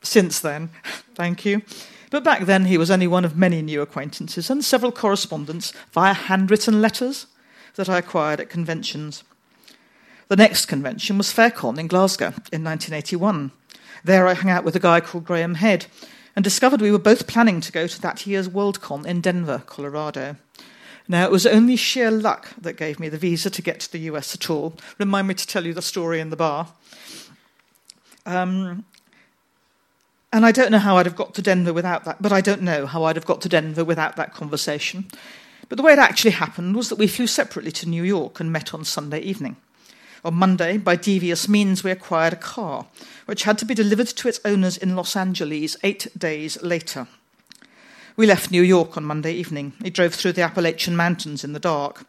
since 0.00 0.38
then. 0.38 0.70
Thank 1.14 1.44
you. 1.44 1.62
But 2.10 2.22
back 2.22 2.42
then, 2.42 2.66
he 2.66 2.78
was 2.78 2.92
only 2.92 3.08
one 3.08 3.24
of 3.24 3.36
many 3.36 3.60
new 3.60 3.82
acquaintances 3.82 4.50
and 4.50 4.64
several 4.64 4.92
correspondents 4.92 5.72
via 5.92 6.12
handwritten 6.14 6.80
letters 6.80 7.26
that 7.74 7.88
I 7.88 7.98
acquired 7.98 8.38
at 8.38 8.48
conventions. 8.48 9.24
The 10.28 10.36
next 10.36 10.66
convention 10.66 11.18
was 11.18 11.32
FairCon 11.32 11.76
in 11.76 11.88
Glasgow 11.88 12.28
in 12.52 12.62
1981. 12.62 13.50
There 14.04 14.28
I 14.28 14.34
hung 14.34 14.50
out 14.50 14.62
with 14.62 14.76
a 14.76 14.80
guy 14.80 15.00
called 15.00 15.24
Graham 15.24 15.56
Head 15.56 15.86
and 16.36 16.44
discovered 16.44 16.80
we 16.80 16.92
were 16.92 16.98
both 16.98 17.26
planning 17.26 17.60
to 17.60 17.72
go 17.72 17.88
to 17.88 18.00
that 18.02 18.26
year's 18.28 18.48
Worldcon 18.48 19.04
in 19.06 19.20
Denver, 19.20 19.64
Colorado. 19.66 20.36
Now, 21.06 21.24
it 21.24 21.30
was 21.30 21.46
only 21.46 21.76
sheer 21.76 22.10
luck 22.10 22.48
that 22.58 22.78
gave 22.78 22.98
me 22.98 23.08
the 23.08 23.18
visa 23.18 23.50
to 23.50 23.62
get 23.62 23.80
to 23.80 23.92
the 23.92 23.98
US 24.10 24.34
at 24.34 24.48
all. 24.48 24.74
Remind 24.98 25.28
me 25.28 25.34
to 25.34 25.46
tell 25.46 25.66
you 25.66 25.74
the 25.74 25.82
story 25.82 26.20
in 26.20 26.30
the 26.30 26.36
bar. 26.36 26.68
Um, 28.24 28.84
and 30.32 30.46
I 30.46 30.50
don't 30.50 30.70
know 30.70 30.78
how 30.78 30.96
I'd 30.96 31.06
have 31.06 31.14
got 31.14 31.34
to 31.34 31.42
Denver 31.42 31.72
without 31.72 32.04
that, 32.06 32.22
but 32.22 32.32
I 32.32 32.40
don't 32.40 32.62
know 32.62 32.86
how 32.86 33.04
I'd 33.04 33.16
have 33.16 33.26
got 33.26 33.40
to 33.42 33.48
Denver 33.48 33.84
without 33.84 34.16
that 34.16 34.32
conversation. 34.32 35.06
But 35.68 35.76
the 35.76 35.82
way 35.82 35.92
it 35.92 35.98
actually 35.98 36.32
happened 36.32 36.74
was 36.74 36.88
that 36.88 36.98
we 36.98 37.06
flew 37.06 37.26
separately 37.26 37.72
to 37.72 37.88
New 37.88 38.02
York 38.02 38.40
and 38.40 38.50
met 38.50 38.74
on 38.74 38.84
Sunday 38.84 39.20
evening. 39.20 39.56
On 40.24 40.34
Monday, 40.34 40.78
by 40.78 40.96
devious 40.96 41.48
means, 41.48 41.84
we 41.84 41.90
acquired 41.90 42.32
a 42.32 42.36
car, 42.36 42.86
which 43.26 43.42
had 43.42 43.58
to 43.58 43.66
be 43.66 43.74
delivered 43.74 44.08
to 44.08 44.28
its 44.28 44.40
owners 44.44 44.78
in 44.78 44.96
Los 44.96 45.14
Angeles 45.16 45.76
eight 45.82 46.08
days 46.18 46.60
later. 46.62 47.06
We 48.16 48.26
left 48.26 48.52
New 48.52 48.62
York 48.62 48.96
on 48.96 49.04
Monday 49.04 49.32
evening. 49.32 49.72
We 49.80 49.90
drove 49.90 50.14
through 50.14 50.34
the 50.34 50.42
Appalachian 50.42 50.94
Mountains 50.94 51.42
in 51.42 51.52
the 51.52 51.58
dark. 51.58 52.06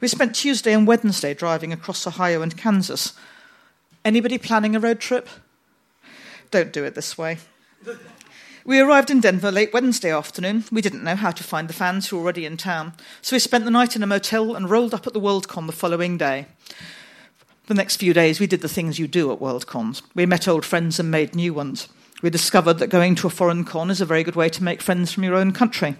We 0.00 0.08
spent 0.08 0.34
Tuesday 0.34 0.72
and 0.72 0.86
Wednesday 0.86 1.34
driving 1.34 1.70
across 1.70 2.06
Ohio 2.06 2.40
and 2.40 2.56
Kansas. 2.56 3.12
Anybody 4.06 4.38
planning 4.38 4.74
a 4.74 4.80
road 4.80 5.00
trip? 5.00 5.28
Don't 6.50 6.72
do 6.72 6.82
it 6.84 6.94
this 6.94 7.18
way. 7.18 7.38
We 8.64 8.80
arrived 8.80 9.10
in 9.10 9.20
Denver 9.20 9.52
late 9.52 9.74
Wednesday 9.74 10.10
afternoon. 10.10 10.64
We 10.72 10.80
didn't 10.80 11.04
know 11.04 11.16
how 11.16 11.30
to 11.32 11.44
find 11.44 11.68
the 11.68 11.74
fans 11.74 12.08
who 12.08 12.16
were 12.16 12.22
already 12.22 12.46
in 12.46 12.56
town, 12.56 12.94
so 13.20 13.36
we 13.36 13.40
spent 13.40 13.66
the 13.66 13.70
night 13.70 13.94
in 13.94 14.02
a 14.02 14.06
motel 14.06 14.54
and 14.54 14.70
rolled 14.70 14.94
up 14.94 15.06
at 15.06 15.12
the 15.12 15.20
Worldcon 15.20 15.66
the 15.66 15.72
following 15.72 16.16
day. 16.16 16.46
The 17.66 17.74
next 17.74 17.96
few 17.96 18.14
days, 18.14 18.40
we 18.40 18.46
did 18.46 18.62
the 18.62 18.68
things 18.68 18.98
you 18.98 19.06
do 19.06 19.30
at 19.30 19.40
Worldcons. 19.40 20.00
We 20.14 20.24
met 20.24 20.48
old 20.48 20.64
friends 20.64 20.98
and 20.98 21.10
made 21.10 21.34
new 21.34 21.52
ones 21.52 21.88
we 22.22 22.30
discovered 22.30 22.74
that 22.74 22.88
going 22.88 23.14
to 23.16 23.26
a 23.26 23.30
foreign 23.30 23.64
con 23.64 23.90
is 23.90 24.00
a 24.00 24.06
very 24.06 24.22
good 24.22 24.36
way 24.36 24.48
to 24.48 24.64
make 24.64 24.80
friends 24.80 25.12
from 25.12 25.24
your 25.24 25.34
own 25.34 25.52
country. 25.52 25.96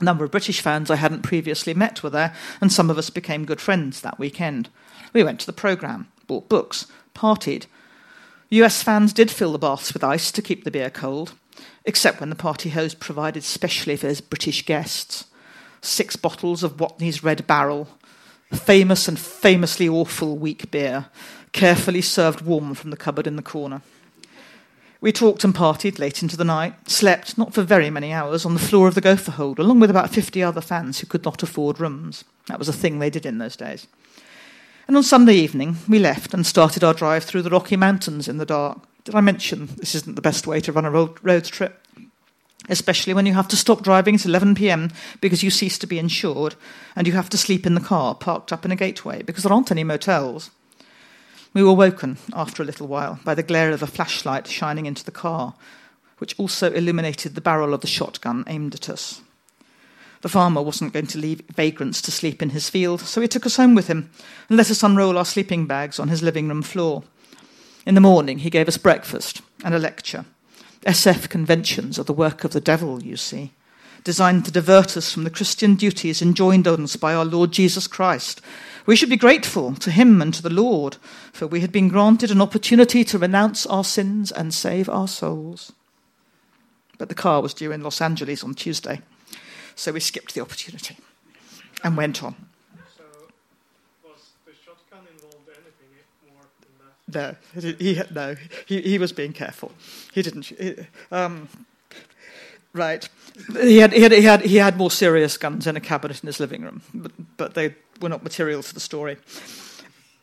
A 0.00 0.04
number 0.04 0.24
of 0.24 0.30
British 0.30 0.60
fans 0.60 0.90
I 0.90 0.96
hadn't 0.96 1.22
previously 1.22 1.74
met 1.74 2.02
were 2.02 2.10
there, 2.10 2.34
and 2.60 2.72
some 2.72 2.90
of 2.90 2.98
us 2.98 3.10
became 3.10 3.44
good 3.44 3.60
friends 3.60 4.00
that 4.00 4.18
weekend. 4.18 4.68
We 5.12 5.22
went 5.22 5.40
to 5.40 5.46
the 5.46 5.52
programme, 5.52 6.08
bought 6.26 6.48
books, 6.48 6.86
partied. 7.14 7.66
US 8.50 8.82
fans 8.82 9.12
did 9.12 9.30
fill 9.30 9.52
the 9.52 9.58
baths 9.58 9.92
with 9.92 10.04
ice 10.04 10.30
to 10.32 10.42
keep 10.42 10.64
the 10.64 10.70
beer 10.70 10.90
cold, 10.90 11.34
except 11.84 12.20
when 12.20 12.30
the 12.30 12.36
party 12.36 12.70
host 12.70 13.00
provided 13.00 13.44
specially 13.44 13.96
for 13.96 14.08
his 14.08 14.20
British 14.20 14.64
guests 14.64 15.26
six 15.82 16.16
bottles 16.16 16.62
of 16.62 16.76
Watney's 16.76 17.22
Red 17.22 17.46
Barrel, 17.46 17.88
famous 18.52 19.08
and 19.08 19.18
famously 19.18 19.88
awful 19.88 20.38
weak 20.38 20.70
beer, 20.70 21.06
carefully 21.52 22.00
served 22.00 22.40
warm 22.40 22.74
from 22.74 22.90
the 22.90 22.96
cupboard 22.96 23.26
in 23.26 23.36
the 23.36 23.42
corner. 23.42 23.82
We 25.02 25.10
talked 25.10 25.42
and 25.42 25.52
partied 25.52 25.98
late 25.98 26.22
into 26.22 26.36
the 26.36 26.44
night, 26.44 26.88
slept, 26.88 27.36
not 27.36 27.52
for 27.52 27.62
very 27.62 27.90
many 27.90 28.12
hours, 28.12 28.46
on 28.46 28.54
the 28.54 28.60
floor 28.60 28.86
of 28.86 28.94
the 28.94 29.00
gopher 29.00 29.32
hold, 29.32 29.58
along 29.58 29.80
with 29.80 29.90
about 29.90 30.10
50 30.10 30.40
other 30.44 30.60
fans 30.60 31.00
who 31.00 31.08
could 31.08 31.24
not 31.24 31.42
afford 31.42 31.80
rooms. 31.80 32.22
That 32.46 32.60
was 32.60 32.68
a 32.68 32.72
thing 32.72 33.00
they 33.00 33.10
did 33.10 33.26
in 33.26 33.38
those 33.38 33.56
days. 33.56 33.88
And 34.86 34.96
on 34.96 35.02
Sunday 35.02 35.34
evening, 35.34 35.78
we 35.88 35.98
left 35.98 36.32
and 36.32 36.46
started 36.46 36.84
our 36.84 36.94
drive 36.94 37.24
through 37.24 37.42
the 37.42 37.50
Rocky 37.50 37.74
Mountains 37.76 38.28
in 38.28 38.36
the 38.38 38.46
dark. 38.46 38.78
Did 39.02 39.16
I 39.16 39.20
mention 39.22 39.70
this 39.76 39.96
isn't 39.96 40.14
the 40.14 40.22
best 40.22 40.46
way 40.46 40.60
to 40.60 40.70
run 40.70 40.84
a 40.84 40.90
road, 40.90 41.18
road 41.20 41.46
trip? 41.46 41.84
Especially 42.68 43.12
when 43.12 43.26
you 43.26 43.34
have 43.34 43.48
to 43.48 43.56
stop 43.56 43.82
driving 43.82 44.14
at 44.14 44.24
11 44.24 44.54
pm 44.54 44.92
because 45.20 45.42
you 45.42 45.50
cease 45.50 45.78
to 45.78 45.88
be 45.88 45.98
insured 45.98 46.54
and 46.94 47.08
you 47.08 47.14
have 47.14 47.28
to 47.30 47.36
sleep 47.36 47.66
in 47.66 47.74
the 47.74 47.80
car 47.80 48.14
parked 48.14 48.52
up 48.52 48.64
in 48.64 48.70
a 48.70 48.76
gateway 48.76 49.22
because 49.22 49.42
there 49.42 49.52
aren't 49.52 49.72
any 49.72 49.82
motels. 49.82 50.52
We 51.54 51.62
were 51.62 51.72
woken 51.72 52.16
after 52.32 52.62
a 52.62 52.66
little 52.66 52.86
while 52.86 53.20
by 53.24 53.34
the 53.34 53.42
glare 53.42 53.72
of 53.72 53.82
a 53.82 53.86
flashlight 53.86 54.46
shining 54.46 54.86
into 54.86 55.04
the 55.04 55.10
car, 55.10 55.54
which 56.18 56.38
also 56.38 56.72
illuminated 56.72 57.34
the 57.34 57.40
barrel 57.42 57.74
of 57.74 57.82
the 57.82 57.86
shotgun 57.86 58.44
aimed 58.46 58.74
at 58.74 58.88
us. 58.88 59.20
The 60.22 60.28
farmer 60.28 60.62
wasn't 60.62 60.92
going 60.92 61.08
to 61.08 61.18
leave 61.18 61.42
vagrants 61.52 62.00
to 62.02 62.12
sleep 62.12 62.42
in 62.42 62.50
his 62.50 62.70
field, 62.70 63.00
so 63.00 63.20
he 63.20 63.28
took 63.28 63.44
us 63.44 63.56
home 63.56 63.74
with 63.74 63.88
him 63.88 64.10
and 64.48 64.56
let 64.56 64.70
us 64.70 64.82
unroll 64.82 65.18
our 65.18 65.24
sleeping 65.24 65.66
bags 65.66 65.98
on 65.98 66.08
his 66.08 66.22
living 66.22 66.48
room 66.48 66.62
floor. 66.62 67.02
In 67.84 67.96
the 67.96 68.00
morning, 68.00 68.38
he 68.38 68.48
gave 68.48 68.68
us 68.68 68.78
breakfast 68.78 69.42
and 69.64 69.74
a 69.74 69.78
lecture. 69.78 70.24
SF 70.86 71.28
conventions 71.28 71.98
are 71.98 72.04
the 72.04 72.12
work 72.12 72.44
of 72.44 72.52
the 72.52 72.60
devil, 72.60 73.02
you 73.02 73.16
see, 73.16 73.52
designed 74.04 74.44
to 74.44 74.52
divert 74.52 74.96
us 74.96 75.12
from 75.12 75.24
the 75.24 75.30
Christian 75.30 75.74
duties 75.74 76.22
enjoined 76.22 76.68
on 76.68 76.84
us 76.84 76.96
by 76.96 77.14
our 77.14 77.24
Lord 77.24 77.50
Jesus 77.52 77.86
Christ 77.86 78.40
We 78.86 78.96
should 78.96 79.10
be 79.10 79.16
grateful 79.16 79.74
to 79.74 79.90
him 79.90 80.20
and 80.20 80.34
to 80.34 80.42
the 80.42 80.50
Lord, 80.50 80.96
for 81.32 81.46
we 81.46 81.60
had 81.60 81.72
been 81.72 81.88
granted 81.88 82.30
an 82.30 82.40
opportunity 82.40 83.04
to 83.04 83.18
renounce 83.18 83.64
our 83.66 83.84
sins 83.84 84.32
and 84.32 84.52
save 84.52 84.88
our 84.88 85.08
souls. 85.08 85.72
But 86.98 87.08
the 87.08 87.14
car 87.14 87.40
was 87.40 87.54
due 87.54 87.72
in 87.72 87.82
Los 87.82 88.00
Angeles 88.00 88.44
on 88.44 88.54
Tuesday, 88.54 89.00
so 89.74 89.92
we 89.92 90.00
skipped 90.00 90.34
the 90.34 90.40
opportunity 90.40 90.96
and 91.84 91.96
went 91.96 92.22
on. 92.22 92.34
So, 92.96 93.04
was 94.04 94.30
the 94.46 94.52
shotgun 94.64 95.06
involved 95.12 95.48
anything 95.48 95.88
more 96.32 96.44
than 96.60 97.34
that? 97.34 97.36
No, 97.54 97.60
he, 97.60 97.94
he 97.94 98.02
no, 98.12 98.36
he, 98.66 98.82
he 98.82 98.98
was 98.98 99.12
being 99.12 99.32
careful. 99.32 99.72
He 100.12 100.22
didn't. 100.22 100.46
He, 100.46 100.76
um, 101.10 101.48
right, 102.72 103.08
he 103.60 103.78
had, 103.78 103.92
he 103.92 104.02
had 104.02 104.12
he 104.12 104.22
had 104.22 104.40
he 104.42 104.56
had 104.56 104.76
more 104.76 104.90
serious 104.90 105.36
guns 105.36 105.66
in 105.66 105.76
a 105.76 105.80
cabinet 105.80 106.22
in 106.22 106.26
his 106.26 106.40
living 106.40 106.62
room, 106.62 106.82
but, 106.94 107.12
but 107.36 107.54
they 107.54 107.74
were 108.00 108.08
not 108.08 108.22
material 108.22 108.62
to 108.62 108.74
the 108.74 108.80
story. 108.80 109.16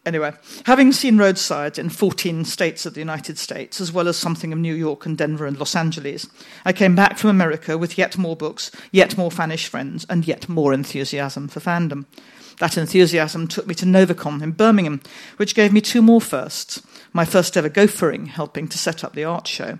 Anyway, 0.05 0.33
having 0.65 0.91
seen 0.91 1.17
roadsides 1.17 1.77
in 1.77 1.89
14 1.89 2.45
states 2.45 2.85
of 2.85 2.93
the 2.93 3.01
United 3.01 3.37
States, 3.37 3.81
as 3.81 3.91
well 3.91 4.07
as 4.07 4.17
something 4.17 4.53
of 4.53 4.57
New 4.57 4.73
York 4.73 5.05
and 5.05 5.17
Denver 5.17 5.45
and 5.45 5.59
Los 5.59 5.75
Angeles, 5.75 6.27
I 6.65 6.71
came 6.73 6.95
back 6.95 7.17
from 7.17 7.29
America 7.29 7.77
with 7.77 7.97
yet 7.97 8.17
more 8.17 8.35
books, 8.35 8.71
yet 8.91 9.17
more 9.17 9.29
fanish 9.29 9.67
friends, 9.67 10.05
and 10.09 10.27
yet 10.27 10.47
more 10.47 10.73
enthusiasm 10.73 11.47
for 11.47 11.59
fandom. 11.59 12.05
That 12.59 12.77
enthusiasm 12.77 13.47
took 13.47 13.67
me 13.67 13.75
to 13.75 13.85
Novacon 13.85 14.41
in 14.41 14.51
Birmingham, 14.51 15.01
which 15.37 15.55
gave 15.55 15.71
me 15.71 15.81
two 15.81 16.01
more 16.01 16.21
firsts. 16.21 16.81
My 17.13 17.25
first 17.25 17.55
ever 17.57 17.69
gophering, 17.69 18.27
helping 18.27 18.67
to 18.69 18.77
set 18.77 19.03
up 19.03 19.13
the 19.13 19.25
art 19.25 19.47
show. 19.47 19.79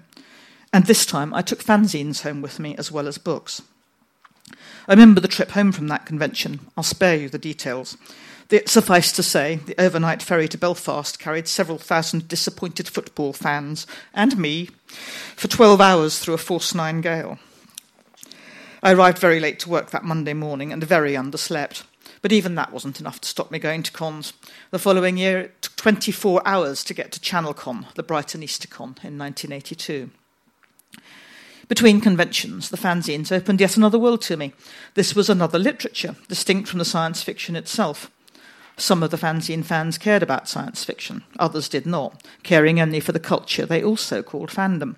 And 0.71 0.85
this 0.85 1.05
time 1.05 1.33
I 1.33 1.41
took 1.41 1.63
fanzines 1.63 2.21
home 2.21 2.41
with 2.41 2.59
me 2.59 2.75
as 2.77 2.91
well 2.91 3.07
as 3.07 3.17
books. 3.17 3.61
I 4.87 4.93
remember 4.93 5.21
the 5.21 5.27
trip 5.27 5.51
home 5.51 5.71
from 5.71 5.87
that 5.87 6.05
convention. 6.05 6.59
I'll 6.75 6.83
spare 6.83 7.15
you 7.15 7.29
the 7.29 7.37
details. 7.37 7.97
The, 8.49 8.63
suffice 8.65 9.11
to 9.11 9.21
say, 9.21 9.57
the 9.57 9.79
overnight 9.79 10.23
ferry 10.23 10.47
to 10.47 10.57
Belfast 10.57 11.19
carried 11.19 11.47
several 11.47 11.77
thousand 11.77 12.27
disappointed 12.27 12.87
football 12.87 13.31
fans 13.31 13.85
and 14.13 14.37
me 14.37 14.69
for 15.35 15.47
12 15.47 15.79
hours 15.79 16.17
through 16.17 16.33
a 16.33 16.39
force 16.39 16.73
nine 16.73 17.01
gale. 17.01 17.37
I 18.81 18.93
arrived 18.93 19.19
very 19.19 19.39
late 19.39 19.59
to 19.59 19.69
work 19.69 19.91
that 19.91 20.03
Monday 20.03 20.33
morning 20.33 20.73
and 20.73 20.83
very 20.83 21.13
underslept. 21.13 21.83
But 22.21 22.31
even 22.31 22.55
that 22.55 22.73
wasn't 22.73 22.99
enough 22.99 23.21
to 23.21 23.29
stop 23.29 23.51
me 23.51 23.59
going 23.59 23.83
to 23.83 23.91
cons. 23.91 24.33
The 24.71 24.79
following 24.79 25.17
year, 25.17 25.39
it 25.39 25.61
took 25.61 25.75
24 25.75 26.41
hours 26.45 26.83
to 26.85 26.93
get 26.93 27.11
to 27.13 27.19
ChannelCon, 27.19 27.93
the 27.93 28.03
Brighton 28.03 28.41
Eastercon, 28.41 28.97
in 29.03 29.17
1982. 29.17 30.09
Between 31.67 32.01
conventions, 32.01 32.69
the 32.69 32.77
fanzines 32.77 33.31
opened 33.31 33.61
yet 33.61 33.77
another 33.77 33.99
world 33.99 34.21
to 34.23 34.35
me. 34.35 34.53
This 34.95 35.15
was 35.15 35.29
another 35.29 35.59
literature, 35.59 36.15
distinct 36.27 36.67
from 36.67 36.79
the 36.79 36.85
science 36.85 37.21
fiction 37.21 37.55
itself. 37.55 38.09
Some 38.75 39.03
of 39.03 39.11
the 39.11 39.17
fanzine 39.17 39.63
fans 39.63 39.97
cared 39.97 40.23
about 40.23 40.49
science 40.49 40.83
fiction, 40.83 41.23
others 41.37 41.69
did 41.69 41.85
not, 41.85 42.23
caring 42.43 42.79
only 42.79 42.99
for 42.99 43.11
the 43.11 43.19
culture 43.19 43.65
they 43.65 43.83
also 43.83 44.23
called 44.23 44.49
fandom. 44.49 44.95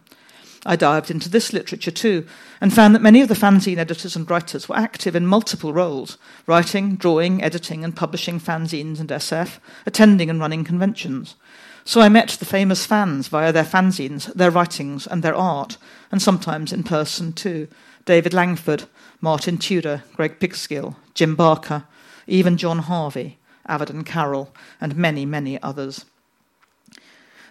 I 0.64 0.76
dived 0.76 1.10
into 1.10 1.28
this 1.28 1.52
literature 1.52 1.92
too, 1.92 2.28
and 2.62 2.72
found 2.72 2.94
that 2.94 3.02
many 3.02 3.22
of 3.22 3.28
the 3.28 3.34
fanzine 3.34 3.80
editors 3.80 4.16
and 4.16 4.30
writers 4.30 4.70
were 4.70 4.78
active 4.78 5.16
in 5.16 5.26
multiple 5.26 5.74
roles 5.74 6.20
writing, 6.46 6.96
drawing, 6.96 7.42
editing, 7.42 7.84
and 7.84 7.96
publishing 7.96 8.40
fanzines 8.40 9.00
and 9.00 9.10
SF, 9.10 9.58
attending 9.88 10.30
and 10.30 10.40
running 10.40 10.64
conventions. 10.64 11.36
So 11.84 12.02
I 12.02 12.10
met 12.10 12.30
the 12.30 12.46
famous 12.46 12.86
fans 12.86 13.28
via 13.28 13.52
their 13.52 13.64
fanzines, 13.64 14.32
their 14.34 14.52
writings, 14.52 15.08
and 15.08 15.24
their 15.24 15.36
art, 15.36 15.78
and 16.12 16.22
sometimes 16.22 16.72
in 16.72 16.84
person 16.84 17.34
too. 17.34 17.68
David 18.06 18.34
Langford, 18.34 18.84
Martin 19.20 19.58
Tudor, 19.58 20.04
Greg 20.16 20.40
Pickersgill, 20.40 20.96
Jim 21.14 21.36
Barker, 21.36 21.86
even 22.28 22.58
John 22.58 22.80
Harvey, 22.80 23.38
Avedon 23.68 24.06
Carol, 24.06 24.54
and 24.80 24.96
many, 24.96 25.26
many 25.26 25.62
others. 25.62 26.06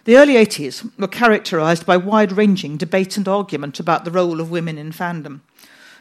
The 0.03 0.17
early 0.17 0.33
80s 0.33 0.89
were 0.97 1.07
characterised 1.07 1.85
by 1.85 1.97
wide 1.97 2.31
ranging 2.31 2.77
debate 2.77 3.17
and 3.17 3.27
argument 3.27 3.79
about 3.79 4.03
the 4.03 4.11
role 4.11 4.41
of 4.41 4.49
women 4.49 4.77
in 4.77 4.91
fandom. 4.91 5.41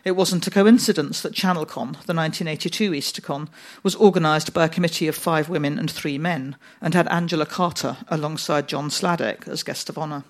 It 0.02 0.12
wasn't 0.12 0.46
a 0.46 0.50
coincidence 0.50 1.20
that 1.20 1.34
ChannelCon, 1.34 2.04
the 2.06 2.14
1982 2.14 2.92
Eastercon, 2.92 3.48
was 3.82 3.96
organised 3.96 4.54
by 4.54 4.64
a 4.64 4.68
committee 4.68 5.08
of 5.08 5.14
five 5.14 5.50
women 5.50 5.78
and 5.78 5.90
three 5.90 6.16
men 6.16 6.56
and 6.80 6.94
had 6.94 7.06
Angela 7.08 7.44
Carter 7.44 7.98
alongside 8.08 8.66
John 8.68 8.88
Sladek 8.88 9.46
as 9.46 9.62
guest 9.62 9.90
of 9.90 9.98
honour. 9.98 10.24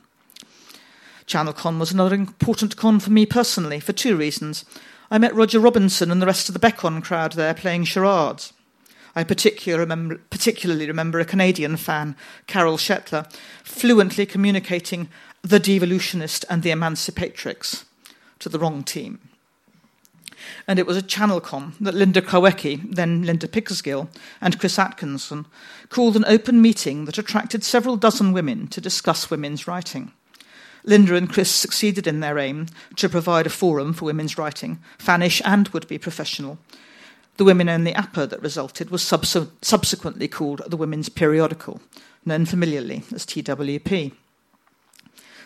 ChannelCon 1.26 1.78
was 1.78 1.92
another 1.92 2.16
important 2.16 2.76
con 2.76 2.98
for 2.98 3.10
me 3.10 3.24
personally 3.24 3.78
for 3.78 3.92
two 3.92 4.16
reasons. 4.16 4.64
I 5.08 5.18
met 5.18 5.34
Roger 5.34 5.60
Robinson 5.60 6.10
and 6.10 6.20
the 6.20 6.26
rest 6.26 6.48
of 6.48 6.52
the 6.52 6.60
Beccon 6.60 7.04
crowd 7.04 7.34
there 7.34 7.54
playing 7.54 7.84
charades. 7.84 8.52
I 9.14 9.22
particular 9.22 9.78
remember, 9.78 10.20
particularly 10.30 10.88
remember 10.88 11.20
a 11.20 11.24
Canadian 11.24 11.76
fan, 11.76 12.16
Carol 12.48 12.76
Shetler, 12.76 13.32
fluently 13.62 14.26
communicating 14.26 15.08
the 15.42 15.60
devolutionist 15.60 16.44
and 16.50 16.64
the 16.64 16.70
emancipatrix 16.70 17.84
to 18.40 18.48
the 18.48 18.58
wrong 18.58 18.82
team. 18.82 19.20
And 20.66 20.78
it 20.78 20.86
was 20.86 20.96
a 20.96 21.02
channel 21.02 21.40
con 21.40 21.74
that 21.80 21.94
Linda 21.94 22.22
Krawecki, 22.22 22.94
then 22.94 23.22
Linda 23.22 23.48
Pickersgill, 23.48 24.08
and 24.40 24.58
Chris 24.58 24.78
Atkinson 24.78 25.46
called 25.88 26.16
an 26.16 26.24
open 26.26 26.62
meeting 26.62 27.04
that 27.04 27.18
attracted 27.18 27.64
several 27.64 27.96
dozen 27.96 28.32
women 28.32 28.66
to 28.68 28.80
discuss 28.80 29.30
women's 29.30 29.66
writing. 29.66 30.12
Linda 30.84 31.14
and 31.14 31.30
Chris 31.30 31.50
succeeded 31.50 32.06
in 32.06 32.20
their 32.20 32.38
aim 32.38 32.66
to 32.96 33.08
provide 33.08 33.46
a 33.46 33.50
forum 33.50 33.92
for 33.92 34.06
women's 34.06 34.38
writing, 34.38 34.78
fanish 34.98 35.42
and 35.44 35.68
would 35.68 35.86
be 35.88 35.98
professional, 35.98 36.58
the 37.40 37.44
women 37.44 37.70
only 37.70 37.94
APA 37.94 38.26
that 38.26 38.42
resulted 38.42 38.90
was 38.90 39.02
subs- 39.02 39.48
subsequently 39.62 40.28
called 40.28 40.60
the 40.66 40.76
Women's 40.76 41.08
Periodical, 41.08 41.80
known 42.26 42.44
familiarly 42.44 43.02
as 43.14 43.24
TWP. 43.24 44.12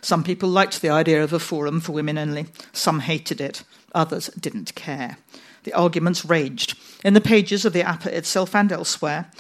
Some 0.05 0.23
people 0.23 0.51
liked 0.51 0.83
the 0.83 0.91
idea 0.91 1.25
of 1.25 1.33
a 1.33 1.39
forum 1.39 1.81
for 1.81 1.93
women 1.93 2.19
only, 2.19 2.45
some 2.75 3.01
hated 3.01 3.41
it, 3.41 3.65
others 3.95 4.27
didn't 4.39 4.75
care. 4.75 5.17
The 5.63 5.73
arguments 5.73 6.27
raged 6.27 6.77
in 7.03 7.15
the 7.15 7.23
pages 7.23 7.65
of 7.65 7.73
the 7.73 7.81
APA 7.81 8.15
itself 8.15 8.55
and 8.55 8.71
elsewhere. 8.71 9.31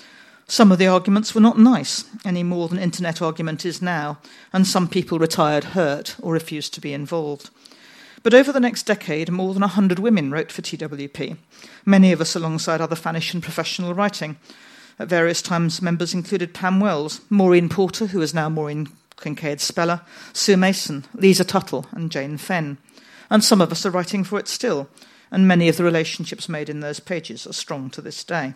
Some 0.48 0.72
of 0.72 0.78
the 0.78 0.86
arguments 0.86 1.34
were 1.34 1.42
not 1.42 1.58
nice, 1.58 2.04
any 2.24 2.42
more 2.42 2.68
than 2.68 2.78
internet 2.78 3.20
argument 3.20 3.66
is 3.66 3.82
now, 3.82 4.18
and 4.54 4.66
some 4.66 4.88
people 4.88 5.18
retired 5.18 5.64
hurt 5.64 6.16
or 6.22 6.32
refused 6.32 6.72
to 6.74 6.80
be 6.80 6.94
involved. 6.94 7.50
But 8.22 8.32
over 8.32 8.50
the 8.50 8.58
next 8.58 8.84
decade, 8.84 9.30
more 9.30 9.52
than 9.52 9.60
100 9.60 9.98
women 9.98 10.30
wrote 10.30 10.50
for 10.50 10.62
TWP, 10.62 11.36
many 11.84 12.10
of 12.10 12.22
us 12.22 12.34
alongside 12.34 12.80
other 12.80 12.96
Fanish 12.96 13.34
and 13.34 13.42
professional 13.42 13.92
writing. 13.92 14.38
At 14.98 15.08
various 15.08 15.42
times, 15.42 15.82
members 15.82 16.14
included 16.14 16.54
Pam 16.54 16.80
Wells, 16.80 17.20
Maureen 17.28 17.68
Porter, 17.68 18.06
who 18.06 18.22
is 18.22 18.32
now 18.32 18.48
Maureen 18.48 18.88
Kincaid 19.20 19.60
Speller, 19.60 20.02
Sue 20.32 20.56
Mason, 20.56 21.04
Lisa 21.14 21.44
Tuttle, 21.44 21.86
and 21.92 22.10
Jane 22.10 22.36
Fenn. 22.36 22.78
And 23.30 23.42
some 23.42 23.60
of 23.60 23.72
us 23.72 23.86
are 23.86 23.90
writing 23.90 24.24
for 24.24 24.38
it 24.38 24.48
still, 24.48 24.88
and 25.30 25.48
many 25.48 25.68
of 25.68 25.76
the 25.76 25.84
relationships 25.84 26.48
made 26.48 26.68
in 26.68 26.80
those 26.80 27.00
pages 27.00 27.46
are 27.46 27.52
strong 27.52 27.90
to 27.90 28.00
this 28.00 28.22
day. 28.24 28.54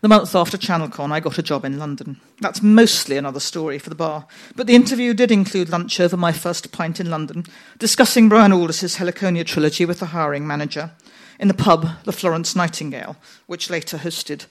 The 0.00 0.08
month 0.08 0.34
after 0.34 0.56
ChannelCon, 0.56 1.12
I 1.12 1.20
got 1.20 1.36
a 1.36 1.42
job 1.42 1.62
in 1.66 1.78
London. 1.78 2.18
That's 2.40 2.62
mostly 2.62 3.18
another 3.18 3.40
story 3.40 3.78
for 3.78 3.90
the 3.90 3.94
bar, 3.94 4.26
but 4.56 4.66
the 4.66 4.74
interview 4.74 5.12
did 5.12 5.30
include 5.30 5.68
lunch 5.68 6.00
over 6.00 6.16
my 6.16 6.32
first 6.32 6.72
pint 6.72 7.00
in 7.00 7.10
London, 7.10 7.44
discussing 7.78 8.30
Brian 8.30 8.52
Aldiss's 8.52 8.96
Heliconia 8.96 9.44
trilogy 9.44 9.84
with 9.84 10.00
the 10.00 10.06
hiring 10.06 10.46
manager 10.46 10.92
in 11.38 11.48
the 11.48 11.54
pub, 11.54 11.86
the 12.04 12.12
Florence 12.12 12.56
Nightingale, 12.56 13.16
which 13.46 13.68
later 13.68 13.98
hosted 13.98 14.46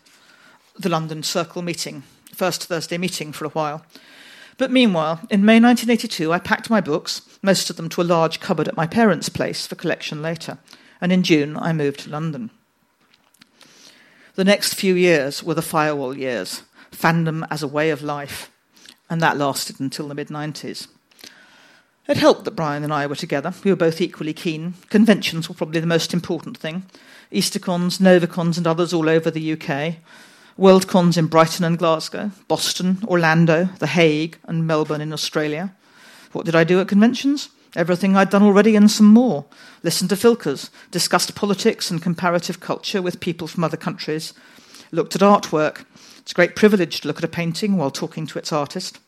the 0.77 0.89
London 0.89 1.23
Circle 1.23 1.63
meeting, 1.63 2.03
first 2.39 2.63
Thursday 2.63 2.97
meeting 2.97 3.33
for 3.33 3.43
a 3.43 3.49
while. 3.49 3.85
But 4.57 4.71
meanwhile, 4.71 5.19
in 5.29 5.43
May 5.43 5.59
1982, 5.59 6.31
I 6.31 6.39
packed 6.39 6.69
my 6.69 6.79
books, 6.79 7.21
most 7.41 7.69
of 7.69 7.75
them 7.75 7.89
to 7.89 8.01
a 8.01 8.11
large 8.15 8.39
cupboard 8.39 8.69
at 8.69 8.77
my 8.77 8.87
parents' 8.87 9.27
place 9.27 9.67
for 9.67 9.75
collection 9.75 10.21
later, 10.21 10.57
and 11.01 11.11
in 11.11 11.21
June 11.21 11.57
I 11.57 11.73
moved 11.73 11.99
to 12.01 12.09
London. 12.09 12.49
The 14.35 14.45
next 14.45 14.75
few 14.75 14.95
years 14.95 15.43
were 15.43 15.53
the 15.53 15.61
FIAWOL 15.61 16.17
years, 16.17 16.63
fandom 16.93 17.45
as 17.51 17.61
a 17.61 17.67
way 17.67 17.89
of 17.89 18.01
life, 18.01 18.49
and 19.09 19.19
that 19.21 19.37
lasted 19.37 19.81
until 19.81 20.07
the 20.07 20.15
mid 20.15 20.29
90s. 20.29 20.87
It 22.07 22.15
helped 22.15 22.45
that 22.45 22.55
Brian 22.55 22.85
and 22.85 22.93
I 22.93 23.05
were 23.05 23.15
together. 23.15 23.53
We 23.65 23.71
were 23.71 23.75
both 23.75 23.99
equally 23.99 24.33
keen. 24.33 24.75
Conventions 24.89 25.49
were 25.49 25.55
probably 25.55 25.81
the 25.81 25.87
most 25.87 26.13
important 26.13 26.57
thing. 26.57 26.85
Eastercons, 27.33 27.99
Novacons, 27.99 28.57
and 28.57 28.65
others 28.65 28.93
all 28.93 29.09
over 29.09 29.29
the 29.29 29.53
UK. 29.53 29.97
Worldcons 30.59 31.17
in 31.17 31.27
Brighton 31.27 31.63
and 31.63 31.77
Glasgow, 31.77 32.31
Boston, 32.49 32.97
Orlando, 33.07 33.69
The 33.79 33.87
Hague, 33.87 34.37
and 34.43 34.67
Melbourne 34.67 34.99
in 34.99 35.13
Australia. 35.13 35.73
What 36.33 36.45
did 36.45 36.53
I 36.53 36.65
do 36.65 36.81
at 36.81 36.89
conventions? 36.89 37.47
Everything 37.77 38.17
I'd 38.17 38.29
done 38.29 38.43
already 38.43 38.75
and 38.75 38.91
some 38.91 39.05
more. 39.05 39.45
Listened 39.83 40.09
to 40.09 40.17
Filkers, 40.17 40.69
discussed 40.91 41.33
politics 41.33 41.89
and 41.89 42.01
comparative 42.01 42.59
culture 42.59 43.01
with 43.01 43.21
people 43.21 43.47
from 43.47 43.63
other 43.63 43.77
countries, 43.77 44.33
looked 44.91 45.15
at 45.15 45.21
artwork. 45.21 45.85
It's 46.17 46.33
a 46.33 46.35
great 46.35 46.57
privilege 46.57 46.99
to 47.01 47.07
look 47.07 47.19
at 47.19 47.23
a 47.23 47.29
painting 47.29 47.77
while 47.77 47.89
talking 47.89 48.27
to 48.27 48.37
its 48.37 48.51
artist. 48.51 48.99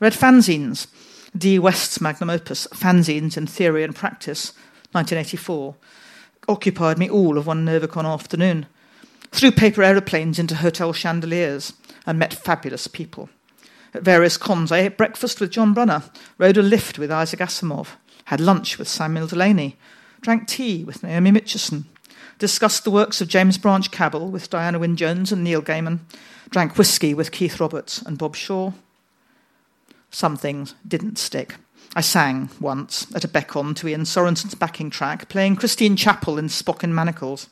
Read 0.00 0.14
fanzines, 0.14 0.88
D. 1.36 1.60
West's 1.60 2.00
magnum 2.00 2.28
opus, 2.28 2.66
Fanzines 2.74 3.36
in 3.36 3.46
Theory 3.46 3.84
and 3.84 3.94
Practice, 3.94 4.52
1984. 4.90 5.76
Occupied 6.48 6.98
me 6.98 7.08
all 7.08 7.38
of 7.38 7.46
one 7.46 7.64
Novacon 7.64 8.04
afternoon. 8.04 8.66
Threw 9.32 9.50
paper 9.50 9.82
aeroplanes 9.82 10.38
into 10.38 10.56
hotel 10.56 10.92
chandeliers, 10.92 11.72
and 12.06 12.18
met 12.18 12.34
fabulous 12.34 12.86
people. 12.86 13.28
At 13.94 14.02
various 14.02 14.36
cons, 14.36 14.72
I 14.72 14.78
ate 14.78 14.96
breakfast 14.96 15.40
with 15.40 15.50
John 15.50 15.74
Brunner, 15.74 16.04
rode 16.38 16.56
a 16.56 16.62
lift 16.62 16.98
with 16.98 17.10
Isaac 17.10 17.40
Asimov, 17.40 17.88
had 18.26 18.40
lunch 18.40 18.78
with 18.78 18.88
Samuel 18.88 19.26
Delany, 19.26 19.76
drank 20.20 20.46
tea 20.46 20.84
with 20.84 21.02
Naomi 21.02 21.30
Mitchison, 21.30 21.84
discussed 22.38 22.84
the 22.84 22.90
works 22.90 23.20
of 23.20 23.28
James 23.28 23.58
Branch 23.58 23.90
Cabell 23.90 24.28
with 24.28 24.50
Diana 24.50 24.78
Wynne 24.78 24.96
Jones 24.96 25.32
and 25.32 25.44
Neil 25.44 25.62
Gaiman, 25.62 26.00
drank 26.50 26.78
whisky 26.78 27.14
with 27.14 27.32
Keith 27.32 27.60
Roberts 27.60 28.00
and 28.02 28.18
Bob 28.18 28.36
Shaw. 28.36 28.72
Some 30.10 30.36
things 30.36 30.74
didn't 30.86 31.18
stick. 31.18 31.56
I 31.94 32.00
sang 32.00 32.50
once 32.60 33.06
at 33.14 33.24
a 33.24 33.28
Beccon 33.28 33.76
to 33.76 33.88
Ian 33.88 34.02
Sorensen's 34.02 34.54
backing 34.54 34.90
track, 34.90 35.28
playing 35.28 35.56
Christine 35.56 35.96
Chapel 35.96 36.38
in 36.38 36.46
Spock 36.46 36.82
in 36.82 36.94
Manacles. 36.94 37.48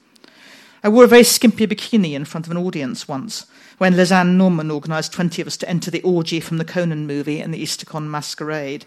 I 0.82 0.88
wore 0.88 1.04
a 1.04 1.08
very 1.08 1.24
skimpy 1.24 1.66
bikini 1.66 2.14
in 2.14 2.24
front 2.24 2.46
of 2.46 2.50
an 2.50 2.56
audience 2.56 3.06
once, 3.06 3.44
when 3.76 3.94
Lisanne 3.94 4.36
Norman 4.36 4.70
organised 4.70 5.12
20 5.12 5.42
of 5.42 5.48
us 5.48 5.58
to 5.58 5.68
enter 5.68 5.90
the 5.90 6.00
orgy 6.02 6.40
from 6.40 6.56
the 6.56 6.64
Conan 6.64 7.06
movie 7.06 7.40
and 7.40 7.52
the 7.52 7.62
Eastercon 7.62 8.08
masquerade. 8.08 8.86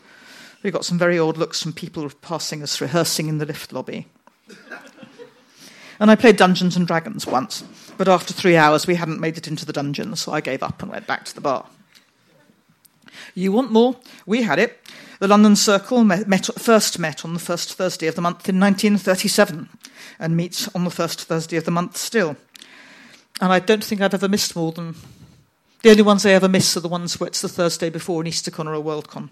We 0.63 0.71
got 0.71 0.85
some 0.85 0.97
very 0.97 1.19
odd 1.19 1.37
looks 1.37 1.61
from 1.61 1.73
people 1.73 2.09
passing 2.21 2.63
us 2.63 2.81
rehearsing 2.81 3.27
in 3.27 3.37
the 3.37 3.45
lift 3.45 3.71
lobby. 3.73 4.07
and 5.99 6.09
I 6.09 6.15
played 6.15 6.37
Dungeons 6.37 6.75
and 6.75 6.87
Dragons 6.87 7.27
once, 7.27 7.63
but 7.97 8.07
after 8.07 8.33
three 8.33 8.57
hours 8.57 8.87
we 8.87 8.95
hadn't 8.95 9.19
made 9.19 9.37
it 9.37 9.47
into 9.47 9.65
the 9.65 9.73
dungeon, 9.73 10.15
so 10.15 10.31
I 10.31 10.41
gave 10.41 10.63
up 10.63 10.81
and 10.81 10.91
went 10.91 11.05
back 11.05 11.25
to 11.25 11.35
the 11.35 11.41
bar. 11.41 11.67
You 13.35 13.51
want 13.51 13.71
more? 13.71 13.97
We 14.25 14.41
had 14.41 14.57
it. 14.57 14.79
The 15.19 15.27
London 15.27 15.55
Circle 15.55 16.03
met, 16.03 16.27
met, 16.27 16.49
first 16.57 16.97
met 16.97 17.23
on 17.23 17.33
the 17.33 17.39
first 17.39 17.75
Thursday 17.75 18.07
of 18.07 18.15
the 18.15 18.21
month 18.21 18.49
in 18.49 18.59
1937 18.59 19.69
and 20.23 20.37
meets 20.37 20.73
on 20.73 20.85
the 20.85 20.89
first 20.89 21.21
Thursday 21.21 21.57
of 21.57 21.65
the 21.65 21.71
month 21.71 21.97
still. 21.97 22.37
And 23.41 23.51
I 23.51 23.59
don't 23.59 23.83
think 23.83 24.01
I've 24.01 24.13
ever 24.13 24.29
missed 24.29 24.55
more 24.55 24.71
than. 24.71 24.95
The 25.81 25.89
only 25.89 26.01
ones 26.01 26.25
I 26.25 26.31
ever 26.31 26.47
miss 26.47 26.77
are 26.77 26.79
the 26.79 26.87
ones 26.87 27.19
where 27.19 27.27
it's 27.27 27.41
the 27.41 27.49
Thursday 27.49 27.89
before 27.89 28.21
an 28.21 28.27
EasterCon 28.27 28.65
or 28.65 28.73
a 28.73 28.81
WorldCon. 28.81 29.29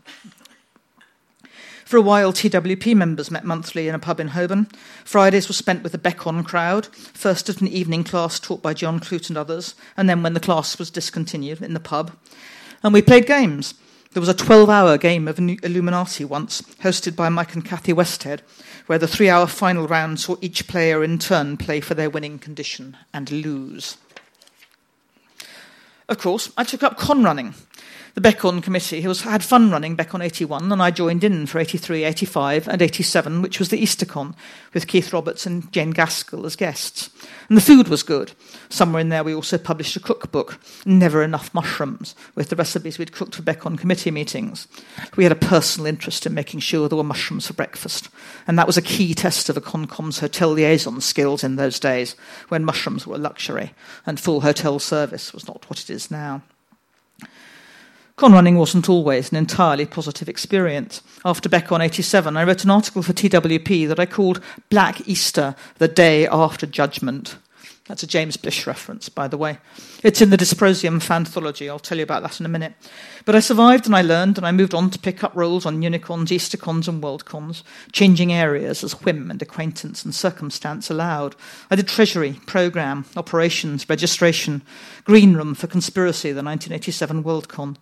For 1.85 1.95
a 1.95 2.01
while, 2.01 2.33
TWP 2.33 2.93
members 2.95 3.31
met 3.31 3.45
monthly 3.45 3.87
in 3.87 3.95
a 3.95 3.99
pub 3.99 4.19
in 4.19 4.29
Holborn. 4.29 4.67
Fridays 5.05 5.47
were 5.47 5.53
spent 5.53 5.81
with 5.81 5.93
the 5.93 5.97
Beccon 5.97 6.45
crowd, 6.45 6.87
first 6.87 7.47
at 7.47 7.61
an 7.61 7.67
evening 7.67 8.03
class 8.03 8.39
taught 8.39 8.61
by 8.61 8.73
John 8.73 8.99
Clute 8.99 9.29
and 9.29 9.37
others, 9.37 9.75
and 9.95 10.09
then 10.09 10.23
when 10.23 10.33
the 10.33 10.39
class 10.41 10.77
was 10.77 10.89
discontinued 10.89 11.61
in 11.61 11.73
the 11.73 11.79
pub. 11.79 12.11
And 12.83 12.93
we 12.93 13.01
played 13.01 13.27
games. 13.27 13.73
There 14.13 14.19
was 14.19 14.27
a 14.27 14.33
12 14.33 14.69
hour 14.69 14.97
game 14.97 15.29
of 15.29 15.39
Illuminati 15.39 16.25
once, 16.25 16.61
hosted 16.83 17.15
by 17.15 17.29
Mike 17.29 17.53
and 17.53 17.63
Kathy 17.63 17.93
Westhead, 17.93 18.41
where 18.87 18.99
the 18.99 19.07
three 19.07 19.29
hour 19.29 19.47
final 19.47 19.87
round 19.87 20.19
saw 20.19 20.35
each 20.41 20.67
player 20.67 21.01
in 21.01 21.17
turn 21.17 21.55
play 21.55 21.79
for 21.79 21.93
their 21.93 22.09
winning 22.09 22.37
condition 22.37 22.97
and 23.13 23.31
lose. 23.31 23.95
Of 26.09 26.17
course, 26.17 26.51
I 26.57 26.65
took 26.65 26.83
up 26.83 26.97
con 26.97 27.23
running 27.23 27.53
the 28.13 28.21
Beccon 28.21 28.61
committee 28.61 29.05
was, 29.07 29.21
had 29.21 29.43
fun 29.43 29.71
running 29.71 29.95
Beccon 29.95 30.23
81, 30.23 30.69
and 30.71 30.81
I 30.81 30.91
joined 30.91 31.23
in 31.23 31.45
for 31.45 31.59
83, 31.59 32.03
85, 32.03 32.67
and 32.67 32.81
87, 32.81 33.41
which 33.41 33.57
was 33.57 33.69
the 33.69 33.81
Eastercon, 33.81 34.35
with 34.73 34.87
Keith 34.87 35.13
Roberts 35.13 35.45
and 35.45 35.71
Jane 35.71 35.91
Gaskell 35.91 36.45
as 36.45 36.57
guests. 36.57 37.09
And 37.47 37.57
the 37.57 37.61
food 37.61 37.87
was 37.87 38.03
good. 38.03 38.33
Somewhere 38.67 38.99
in 38.99 39.09
there, 39.09 39.23
we 39.23 39.33
also 39.33 39.57
published 39.57 39.95
a 39.95 40.01
cookbook, 40.01 40.59
Never 40.85 41.23
Enough 41.23 41.53
Mushrooms, 41.53 42.13
with 42.35 42.49
the 42.49 42.55
recipes 42.57 42.97
we'd 42.97 43.13
cooked 43.13 43.35
for 43.35 43.43
Beccon 43.43 43.77
committee 43.77 44.11
meetings. 44.11 44.67
We 45.15 45.23
had 45.23 45.31
a 45.31 45.35
personal 45.35 45.87
interest 45.87 46.25
in 46.25 46.33
making 46.33 46.59
sure 46.59 46.89
there 46.89 46.97
were 46.97 47.03
mushrooms 47.03 47.47
for 47.47 47.53
breakfast, 47.53 48.09
and 48.45 48.59
that 48.59 48.67
was 48.67 48.77
a 48.77 48.81
key 48.81 49.13
test 49.13 49.47
of 49.47 49.55
a 49.55 49.61
Concom's 49.61 50.19
hotel 50.19 50.49
liaison 50.49 50.99
skills 50.99 51.45
in 51.45 51.55
those 51.55 51.79
days, 51.79 52.17
when 52.49 52.65
mushrooms 52.65 53.07
were 53.07 53.15
a 53.15 53.19
luxury, 53.19 53.73
and 54.05 54.19
full 54.19 54.41
hotel 54.41 54.79
service 54.79 55.33
was 55.33 55.47
not 55.47 55.69
what 55.69 55.79
it 55.79 55.89
is 55.89 56.11
now. 56.11 56.41
Con 58.21 58.33
running 58.33 58.55
wasn't 58.55 58.87
always 58.87 59.31
an 59.31 59.37
entirely 59.37 59.83
positive 59.83 60.29
experience. 60.29 61.01
After 61.25 61.49
Beccon 61.49 61.83
87, 61.83 62.37
I 62.37 62.43
wrote 62.43 62.63
an 62.63 62.69
article 62.69 63.01
for 63.01 63.13
TWP 63.13 63.87
that 63.87 63.99
I 63.99 64.05
called 64.05 64.41
Black 64.69 65.07
Easter, 65.07 65.55
the 65.79 65.87
Day 65.87 66.27
After 66.27 66.67
Judgment. 66.67 67.37
That's 67.87 68.03
a 68.03 68.07
James 68.07 68.37
Blish 68.37 68.67
reference, 68.67 69.09
by 69.09 69.27
the 69.27 69.39
way. 69.39 69.57
It's 70.03 70.21
in 70.21 70.29
the 70.29 70.37
Dysprosium 70.37 71.01
Fanthology. 71.01 71.67
I'll 71.67 71.79
tell 71.79 71.97
you 71.97 72.03
about 72.03 72.21
that 72.21 72.39
in 72.39 72.45
a 72.45 72.49
minute. 72.49 72.75
But 73.25 73.35
I 73.35 73.39
survived 73.39 73.87
and 73.87 73.95
I 73.95 74.03
learned, 74.03 74.37
and 74.37 74.45
I 74.45 74.51
moved 74.51 74.75
on 74.75 74.91
to 74.91 74.99
pick 74.99 75.23
up 75.23 75.35
roles 75.35 75.65
on 75.65 75.81
Unicons, 75.81 76.27
Eastercons, 76.27 76.87
and 76.87 77.01
Worldcons, 77.01 77.63
changing 77.91 78.31
areas 78.31 78.83
as 78.83 79.01
whim 79.01 79.31
and 79.31 79.41
acquaintance 79.41 80.05
and 80.05 80.13
circumstance 80.13 80.91
allowed. 80.91 81.35
I 81.71 81.75
did 81.75 81.87
Treasury, 81.87 82.39
Programme, 82.45 83.05
Operations, 83.17 83.89
Registration, 83.89 84.61
Green 85.05 85.33
Room 85.33 85.55
for 85.55 85.65
Conspiracy, 85.65 86.31
the 86.31 86.43
1987 86.43 87.23
Worldcon 87.23 87.77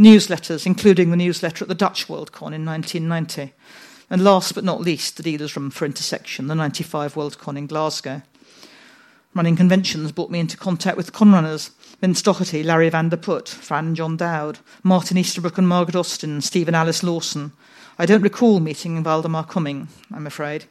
newsletters, 0.00 0.66
including 0.66 1.10
the 1.10 1.16
newsletter 1.16 1.62
at 1.62 1.68
the 1.68 1.74
Dutch 1.74 2.08
Worldcon 2.08 2.54
in 2.54 2.64
1990. 2.64 3.52
And 4.08 4.24
last 4.24 4.54
but 4.54 4.64
not 4.64 4.80
least, 4.80 5.16
the 5.16 5.22
Dealer's 5.22 5.54
Room 5.56 5.70
for 5.70 5.84
Intersection, 5.84 6.46
the 6.46 6.54
95 6.54 7.14
Worldcon 7.14 7.56
in 7.58 7.66
Glasgow. 7.66 8.22
Running 9.34 9.54
conventions 9.54 10.10
brought 10.10 10.30
me 10.30 10.40
into 10.40 10.56
contact 10.56 10.96
with 10.96 11.12
conrunners 11.12 11.70
Vince 12.00 12.22
Doherty, 12.22 12.62
Larry 12.62 12.88
van 12.88 13.10
der 13.10 13.16
Put, 13.18 13.48
Fran 13.48 13.94
John 13.94 14.16
Dowd, 14.16 14.58
Martin 14.82 15.18
Easterbrook 15.18 15.58
and 15.58 15.68
Margaret 15.68 15.94
Austin, 15.94 16.40
Stephen 16.40 16.74
Alice 16.74 17.02
Lawson. 17.02 17.52
I 17.98 18.06
don't 18.06 18.22
recall 18.22 18.58
meeting 18.58 19.04
Valdemar 19.04 19.44
Cumming, 19.44 19.88
I'm 20.12 20.26
afraid. 20.26 20.64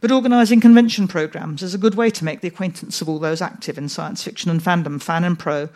But 0.00 0.12
organising 0.12 0.60
convention 0.60 1.08
programmes 1.08 1.62
is 1.62 1.74
a 1.74 1.78
good 1.78 1.96
way 1.96 2.10
to 2.10 2.24
make 2.24 2.40
the 2.40 2.48
acquaintance 2.48 3.02
of 3.02 3.08
all 3.08 3.18
those 3.18 3.42
active 3.42 3.76
in 3.76 3.88
science 3.88 4.22
fiction 4.22 4.50
and 4.50 4.62
fandom, 4.62 5.02
fan 5.02 5.24
and 5.24 5.38
pro, 5.38 5.68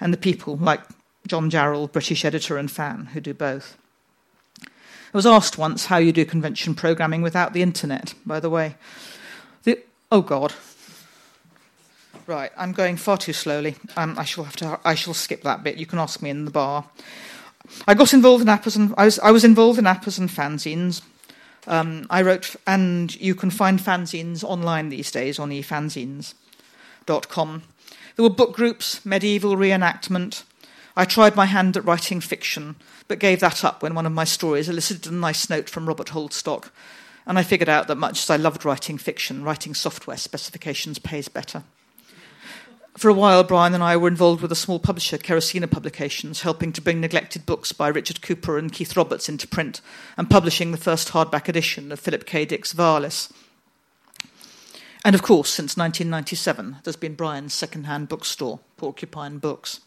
and 0.00 0.12
the 0.12 0.18
people 0.18 0.56
like 0.56 0.80
John 1.26 1.50
Jarrold, 1.50 1.92
British 1.92 2.24
editor 2.24 2.58
and 2.58 2.70
fan, 2.70 3.06
who 3.06 3.20
do 3.20 3.34
both. 3.34 3.76
I 4.62 5.16
was 5.16 5.26
asked 5.26 5.58
once 5.58 5.86
how 5.86 5.98
you 5.98 6.12
do 6.12 6.24
convention 6.24 6.74
programming 6.74 7.22
without 7.22 7.52
the 7.52 7.62
internet, 7.62 8.14
by 8.26 8.40
the 8.40 8.50
way. 8.50 8.76
The, 9.62 9.78
oh, 10.10 10.22
God. 10.22 10.52
Right, 12.26 12.50
I'm 12.56 12.72
going 12.72 12.96
far 12.96 13.16
too 13.16 13.32
slowly. 13.32 13.76
Um, 13.96 14.18
I 14.18 14.24
shall 14.24 14.44
have 14.44 14.56
to. 14.56 14.80
I 14.84 14.94
shall 14.94 15.14
skip 15.14 15.42
that 15.42 15.62
bit. 15.62 15.76
You 15.76 15.86
can 15.86 15.98
ask 15.98 16.22
me 16.22 16.30
in 16.30 16.46
the 16.46 16.50
bar. 16.50 16.86
I 17.86 17.94
got 17.94 18.14
involved 18.14 18.42
in 18.42 18.48
appers 18.48 18.76
and 18.76 18.94
I 18.96 19.04
was, 19.04 19.18
I 19.20 19.30
was 19.30 19.44
involved 19.44 19.78
in 19.78 19.86
appers 19.86 20.18
and 20.18 20.28
fanzines. 20.28 21.02
Um, 21.66 22.06
I 22.10 22.20
wrote, 22.22 22.56
and 22.66 23.14
you 23.16 23.34
can 23.34 23.50
find 23.50 23.78
fanzines 23.78 24.44
online 24.44 24.90
these 24.90 25.10
days 25.10 25.38
on 25.38 25.48
efanzines.com. 25.50 27.62
There 28.16 28.22
were 28.22 28.30
book 28.30 28.54
groups, 28.54 29.04
medieval 29.04 29.56
reenactment, 29.56 30.44
I 30.96 31.04
tried 31.04 31.34
my 31.34 31.46
hand 31.46 31.76
at 31.76 31.84
writing 31.84 32.20
fiction, 32.20 32.76
but 33.08 33.18
gave 33.18 33.40
that 33.40 33.64
up 33.64 33.82
when 33.82 33.94
one 33.94 34.06
of 34.06 34.12
my 34.12 34.24
stories 34.24 34.68
elicited 34.68 35.10
a 35.10 35.14
nice 35.14 35.50
note 35.50 35.68
from 35.68 35.86
Robert 35.86 36.08
Holdstock, 36.08 36.70
and 37.26 37.36
I 37.36 37.42
figured 37.42 37.68
out 37.68 37.88
that 37.88 37.96
much 37.96 38.22
as 38.22 38.30
I 38.30 38.36
loved 38.36 38.64
writing 38.64 38.96
fiction, 38.96 39.42
writing 39.42 39.74
software 39.74 40.16
specifications 40.16 41.00
pays 41.00 41.26
better. 41.26 41.64
For 42.96 43.08
a 43.08 43.14
while, 43.14 43.42
Brian 43.42 43.74
and 43.74 43.82
I 43.82 43.96
were 43.96 44.06
involved 44.06 44.40
with 44.40 44.52
a 44.52 44.56
small 44.56 44.78
publisher, 44.78 45.18
Kerosina 45.18 45.66
Publications, 45.66 46.42
helping 46.42 46.72
to 46.72 46.80
bring 46.80 47.00
neglected 47.00 47.44
books 47.44 47.72
by 47.72 47.88
Richard 47.88 48.20
Cowper 48.20 48.56
and 48.56 48.72
Keith 48.72 48.96
Roberts 48.96 49.28
into 49.28 49.48
print 49.48 49.80
and 50.16 50.30
publishing 50.30 50.70
the 50.70 50.78
first 50.78 51.08
hardback 51.08 51.48
edition 51.48 51.90
of 51.90 51.98
Philip 51.98 52.24
K. 52.24 52.44
Dick's 52.44 52.72
Valis. 52.72 53.32
And 55.04 55.16
of 55.16 55.22
course, 55.22 55.50
since 55.50 55.76
1997, 55.76 56.76
there's 56.84 56.94
been 56.94 57.16
Brian's 57.16 57.52
second-hand 57.52 58.08
bookstore, 58.08 58.60
Porcupine 58.76 59.38
Books 59.38 59.80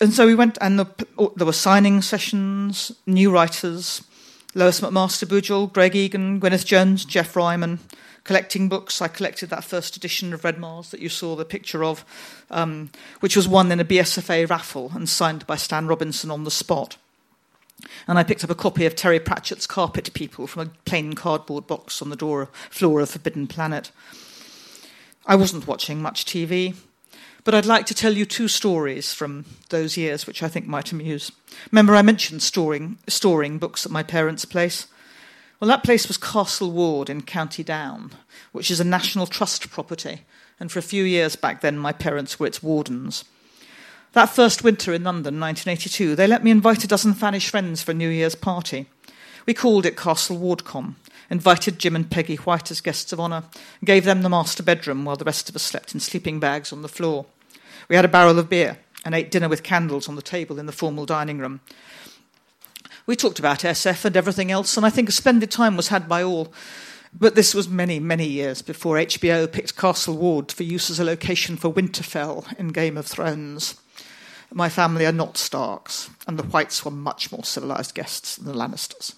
and 0.00 0.12
so 0.12 0.26
we 0.26 0.34
went, 0.34 0.56
and 0.60 0.78
the, 0.78 1.06
oh, 1.18 1.32
there 1.36 1.46
were 1.46 1.52
signing 1.52 2.00
sessions, 2.02 2.92
new 3.06 3.30
writers, 3.30 4.02
Lois 4.54 4.80
McMaster 4.80 5.28
Bujold, 5.28 5.72
Greg 5.72 5.94
Egan, 5.94 6.40
Gwyneth 6.40 6.64
Jones, 6.64 7.04
Geoff 7.04 7.36
Ryman, 7.36 7.78
collecting 8.24 8.68
books. 8.68 9.02
I 9.02 9.08
collected 9.08 9.50
that 9.50 9.62
first 9.62 9.96
edition 9.96 10.32
of 10.32 10.42
Red 10.42 10.58
Mars 10.58 10.90
that 10.90 11.00
you 11.00 11.08
saw 11.08 11.36
the 11.36 11.44
picture 11.44 11.84
of, 11.84 12.04
um, 12.50 12.90
which 13.20 13.36
was 13.36 13.46
won 13.46 13.70
in 13.70 13.78
a 13.78 13.84
BSFA 13.84 14.48
raffle 14.48 14.90
and 14.94 15.08
signed 15.08 15.46
by 15.46 15.56
Stan 15.56 15.86
Robinson 15.86 16.30
on 16.30 16.44
the 16.44 16.50
spot. 16.50 16.96
And 18.08 18.18
I 18.18 18.24
picked 18.24 18.44
up 18.44 18.50
a 18.50 18.54
copy 18.54 18.86
of 18.86 18.96
Terry 18.96 19.20
Pratchett's 19.20 19.66
Carpet 19.66 20.12
People 20.14 20.46
from 20.46 20.62
a 20.62 20.70
plain 20.84 21.12
cardboard 21.12 21.66
box 21.66 22.02
on 22.02 22.10
the 22.10 22.16
door, 22.16 22.48
floor 22.70 23.00
of 23.00 23.10
Forbidden 23.10 23.46
Planet. 23.46 23.90
I 25.26 25.36
wasn't 25.36 25.66
watching 25.66 26.02
much 26.02 26.24
TV. 26.24 26.74
But 27.44 27.54
I'd 27.54 27.66
like 27.66 27.86
to 27.86 27.94
tell 27.94 28.12
you 28.12 28.26
two 28.26 28.48
stories 28.48 29.14
from 29.14 29.44
those 29.70 29.96
years 29.96 30.26
which 30.26 30.42
I 30.42 30.48
think 30.48 30.66
might 30.66 30.92
amuse. 30.92 31.32
Remember, 31.70 31.94
I 31.94 32.02
mentioned 32.02 32.42
storing, 32.42 32.98
storing 33.08 33.58
books 33.58 33.86
at 33.86 33.92
my 33.92 34.02
parents' 34.02 34.44
place? 34.44 34.86
Well, 35.58 35.68
that 35.68 35.84
place 35.84 36.08
was 36.08 36.16
Castle 36.16 36.70
Ward 36.70 37.10
in 37.10 37.22
County 37.22 37.62
Down, 37.62 38.12
which 38.52 38.70
is 38.70 38.80
a 38.80 38.84
National 38.84 39.26
Trust 39.26 39.70
property, 39.70 40.22
and 40.58 40.72
for 40.72 40.78
a 40.78 40.82
few 40.82 41.04
years 41.04 41.36
back 41.36 41.60
then, 41.60 41.78
my 41.78 41.92
parents 41.92 42.40
were 42.40 42.46
its 42.46 42.62
wardens. 42.62 43.24
That 44.12 44.30
first 44.30 44.64
winter 44.64 44.92
in 44.92 45.04
London, 45.04 45.38
1982, 45.38 46.16
they 46.16 46.26
let 46.26 46.42
me 46.42 46.50
invite 46.50 46.82
a 46.82 46.88
dozen 46.88 47.14
Fanish 47.14 47.48
friends 47.48 47.82
for 47.82 47.92
a 47.92 47.94
New 47.94 48.08
Year's 48.08 48.34
party. 48.34 48.86
We 49.46 49.54
called 49.54 49.86
it 49.86 49.96
Castle 49.96 50.38
Wardcon, 50.38 50.94
invited 51.30 51.78
Jim 51.78 51.96
and 51.96 52.10
Peggy 52.10 52.36
White 52.36 52.70
as 52.70 52.80
guests 52.80 53.12
of 53.12 53.20
honour, 53.20 53.44
and 53.54 53.86
gave 53.86 54.04
them 54.04 54.22
the 54.22 54.28
master 54.28 54.62
bedroom 54.62 55.04
while 55.04 55.16
the 55.16 55.24
rest 55.24 55.48
of 55.48 55.56
us 55.56 55.62
slept 55.62 55.94
in 55.94 56.00
sleeping 56.00 56.40
bags 56.40 56.72
on 56.72 56.82
the 56.82 56.88
floor. 56.88 57.26
We 57.88 57.96
had 57.96 58.04
a 58.04 58.08
barrel 58.08 58.38
of 58.38 58.50
beer 58.50 58.78
and 59.04 59.14
ate 59.14 59.30
dinner 59.30 59.48
with 59.48 59.62
candles 59.62 60.08
on 60.08 60.16
the 60.16 60.22
table 60.22 60.58
in 60.58 60.66
the 60.66 60.72
formal 60.72 61.06
dining 61.06 61.38
room. 61.38 61.60
We 63.06 63.16
talked 63.16 63.38
about 63.38 63.60
SF 63.60 64.04
and 64.04 64.16
everything 64.16 64.50
else, 64.50 64.76
and 64.76 64.84
I 64.84 64.90
think 64.90 65.08
a 65.08 65.12
splendid 65.12 65.50
time 65.50 65.76
was 65.76 65.88
had 65.88 66.08
by 66.08 66.22
all. 66.22 66.52
But 67.18 67.34
this 67.34 67.54
was 67.54 67.68
many, 67.68 67.98
many 67.98 68.26
years 68.26 68.62
before 68.62 68.96
HBO 68.96 69.50
picked 69.50 69.76
Castle 69.76 70.16
Ward 70.16 70.52
for 70.52 70.62
use 70.62 70.90
as 70.90 71.00
a 71.00 71.04
location 71.04 71.56
for 71.56 71.72
Winterfell 71.72 72.56
in 72.58 72.68
Game 72.68 72.96
of 72.96 73.06
Thrones. 73.06 73.80
My 74.52 74.68
family 74.68 75.06
are 75.06 75.12
not 75.12 75.36
Starks, 75.36 76.10
and 76.26 76.38
the 76.38 76.44
Whites 76.44 76.84
were 76.84 76.90
much 76.90 77.32
more 77.32 77.44
civilised 77.44 77.94
guests 77.94 78.36
than 78.36 78.46
the 78.46 78.58
Lannisters. 78.58 79.14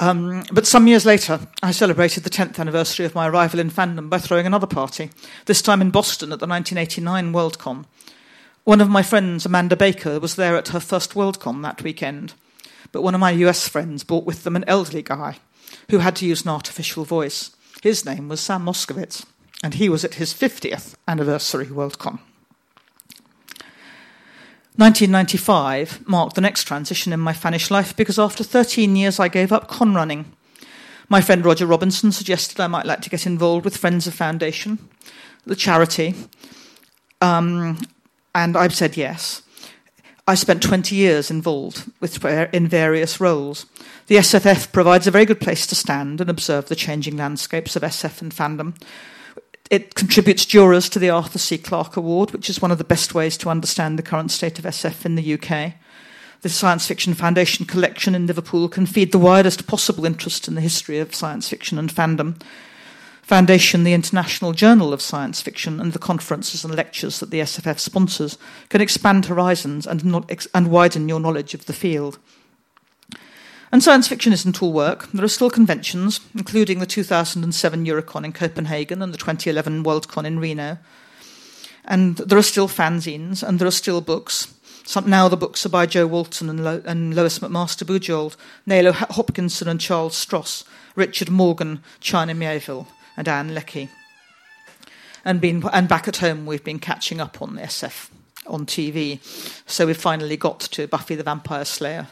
Um, 0.00 0.44
but 0.50 0.66
some 0.66 0.86
years 0.86 1.04
later, 1.04 1.40
I 1.62 1.72
celebrated 1.72 2.24
the 2.24 2.30
10th 2.30 2.58
anniversary 2.58 3.04
of 3.04 3.14
my 3.14 3.28
arrival 3.28 3.60
in 3.60 3.70
fandom 3.70 4.08
by 4.08 4.16
throwing 4.16 4.46
another 4.46 4.66
party, 4.66 5.10
this 5.44 5.60
time 5.60 5.82
in 5.82 5.90
Boston 5.90 6.32
at 6.32 6.40
the 6.40 6.46
1989 6.46 7.34
Worldcon. 7.34 7.84
One 8.64 8.80
of 8.80 8.88
my 8.88 9.02
friends, 9.02 9.44
Amanda 9.44 9.76
Baker, 9.76 10.18
was 10.18 10.36
there 10.36 10.56
at 10.56 10.68
her 10.68 10.80
first 10.80 11.12
Worldcon 11.12 11.62
that 11.62 11.82
weekend, 11.82 12.32
but 12.92 13.02
one 13.02 13.14
of 13.14 13.20
my 13.20 13.30
US 13.30 13.68
friends 13.68 14.02
brought 14.02 14.24
with 14.24 14.42
them 14.42 14.56
an 14.56 14.64
elderly 14.66 15.02
guy 15.02 15.36
who 15.90 15.98
had 15.98 16.16
to 16.16 16.26
use 16.26 16.44
an 16.44 16.50
artificial 16.50 17.04
voice. 17.04 17.54
His 17.82 18.06
name 18.06 18.30
was 18.30 18.40
Sam 18.40 18.64
Moskowitz, 18.64 19.26
and 19.62 19.74
he 19.74 19.90
was 19.90 20.02
at 20.02 20.14
his 20.14 20.32
50th 20.32 20.94
anniversary 21.06 21.66
Worldcon. 21.66 22.20
1995 24.80 26.08
marked 26.08 26.36
the 26.36 26.40
next 26.40 26.64
transition 26.64 27.12
in 27.12 27.20
my 27.20 27.34
fanish 27.34 27.70
life 27.70 27.94
because 27.94 28.18
after 28.18 28.42
13 28.42 28.96
years 28.96 29.20
I 29.20 29.28
gave 29.28 29.52
up 29.52 29.68
con 29.68 29.94
running. 29.94 30.24
My 31.10 31.20
friend 31.20 31.44
Roger 31.44 31.66
Robinson 31.66 32.12
suggested 32.12 32.58
I 32.58 32.66
might 32.66 32.86
like 32.86 33.02
to 33.02 33.10
get 33.10 33.26
involved 33.26 33.66
with 33.66 33.76
Friends 33.76 34.06
of 34.06 34.14
Foundation, 34.14 34.78
the 35.44 35.54
charity, 35.54 36.14
um, 37.20 37.78
and 38.34 38.56
I've 38.56 38.74
said 38.74 38.96
yes. 38.96 39.42
I 40.26 40.34
spent 40.34 40.62
20 40.62 40.94
years 40.94 41.30
involved 41.30 41.90
with, 42.00 42.24
in 42.24 42.66
various 42.66 43.20
roles. 43.20 43.66
The 44.06 44.16
SFF 44.16 44.72
provides 44.72 45.06
a 45.06 45.10
very 45.10 45.26
good 45.26 45.40
place 45.40 45.66
to 45.66 45.74
stand 45.74 46.22
and 46.22 46.30
observe 46.30 46.68
the 46.68 46.76
changing 46.76 47.18
landscapes 47.18 47.76
of 47.76 47.82
SF 47.82 48.22
and 48.22 48.32
fandom, 48.32 48.80
it 49.70 49.94
contributes 49.94 50.44
jurors 50.44 50.88
to 50.88 50.98
the 50.98 51.10
Arthur 51.10 51.38
C. 51.38 51.56
Clarke 51.56 51.96
Award, 51.96 52.32
which 52.32 52.50
is 52.50 52.60
one 52.60 52.72
of 52.72 52.78
the 52.78 52.84
best 52.84 53.14
ways 53.14 53.38
to 53.38 53.48
understand 53.48 53.96
the 53.96 54.02
current 54.02 54.32
state 54.32 54.58
of 54.58 54.64
SF 54.64 55.06
in 55.06 55.14
the 55.14 55.34
UK. 55.34 55.74
The 56.42 56.48
Science 56.48 56.88
Fiction 56.88 57.14
Foundation 57.14 57.66
collection 57.66 58.14
in 58.16 58.26
Liverpool 58.26 58.68
can 58.68 58.84
feed 58.84 59.12
the 59.12 59.18
widest 59.18 59.68
possible 59.68 60.04
interest 60.04 60.48
in 60.48 60.56
the 60.56 60.60
history 60.60 60.98
of 60.98 61.14
science 61.14 61.48
fiction 61.48 61.78
and 61.78 61.88
fandom. 61.88 62.40
Foundation, 63.22 63.84
the 63.84 63.92
International 63.92 64.52
Journal 64.52 64.92
of 64.92 65.00
Science 65.00 65.40
Fiction, 65.40 65.78
and 65.78 65.92
the 65.92 66.00
conferences 66.00 66.64
and 66.64 66.74
lectures 66.74 67.20
that 67.20 67.30
the 67.30 67.38
SFF 67.40 67.78
sponsors 67.78 68.38
can 68.70 68.80
expand 68.80 69.26
horizons 69.26 69.86
and, 69.86 70.04
not, 70.04 70.32
and 70.52 70.70
widen 70.70 71.08
your 71.08 71.20
knowledge 71.20 71.54
of 71.54 71.66
the 71.66 71.72
field. 71.72 72.18
And 73.72 73.82
science 73.82 74.08
fiction 74.08 74.32
isn't 74.32 74.62
all 74.62 74.72
work. 74.72 75.10
There 75.12 75.24
are 75.24 75.28
still 75.28 75.50
conventions, 75.50 76.20
including 76.34 76.80
the 76.80 76.86
2007 76.86 77.84
Eurocon 77.84 78.24
in 78.24 78.32
Copenhagen 78.32 79.00
and 79.00 79.14
the 79.14 79.18
2011 79.18 79.84
Worldcon 79.84 80.24
in 80.24 80.40
Reno. 80.40 80.78
And 81.84 82.16
there 82.16 82.38
are 82.38 82.42
still 82.42 82.68
fanzines, 82.68 83.42
and 83.42 83.58
there 83.58 83.68
are 83.68 83.72
still 83.72 84.00
books. 84.00 84.52
Some, 84.84 85.08
now 85.08 85.28
the 85.28 85.36
books 85.36 85.64
are 85.64 85.70
by 85.70 85.86
Jo 85.86 86.06
Walton 86.06 86.50
and, 86.50 86.64
Lo, 86.64 86.82
and 86.84 87.14
Lois 87.14 87.38
McMaster 87.38 87.84
Bujold, 87.84 88.36
Nalo 88.66 88.92
Hopkinson 88.92 89.68
and 89.68 89.80
Charles 89.80 90.16
Stross, 90.16 90.64
Richard 90.96 91.30
Morgan, 91.30 91.82
China 92.00 92.34
Miéville, 92.34 92.88
and 93.16 93.28
Ann 93.28 93.54
Leckie. 93.54 93.88
And, 95.24 95.40
been, 95.40 95.62
and 95.72 95.88
back 95.88 96.08
at 96.08 96.16
home, 96.16 96.44
we've 96.44 96.64
been 96.64 96.80
catching 96.80 97.20
up 97.20 97.40
on 97.40 97.56
SF 97.56 98.10
on 98.46 98.66
TV. 98.66 99.20
So 99.68 99.86
we've 99.86 99.96
finally 99.96 100.36
got 100.36 100.60
to 100.60 100.88
Buffy 100.88 101.14
the 101.14 101.22
Vampire 101.22 101.64
Slayer, 101.64 102.08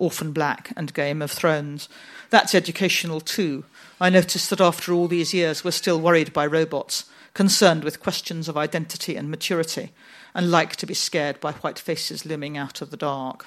Orphan 0.00 0.32
Black, 0.32 0.72
and 0.76 0.92
Game 0.92 1.22
of 1.22 1.30
Thrones. 1.30 1.88
That's 2.30 2.54
educational 2.54 3.20
too. 3.20 3.64
I 4.00 4.10
noticed 4.10 4.50
that 4.50 4.60
after 4.60 4.92
all 4.92 5.06
these 5.06 5.32
years, 5.34 5.62
we're 5.62 5.70
still 5.70 6.00
worried 6.00 6.32
by 6.32 6.46
robots, 6.46 7.04
concerned 7.34 7.84
with 7.84 8.00
questions 8.00 8.48
of 8.48 8.56
identity 8.56 9.14
and 9.14 9.30
maturity, 9.30 9.92
and 10.34 10.50
like 10.50 10.74
to 10.76 10.86
be 10.86 10.94
scared 10.94 11.38
by 11.38 11.52
white 11.52 11.78
faces 11.78 12.26
looming 12.26 12.56
out 12.56 12.80
of 12.80 12.90
the 12.90 12.96
dark. 12.96 13.46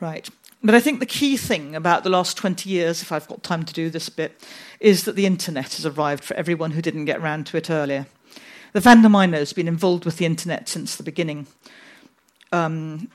Right. 0.00 0.28
But 0.62 0.74
I 0.74 0.80
think 0.80 0.98
the 0.98 1.06
key 1.06 1.36
thing 1.36 1.76
about 1.76 2.04
the 2.04 2.10
last 2.10 2.38
20 2.38 2.70
years, 2.70 3.02
if 3.02 3.12
I've 3.12 3.28
got 3.28 3.42
time 3.42 3.64
to 3.64 3.74
do 3.74 3.90
this 3.90 4.08
bit, 4.08 4.42
is 4.80 5.04
that 5.04 5.14
the 5.14 5.26
internet 5.26 5.74
has 5.74 5.84
arrived 5.84 6.24
for 6.24 6.34
everyone 6.34 6.70
who 6.70 6.82
didn't 6.82 7.04
get 7.04 7.20
round 7.20 7.46
to 7.48 7.58
it 7.58 7.68
earlier. 7.68 8.06
The 8.72 8.82
I 8.88 9.26
know 9.26 9.38
has 9.38 9.52
been 9.52 9.68
involved 9.68 10.04
with 10.04 10.16
the 10.16 10.24
internet 10.24 10.68
since 10.68 10.96
the 10.96 11.04
beginning. 11.04 11.46
Um, 12.50 13.08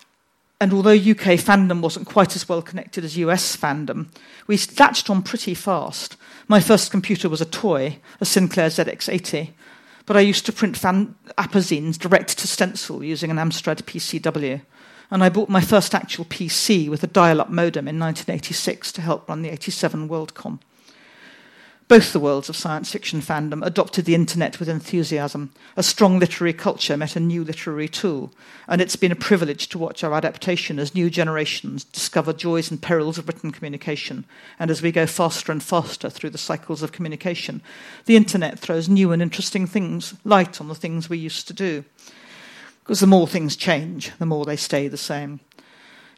and 0.62 0.74
although 0.74 0.92
UK 0.92 1.38
fandom 1.40 1.82
wasn't 1.82 2.08
quite 2.08 2.36
as 2.36 2.50
well 2.50 2.62
connected 2.62 3.06
as 3.06 3.18
US 3.18 3.56
fandom, 3.56 4.08
we 4.46 4.60
latched 4.78 5.10
on 5.10 5.22
pretty 5.22 5.54
fast. 5.54 6.18
My 6.48 6.60
first 6.60 6.92
computer 6.92 7.30
was 7.30 7.42
a 7.42 7.46
toy, 7.46 8.00
a 8.20 8.26
Sinclair 8.26 8.68
ZX80, 8.68 9.52
but 10.06 10.18
I 10.18 10.22
used 10.22 10.46
to 10.48 10.52
print 10.52 10.76
fan 10.76 11.16
apazines 11.38 11.98
direct 11.98 12.38
to 12.40 12.48
stencil 12.48 13.04
using 13.04 13.32
an 13.32 13.38
Amstrad 13.38 13.84
PCW. 13.84 14.62
And 15.12 15.24
I 15.24 15.30
bought 15.30 15.50
my 15.50 15.62
first 15.62 15.96
actual 15.96 16.26
PC 16.26 16.90
with 16.90 17.04
a 17.04 17.08
dial 17.08 17.42
up 17.42 17.50
modem 17.50 17.88
in 17.88 18.00
1986 18.00 18.92
to 18.92 19.02
help 19.02 19.30
run 19.30 19.42
the 19.42 19.50
87 19.50 20.10
Worldcon. 20.10 20.60
Both 21.90 22.14
the 22.14 22.20
worlds 22.20 22.50
of 22.50 22.56
science 22.56 22.92
fiction 22.92 23.20
fandom 23.20 23.66
adopted 23.66 24.06
the 24.06 24.14
internet 24.14 24.60
with 24.60 24.70
enthusiasm. 24.70 25.50
A 25.76 25.82
strong 25.82 26.20
literary 26.20 26.54
culture 26.54 26.96
met 26.96 27.16
a 27.16 27.20
new 27.20 27.44
literary 27.44 27.88
tool, 27.88 28.32
and 28.68 28.80
it's 28.80 28.96
been 28.96 29.12
a 29.12 29.16
privilege 29.16 29.70
to 29.70 29.80
watch 29.80 30.04
our 30.04 30.14
adaptation 30.14 30.78
as 30.78 30.94
new 30.94 31.10
generations 31.10 31.84
discover 31.84 32.32
joys 32.32 32.70
and 32.70 32.80
perils 32.80 33.18
of 33.18 33.28
written 33.28 33.52
communication. 33.52 34.26
And 34.60 34.70
as 34.70 34.84
we 34.84 34.92
go 34.92 35.08
faster 35.08 35.52
and 35.52 35.64
faster 35.64 36.12
through 36.12 36.30
the 36.30 36.38
cycles 36.38 36.84
of 36.84 36.92
communication, 36.92 37.60
the 38.06 38.16
internet 38.16 38.60
throws 38.60 38.88
new 38.88 39.12
and 39.12 39.20
interesting 39.20 39.66
things, 39.66 40.14
light 40.24 40.62
on 40.62 40.68
the 40.68 40.76
things 40.76 41.10
we 41.10 41.18
used 41.18 41.48
to 41.48 41.54
do. 41.54 41.84
Because 42.84 43.00
the 43.00 43.08
more 43.08 43.28
things 43.28 43.56
change, 43.56 44.12
the 44.20 44.28
more 44.28 44.46
they 44.46 44.58
stay 44.58 44.90
the 44.90 44.96
same. 44.96 45.40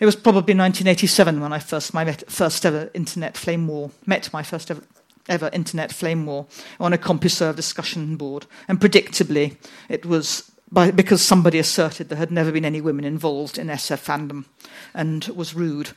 It 0.01 0.05
was 0.05 0.17
probably 0.17 0.53
1987 0.53 1.39
when 1.39 1.53
I 1.53 1.59
first 1.59 1.93
my 1.93 2.11
first 2.11 2.65
ever 2.65 2.89
internet 2.93 3.38
flame 3.38 3.67
war 3.67 3.91
met 4.05 4.34
my 4.34 4.43
first 4.43 4.69
ever 4.69 4.82
ever 5.30 5.49
internet 5.53 5.91
flame 5.91 6.26
war 6.26 6.47
on 6.80 6.93
a 6.93 6.97
CompuServe 6.97 7.55
discussion 7.55 8.15
board. 8.17 8.45
And 8.67 8.80
predictably, 8.80 9.57
it 9.89 10.05
was 10.05 10.51
by, 10.72 10.91
because 10.91 11.22
somebody 11.22 11.59
asserted 11.59 12.09
there 12.09 12.17
had 12.17 12.32
never 12.32 12.51
been 12.51 12.65
any 12.65 12.82
women 12.82 13.05
involved 13.05 13.57
in 13.57 13.67
SF 13.67 14.03
fandom 14.03 14.45
and 14.93 15.26
was 15.26 15.53
rude 15.53 15.91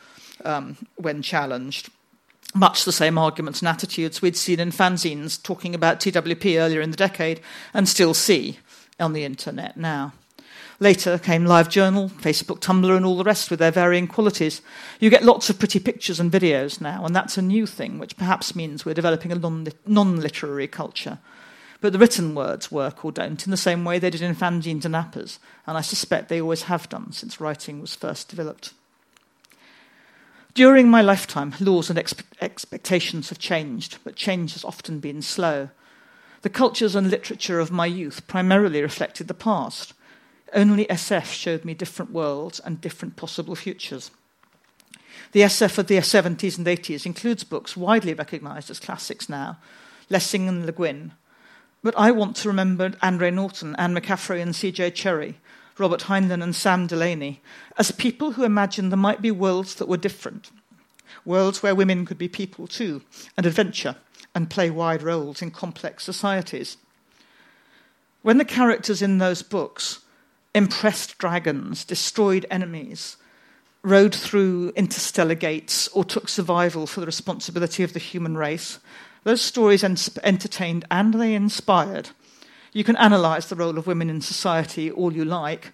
um, 0.45 0.77
when 0.97 1.23
challenged. 1.23 1.91
Much 2.55 2.85
the 2.85 2.93
same 2.93 3.19
arguments 3.19 3.61
and 3.61 3.69
attitudes 3.69 4.23
we'd 4.23 4.37
seen 4.37 4.61
in 4.61 4.71
fanzines 4.71 5.43
talking 5.43 5.75
about 5.75 5.99
TWP 6.01 6.59
earlier 6.59 6.81
in 6.81 6.91
the 6.91 6.97
decade 6.97 7.41
and 7.73 7.89
still 7.89 8.15
see 8.15 8.59
on 9.01 9.13
the 9.13 9.25
internet 9.25 9.77
now. 9.77 10.13
Later 10.81 11.19
came 11.19 11.45
LiveJournal, 11.45 12.11
Facebook, 12.11 12.59
Tumblr, 12.59 12.97
and 12.97 13.07
all 13.07 13.17
the 13.17 13.25
rest 13.25 13.51
with 13.51 13.61
their 13.61 13.71
varying 13.71 14.09
qualities. 14.09 14.61
You 14.99 15.09
get 15.09 15.25
lots 15.25 15.49
of 15.49 15.59
pretty 15.59 15.79
pictures 15.79 16.19
and 16.19 16.33
videos 16.33 16.81
now, 16.81 17.07
and 17.07 17.15
that's 17.15 17.39
a 17.39 17.43
new 17.43 17.67
thing, 17.67 17.99
which 17.99 18.17
perhaps 18.17 18.57
means 18.57 18.85
we're 18.85 18.95
developing 18.95 19.31
a 19.31 19.37
non 19.87 20.21
literary 20.21 20.67
culture. 20.67 21.19
But 21.81 21.93
the 21.93 21.99
written 21.99 22.35
words 22.35 22.73
work 22.73 23.05
or 23.05 23.13
don't 23.13 23.45
in 23.47 23.51
the 23.51 23.57
same 23.57 23.85
way 23.85 23.99
they 23.99 24.11
did 24.11 24.23
in 24.23 24.35
fanzines 24.35 24.85
and 24.85 24.97
appers, 24.97 25.39
and 25.67 25.77
I 25.77 25.83
suspect 25.83 26.29
they 26.29 26.41
always 26.41 26.63
have 26.63 26.89
done 26.89 27.13
since 27.13 27.41
writing 27.41 27.81
was 27.81 27.95
first 27.95 28.29
developed. 28.29 28.73
During 30.55 30.89
my 30.89 31.03
lifetime, 31.03 31.53
laws 31.61 31.91
and 31.91 31.99
expe- 31.99 32.23
expectations 32.41 33.29
have 33.29 33.39
changed, 33.39 33.99
but 34.03 34.17
change 34.17 34.55
has 34.55 34.65
often 34.65 34.99
been 35.01 35.21
slow. 35.21 35.69
The 36.43 36.49
cultures 36.49 36.95
and 36.95 37.11
literature 37.11 37.61
of 37.61 37.71
my 37.71 37.87
youth 37.87 38.27
primarily 38.27 38.81
reflected 38.81 39.29
the 39.29 39.35
past. 39.35 39.95
Only 40.55 40.87
SF 40.87 41.33
showed 41.33 41.65
me 41.65 41.75
different 41.75 42.13
worlds 42.13 42.61
and 42.61 42.81
different 42.81 43.17
possible 43.17 43.57
futures. 43.57 44.13
The 45.33 45.41
SF 45.41 45.79
of 45.79 45.89
the 45.89 45.97
70s 45.97 46.59
and 46.59 46.67
80s 46.67 47.05
includes 47.05 47.43
books 47.43 47.77
widely 47.77 48.15
recognized 48.15 48.71
as 48.71 48.79
classics 48.79 49.29
now, 49.29 49.59
Lessing 50.09 50.49
and 50.49 50.65
Le 50.65 50.71
Guin. 50.71 51.13
But 51.83 51.99
I 51.99 52.13
want 52.13 52.37
to 52.37 52.49
remember 52.49 52.93
Andre 53.03 53.33
Norton, 53.33 53.75
Anne 53.77 53.95
McCaffrey, 53.97 54.41
and 54.41 54.55
C.J. 54.55 54.93
Cherryh, 54.93 55.35
Robert 55.77 56.03
Heinlein, 56.03 56.43
and 56.43 56.55
Sam 56.55 56.87
Delany 56.87 57.43
as 57.77 57.91
people 57.91 58.33
who 58.33 58.45
imagined 58.45 58.93
there 58.93 58.97
might 58.97 59.21
be 59.21 59.33
worlds 59.33 59.75
that 59.75 59.89
were 59.89 59.97
different, 59.97 60.53
worlds 61.25 61.65
where 61.65 61.75
women 61.75 62.07
could 62.07 62.19
be 62.19 62.29
people 62.29 62.69
too, 62.69 63.03
and 63.37 63.45
adventure, 63.45 63.97
and 64.37 64.51
play 64.51 64.71
wide 64.71 65.03
roles 65.03 65.43
in 65.43 65.51
complex 65.51 66.05
societies. 66.05 66.77
When 68.23 68.39
the 68.39 68.45
characters 68.45 69.03
in 69.03 69.19
those 69.19 69.43
books 69.43 70.04
impressed 70.55 71.19
dragons, 71.19 71.85
destroyed 71.85 72.47
enemies, 72.51 73.17
rode 73.83 74.15
through 74.15 74.73
interstellar 74.77 75.35
gates 75.35 75.89
or 75.89 76.05
took 76.05 76.29
survival 76.29 76.87
for 76.87 77.01
the 77.01 77.07
responsibility 77.07 77.83
of 77.83 77.93
the 77.93 77.99
human 77.99 78.37
race. 78.37 78.79
Those 79.25 79.43
stories 79.43 79.85
entertained 79.85 80.85
and 80.91 81.15
they 81.15 81.35
inspired. 81.35 82.11
You 82.73 82.85
can 82.85 82.97
analyze 82.97 83.47
the 83.47 83.57
role 83.57 83.79
of 83.79 83.87
women 83.87 84.11
in 84.11 84.21
society 84.21 84.91
all 84.91 85.13
you 85.13 85.25
like 85.25 85.73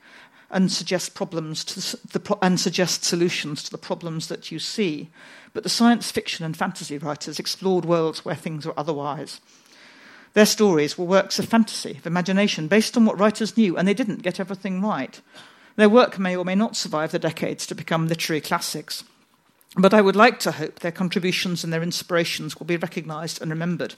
and 0.51 0.71
suggest 0.71 1.15
problems 1.15 1.65
the, 2.13 2.39
and 2.43 2.59
suggest 2.59 3.05
solutions 3.05 3.63
to 3.63 3.71
the 3.71 3.79
problems 3.79 4.29
that 4.29 4.51
you 4.51 4.59
see. 4.59 5.09
But 5.53 5.63
the 5.63 5.69
science 5.69 6.11
fiction 6.11 6.45
and 6.45 6.57
fantasy 6.57 6.99
writers 6.99 7.39
explored 7.39 7.85
worlds 7.85 8.25
where 8.25 8.35
things 8.35 8.67
were 8.67 8.79
otherwise. 8.79 9.41
Their 10.33 10.47
stories 10.47 10.97
were 10.97 11.05
works 11.05 11.39
of 11.39 11.49
fantasy, 11.49 11.97
of 11.99 12.07
imagination, 12.07 12.69
based 12.69 12.97
on 12.97 13.05
what 13.05 13.19
writers 13.19 13.57
knew, 13.57 13.77
and 13.77 13.87
they 13.87 13.95
didn't 13.95 14.23
get 14.23 14.39
everything 14.39 14.81
right. 14.81 15.21
Their 15.77 15.89
work 15.89 16.19
may 16.19 16.37
or 16.37 16.45
may 16.45 16.55
not 16.55 16.77
survive 16.77 17.13
the 17.13 17.19
decades 17.19 17.67
to 17.67 17.75
become 17.75 18.07
literary 18.07 18.41
classics, 18.41 19.03
but 19.77 19.95
I 19.95 20.01
would 20.01 20.17
like 20.17 20.39
to 20.41 20.53
hope 20.53 20.81
their 20.81 20.93
contributions 20.93 21.65
and 21.65 21.73
their 21.73 21.83
inspirations 21.83 22.59
will 22.59 22.67
be 22.67 22.77
recognised 22.77 23.41
and 23.41 23.51
remembered. 23.51 23.95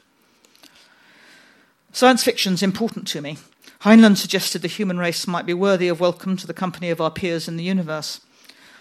Science 1.92 2.24
fiction 2.24 2.54
is 2.54 2.62
important 2.62 3.06
to 3.08 3.20
me. 3.20 3.36
Heinlein 3.82 4.16
suggested 4.16 4.62
the 4.62 4.68
human 4.68 4.98
race 4.98 5.26
might 5.26 5.44
be 5.44 5.54
worthy 5.54 5.88
of 5.88 6.00
welcome 6.00 6.36
to 6.36 6.46
the 6.46 6.54
company 6.54 6.88
of 6.88 7.00
our 7.00 7.10
peers 7.10 7.48
in 7.48 7.56
the 7.56 7.64
universe. 7.64 8.20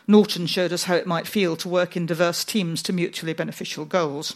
Norton 0.08 0.46
showed 0.46 0.72
us 0.72 0.84
how 0.84 0.96
it 0.96 1.08
might 1.08 1.28
feel 1.28 1.56
to 1.58 1.70
work 1.70 1.98
in 1.98 2.06
diverse 2.06 2.44
teams 2.44 2.82
to 2.84 2.94
mutually 2.94 3.34
beneficial 3.34 3.84
goals. 3.84 4.36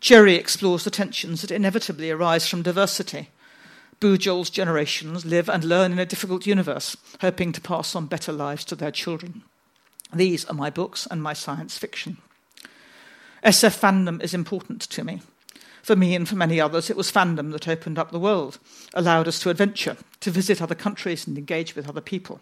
Cherryh 0.00 0.38
explores 0.38 0.84
the 0.84 0.90
tensions 0.90 1.42
that 1.42 1.50
inevitably 1.50 2.10
arise 2.10 2.46
from 2.46 2.62
diversity. 2.62 3.28
Bujold's 4.00 4.48
generations 4.48 5.26
live 5.26 5.48
and 5.50 5.62
learn 5.62 5.92
in 5.92 5.98
a 5.98 6.06
difficult 6.06 6.46
universe, 6.46 6.96
hoping 7.20 7.52
to 7.52 7.60
pass 7.60 7.94
on 7.94 8.06
better 8.06 8.32
lives 8.32 8.64
to 8.64 8.74
their 8.74 8.90
children. 8.90 9.42
These 10.12 10.46
are 10.46 10.54
my 10.54 10.70
books 10.70 11.06
and 11.10 11.22
my 11.22 11.34
science 11.34 11.76
fiction. 11.76 12.16
SF 13.44 13.78
fandom 13.78 14.22
is 14.22 14.32
important 14.32 14.80
to 14.82 15.04
me. 15.04 15.20
For 15.82 15.96
me 15.96 16.14
and 16.14 16.28
for 16.28 16.34
many 16.36 16.60
others, 16.60 16.90
it 16.90 16.96
was 16.96 17.12
fandom 17.12 17.52
that 17.52 17.68
opened 17.68 17.98
up 17.98 18.10
the 18.10 18.18
world, 18.18 18.58
allowed 18.94 19.28
us 19.28 19.38
to 19.40 19.50
adventure, 19.50 19.96
to 20.20 20.30
visit 20.30 20.60
other 20.60 20.74
countries 20.74 21.26
and 21.26 21.36
engage 21.36 21.74
with 21.74 21.88
other 21.88 22.02
people. 22.02 22.40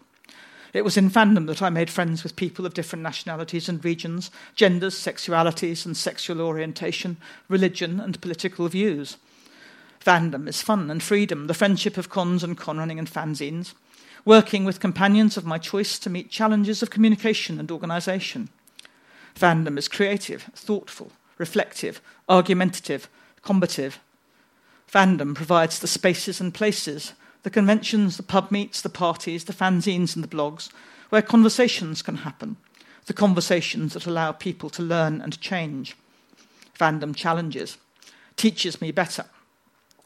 It 0.73 0.85
was 0.85 0.97
in 0.97 1.11
fandom 1.11 1.47
that 1.47 1.62
I 1.62 1.71
made 1.71 1.91
friends 1.91 2.23
with 2.23 2.37
people 2.37 2.66
of 2.66 2.75
different 2.75 3.03
nationalities 3.03 3.69
and 3.69 3.83
regions, 3.85 4.31
genders, 4.55 4.95
sexualities 4.95 5.87
and 5.87 5.97
sexual 5.97 6.41
orientation, 6.41 7.16
religion 7.49 8.01
and 8.01 8.21
political 8.21 8.69
views. 8.69 9.16
Fandom 10.05 10.47
is 10.47 10.62
fun 10.62 10.91
and 10.91 11.03
freedom, 11.03 11.47
the 11.47 11.55
friendship 11.55 11.97
of 11.97 12.11
cons 12.11 12.45
and 12.45 12.57
con 12.57 12.79
running 12.79 12.99
and 12.99 13.11
fanzines, 13.11 13.75
working 14.25 14.64
with 14.64 14.81
companions 14.81 15.37
of 15.37 15.47
my 15.47 15.59
choice 15.59 15.99
to 15.99 16.11
meet 16.11 16.31
challenges 16.31 16.83
of 16.83 16.91
communication 16.91 17.59
and 17.59 17.71
organisation. 17.71 18.51
Fandom 19.35 19.79
is 19.79 19.89
creative, 19.89 20.43
thoughtful, 20.55 21.12
reflective, 21.39 22.01
argumentative, 22.29 23.09
combative. 23.43 24.01
Fandom 24.91 25.35
provides 25.35 25.79
the 25.79 25.87
spaces 25.87 26.41
and 26.41 26.53
places 26.53 27.12
the 27.49 27.53
conventions, 27.53 28.19
the 28.19 28.23
pub 28.23 28.51
meets, 28.51 28.83
the 28.83 28.91
parties, 28.91 29.45
the 29.45 29.55
fanzines, 29.55 30.15
and 30.15 30.23
the 30.23 30.29
blogs, 30.29 30.71
where 31.09 31.23
conversations 31.23 32.03
can 32.03 32.17
happen, 32.17 32.59
the 33.07 33.15
conversations 33.15 33.95
that 33.95 34.05
allow 34.05 34.33
people 34.33 34.69
to 34.69 34.83
learn 34.83 35.23
and 35.23 35.41
change. 35.41 35.97
Fandom 36.79 37.17
challenges, 37.17 37.79
teaches 38.37 38.83
me 38.83 38.93
better, 38.93 39.25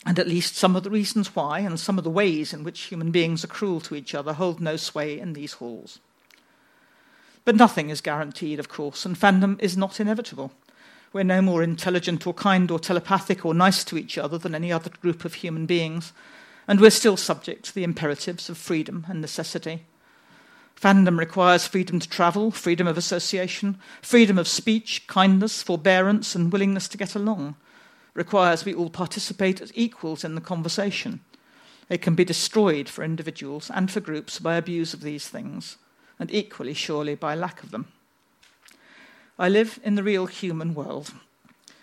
and 0.07 0.21
at 0.21 0.29
least 0.29 0.55
some 0.55 0.77
of 0.77 0.85
the 0.85 0.91
reasons 0.91 1.35
why 1.35 1.59
and 1.59 1.81
some 1.81 1.99
of 1.99 2.05
the 2.05 2.11
ways 2.11 2.53
in 2.53 2.63
which 2.63 2.83
human 2.83 3.11
beings 3.11 3.43
are 3.43 3.49
cruel 3.49 3.81
to 3.81 3.97
each 3.97 4.15
other 4.15 4.35
hold 4.35 4.61
no 4.61 4.77
sway 4.77 5.19
in 5.19 5.33
these 5.33 5.55
halls. 5.55 5.99
But 7.45 7.57
nothing 7.57 7.91
is 7.91 8.01
guaranteed, 8.01 8.61
of 8.61 8.69
course, 8.69 9.05
and 9.05 9.19
fandom 9.19 9.61
is 9.61 9.77
not 9.77 9.99
inevitable. 9.99 10.53
We're 11.13 11.25
no 11.25 11.43
more 11.43 11.65
intelligent 11.65 12.25
or 12.25 12.35
kind 12.35 12.71
or 12.71 12.79
telepathic 12.79 13.45
or 13.45 13.53
nice 13.53 13.83
to 13.87 13.99
each 13.99 14.17
other 14.17 14.39
than 14.39 14.55
any 14.55 14.71
other 14.71 14.91
group 15.01 15.25
of 15.25 15.35
human 15.35 15.67
beings, 15.67 16.13
and 16.69 16.81
we're 16.81 16.91
still 16.91 17.17
subject 17.17 17.65
to 17.65 17.75
the 17.75 17.85
imperatives 17.85 18.49
of 18.49 18.57
freedom 18.59 19.07
and 19.09 19.21
necessity. 19.21 19.85
Fandom 20.81 21.19
requires 21.19 21.67
freedom 21.67 22.01
to 22.01 22.09
travel, 22.09 22.51
freedom 22.51 22.87
of 22.87 22.99
association, 22.99 23.79
freedom 24.01 24.39
of 24.39 24.49
speech, 24.49 25.07
kindness, 25.07 25.63
forbearance, 25.63 26.35
and 26.35 26.53
willingness 26.53 26.89
to 26.89 26.99
get 26.99 27.15
along. 27.15 27.55
Requires 28.15 28.65
we 28.65 28.75
all 28.75 28.91
participate 28.91 29.61
as 29.61 29.71
equals 29.75 30.25
in 30.25 30.35
the 30.35 30.41
conversation. 30.41 31.21
It 31.89 32.03
can 32.03 32.15
be 32.15 32.25
destroyed 32.25 32.89
for 32.89 33.05
individuals 33.05 33.71
and 33.73 33.91
for 33.91 34.01
groups 34.01 34.39
by 34.39 34.57
abuse 34.57 34.93
of 34.93 35.03
these 35.03 35.29
things, 35.29 35.77
and 36.19 36.33
equally 36.33 36.75
surely 36.75 37.15
by 37.15 37.35
lack 37.35 37.63
of 37.63 37.71
them. 37.71 37.89
I 39.39 39.49
live 39.49 39.79
in 39.85 39.95
the 39.95 40.03
real 40.03 40.27
human 40.27 40.75
world. 40.75 41.13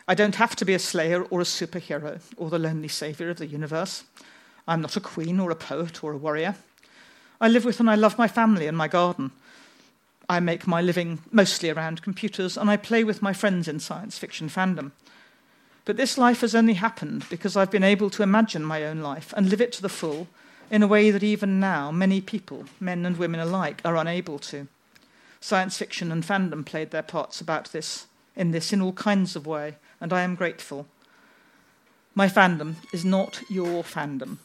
I 0.08 0.16
don't 0.16 0.36
have 0.36 0.56
to 0.58 0.66
be 0.66 0.74
a 0.74 0.80
slayer 0.80 1.24
or 1.24 1.42
a 1.42 1.46
superhero 1.46 2.20
or 2.38 2.50
the 2.50 2.60
lonely 2.60 2.88
saviour 2.88 3.30
of 3.30 3.38
the 3.38 3.48
universe. 3.48 4.04
I'm 4.70 4.82
not 4.82 4.96
a 4.96 5.02
queen 5.02 5.40
or 5.40 5.50
a 5.50 5.56
poet 5.56 6.04
or 6.04 6.14
a 6.14 6.18
warrior. 6.18 6.56
I 7.42 7.48
live 7.48 7.66
with 7.66 7.80
and 7.80 7.90
I 7.90 7.96
love 7.96 8.20
my 8.20 8.28
family 8.28 8.68
and 8.68 8.78
my 8.78 8.88
garden. 8.88 9.32
I 10.30 10.40
make 10.40 10.68
my 10.68 10.80
living 10.80 11.20
mostly 11.32 11.72
around 11.72 12.04
computers, 12.04 12.56
and 12.56 12.70
I 12.70 12.78
play 12.78 13.04
with 13.04 13.24
my 13.24 13.34
friends 13.34 13.68
in 13.68 13.80
science 13.80 14.20
fiction 14.20 14.48
fandom. 14.48 14.92
But 15.86 15.98
this 15.98 16.20
life 16.20 16.42
has 16.42 16.54
only 16.54 16.76
happened 16.76 17.26
because 17.32 17.58
I've 17.58 17.72
been 17.72 17.84
able 17.84 18.12
to 18.12 18.22
imagine 18.22 18.64
my 18.64 18.86
own 18.86 19.00
life 19.00 19.34
and 19.36 19.50
live 19.50 19.60
it 19.60 19.72
to 19.74 19.82
the 19.82 19.90
full 19.90 20.28
in 20.70 20.84
a 20.84 20.88
way 20.88 21.10
that 21.10 21.24
even 21.24 21.60
now 21.60 21.90
many 21.90 22.22
people, 22.22 22.66
men 22.80 23.08
and 23.08 23.18
women 23.18 23.40
alike, 23.40 23.82
are 23.84 23.98
unable 23.98 24.38
to. 24.38 24.68
Science 25.42 25.80
fiction 25.80 26.12
and 26.12 26.24
fandom 26.24 26.64
played 26.64 26.92
their 26.92 27.02
parts 27.02 27.42
about 27.42 27.72
this 27.72 28.06
in 28.36 28.52
this 28.52 28.72
in 28.72 28.84
all 28.84 28.94
kinds 28.94 29.36
of 29.36 29.48
way, 29.48 29.78
and 30.00 30.14
I 30.14 30.22
am 30.22 30.36
grateful. 30.36 30.86
My 32.14 32.28
fandom 32.28 32.76
is 32.94 33.04
not 33.04 33.42
your 33.50 33.84
fandom. 33.84 34.38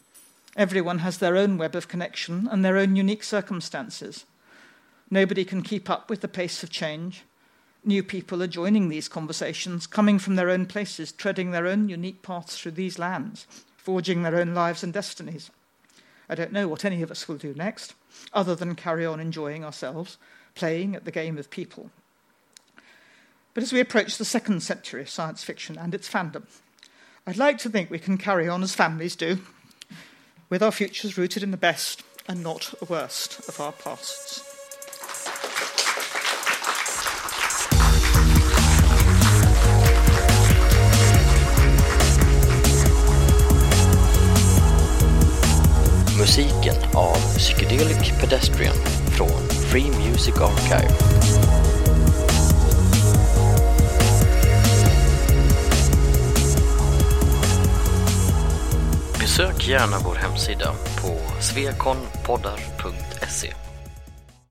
Everyone 0.57 1.01
has 1.01 1.19
their 1.19 1.37
own 1.37 1.59
web 1.59 1.75
of 1.75 1.89
connection 1.89 2.49
and 2.51 2.65
their 2.65 2.77
own 2.77 2.95
unique 2.95 3.25
circumstances. 3.25 4.25
Nobody 5.11 5.45
can 5.45 5.63
keep 5.63 5.91
up 5.91 6.09
with 6.09 6.21
the 6.21 6.29
pace 6.29 6.63
of 6.63 6.71
change. 6.71 7.25
New 7.85 8.03
people 8.03 8.43
are 8.43 8.47
joining 8.47 8.89
these 8.89 9.09
conversations, 9.09 9.87
coming 9.87 10.19
from 10.19 10.37
their 10.37 10.51
own 10.51 10.67
places, 10.67 11.13
treading 11.13 11.51
their 11.51 11.67
own 11.67 11.89
unique 11.89 12.23
paths 12.23 12.57
through 12.57 12.73
these 12.73 12.99
lands, 12.99 13.47
forging 13.77 14.23
their 14.23 14.37
own 14.37 14.55
lives 14.55 14.83
and 14.83 14.93
destinies. 14.93 15.51
I 16.29 16.35
don't 16.35 16.53
know 16.53 16.69
what 16.69 16.85
any 16.85 17.03
of 17.03 17.11
us 17.11 17.29
will 17.29 17.37
do 17.37 17.53
next, 17.55 17.95
other 18.33 18.55
than 18.55 18.75
carry 18.77 19.05
on 19.05 19.21
enjoying 19.21 19.65
ourselves, 19.65 20.17
playing 20.55 20.95
at 20.95 21.05
the 21.05 21.11
game 21.11 21.37
of 21.37 21.51
people. 21.51 21.91
But 23.53 23.63
as 23.63 23.73
we 23.73 23.81
approach 23.81 24.17
the 24.17 24.25
second 24.25 24.63
century 24.63 25.03
of 25.03 25.11
science 25.11 25.45
fiction 25.45 25.77
and 25.77 25.95
its 25.95 26.09
fandom, 26.09 26.45
I'd 27.27 27.37
like 27.37 27.59
to 27.59 27.71
think 27.71 27.91
we 27.91 27.99
can 27.99 28.19
carry 28.19 28.49
on 28.49 28.63
as 28.63 28.75
families 28.75 29.17
do, 29.17 29.41
with 30.49 30.63
our 30.63 30.73
futures 30.73 31.19
rooted 31.19 31.43
in 31.43 31.51
the 31.51 31.57
best 31.57 32.03
and 32.29 32.43
not 32.43 32.73
the 32.79 32.87
worst 32.87 33.49
of 33.49 33.61
our 33.61 33.73
pasts. 33.73 34.43
Musiken 46.19 46.77
av 46.95 47.17
Psychedelic 47.39 48.21
Pedestrian 48.21 48.75
från 49.17 49.49
Free 49.71 49.91
Music 49.91 50.35
Archive. 50.41 51.64
Besök 59.37 59.69
gärna 59.69 59.97
vår 60.05 60.15
hemsida 60.15 60.75
på 61.03 61.41
svekonpoddar.se 61.41 63.64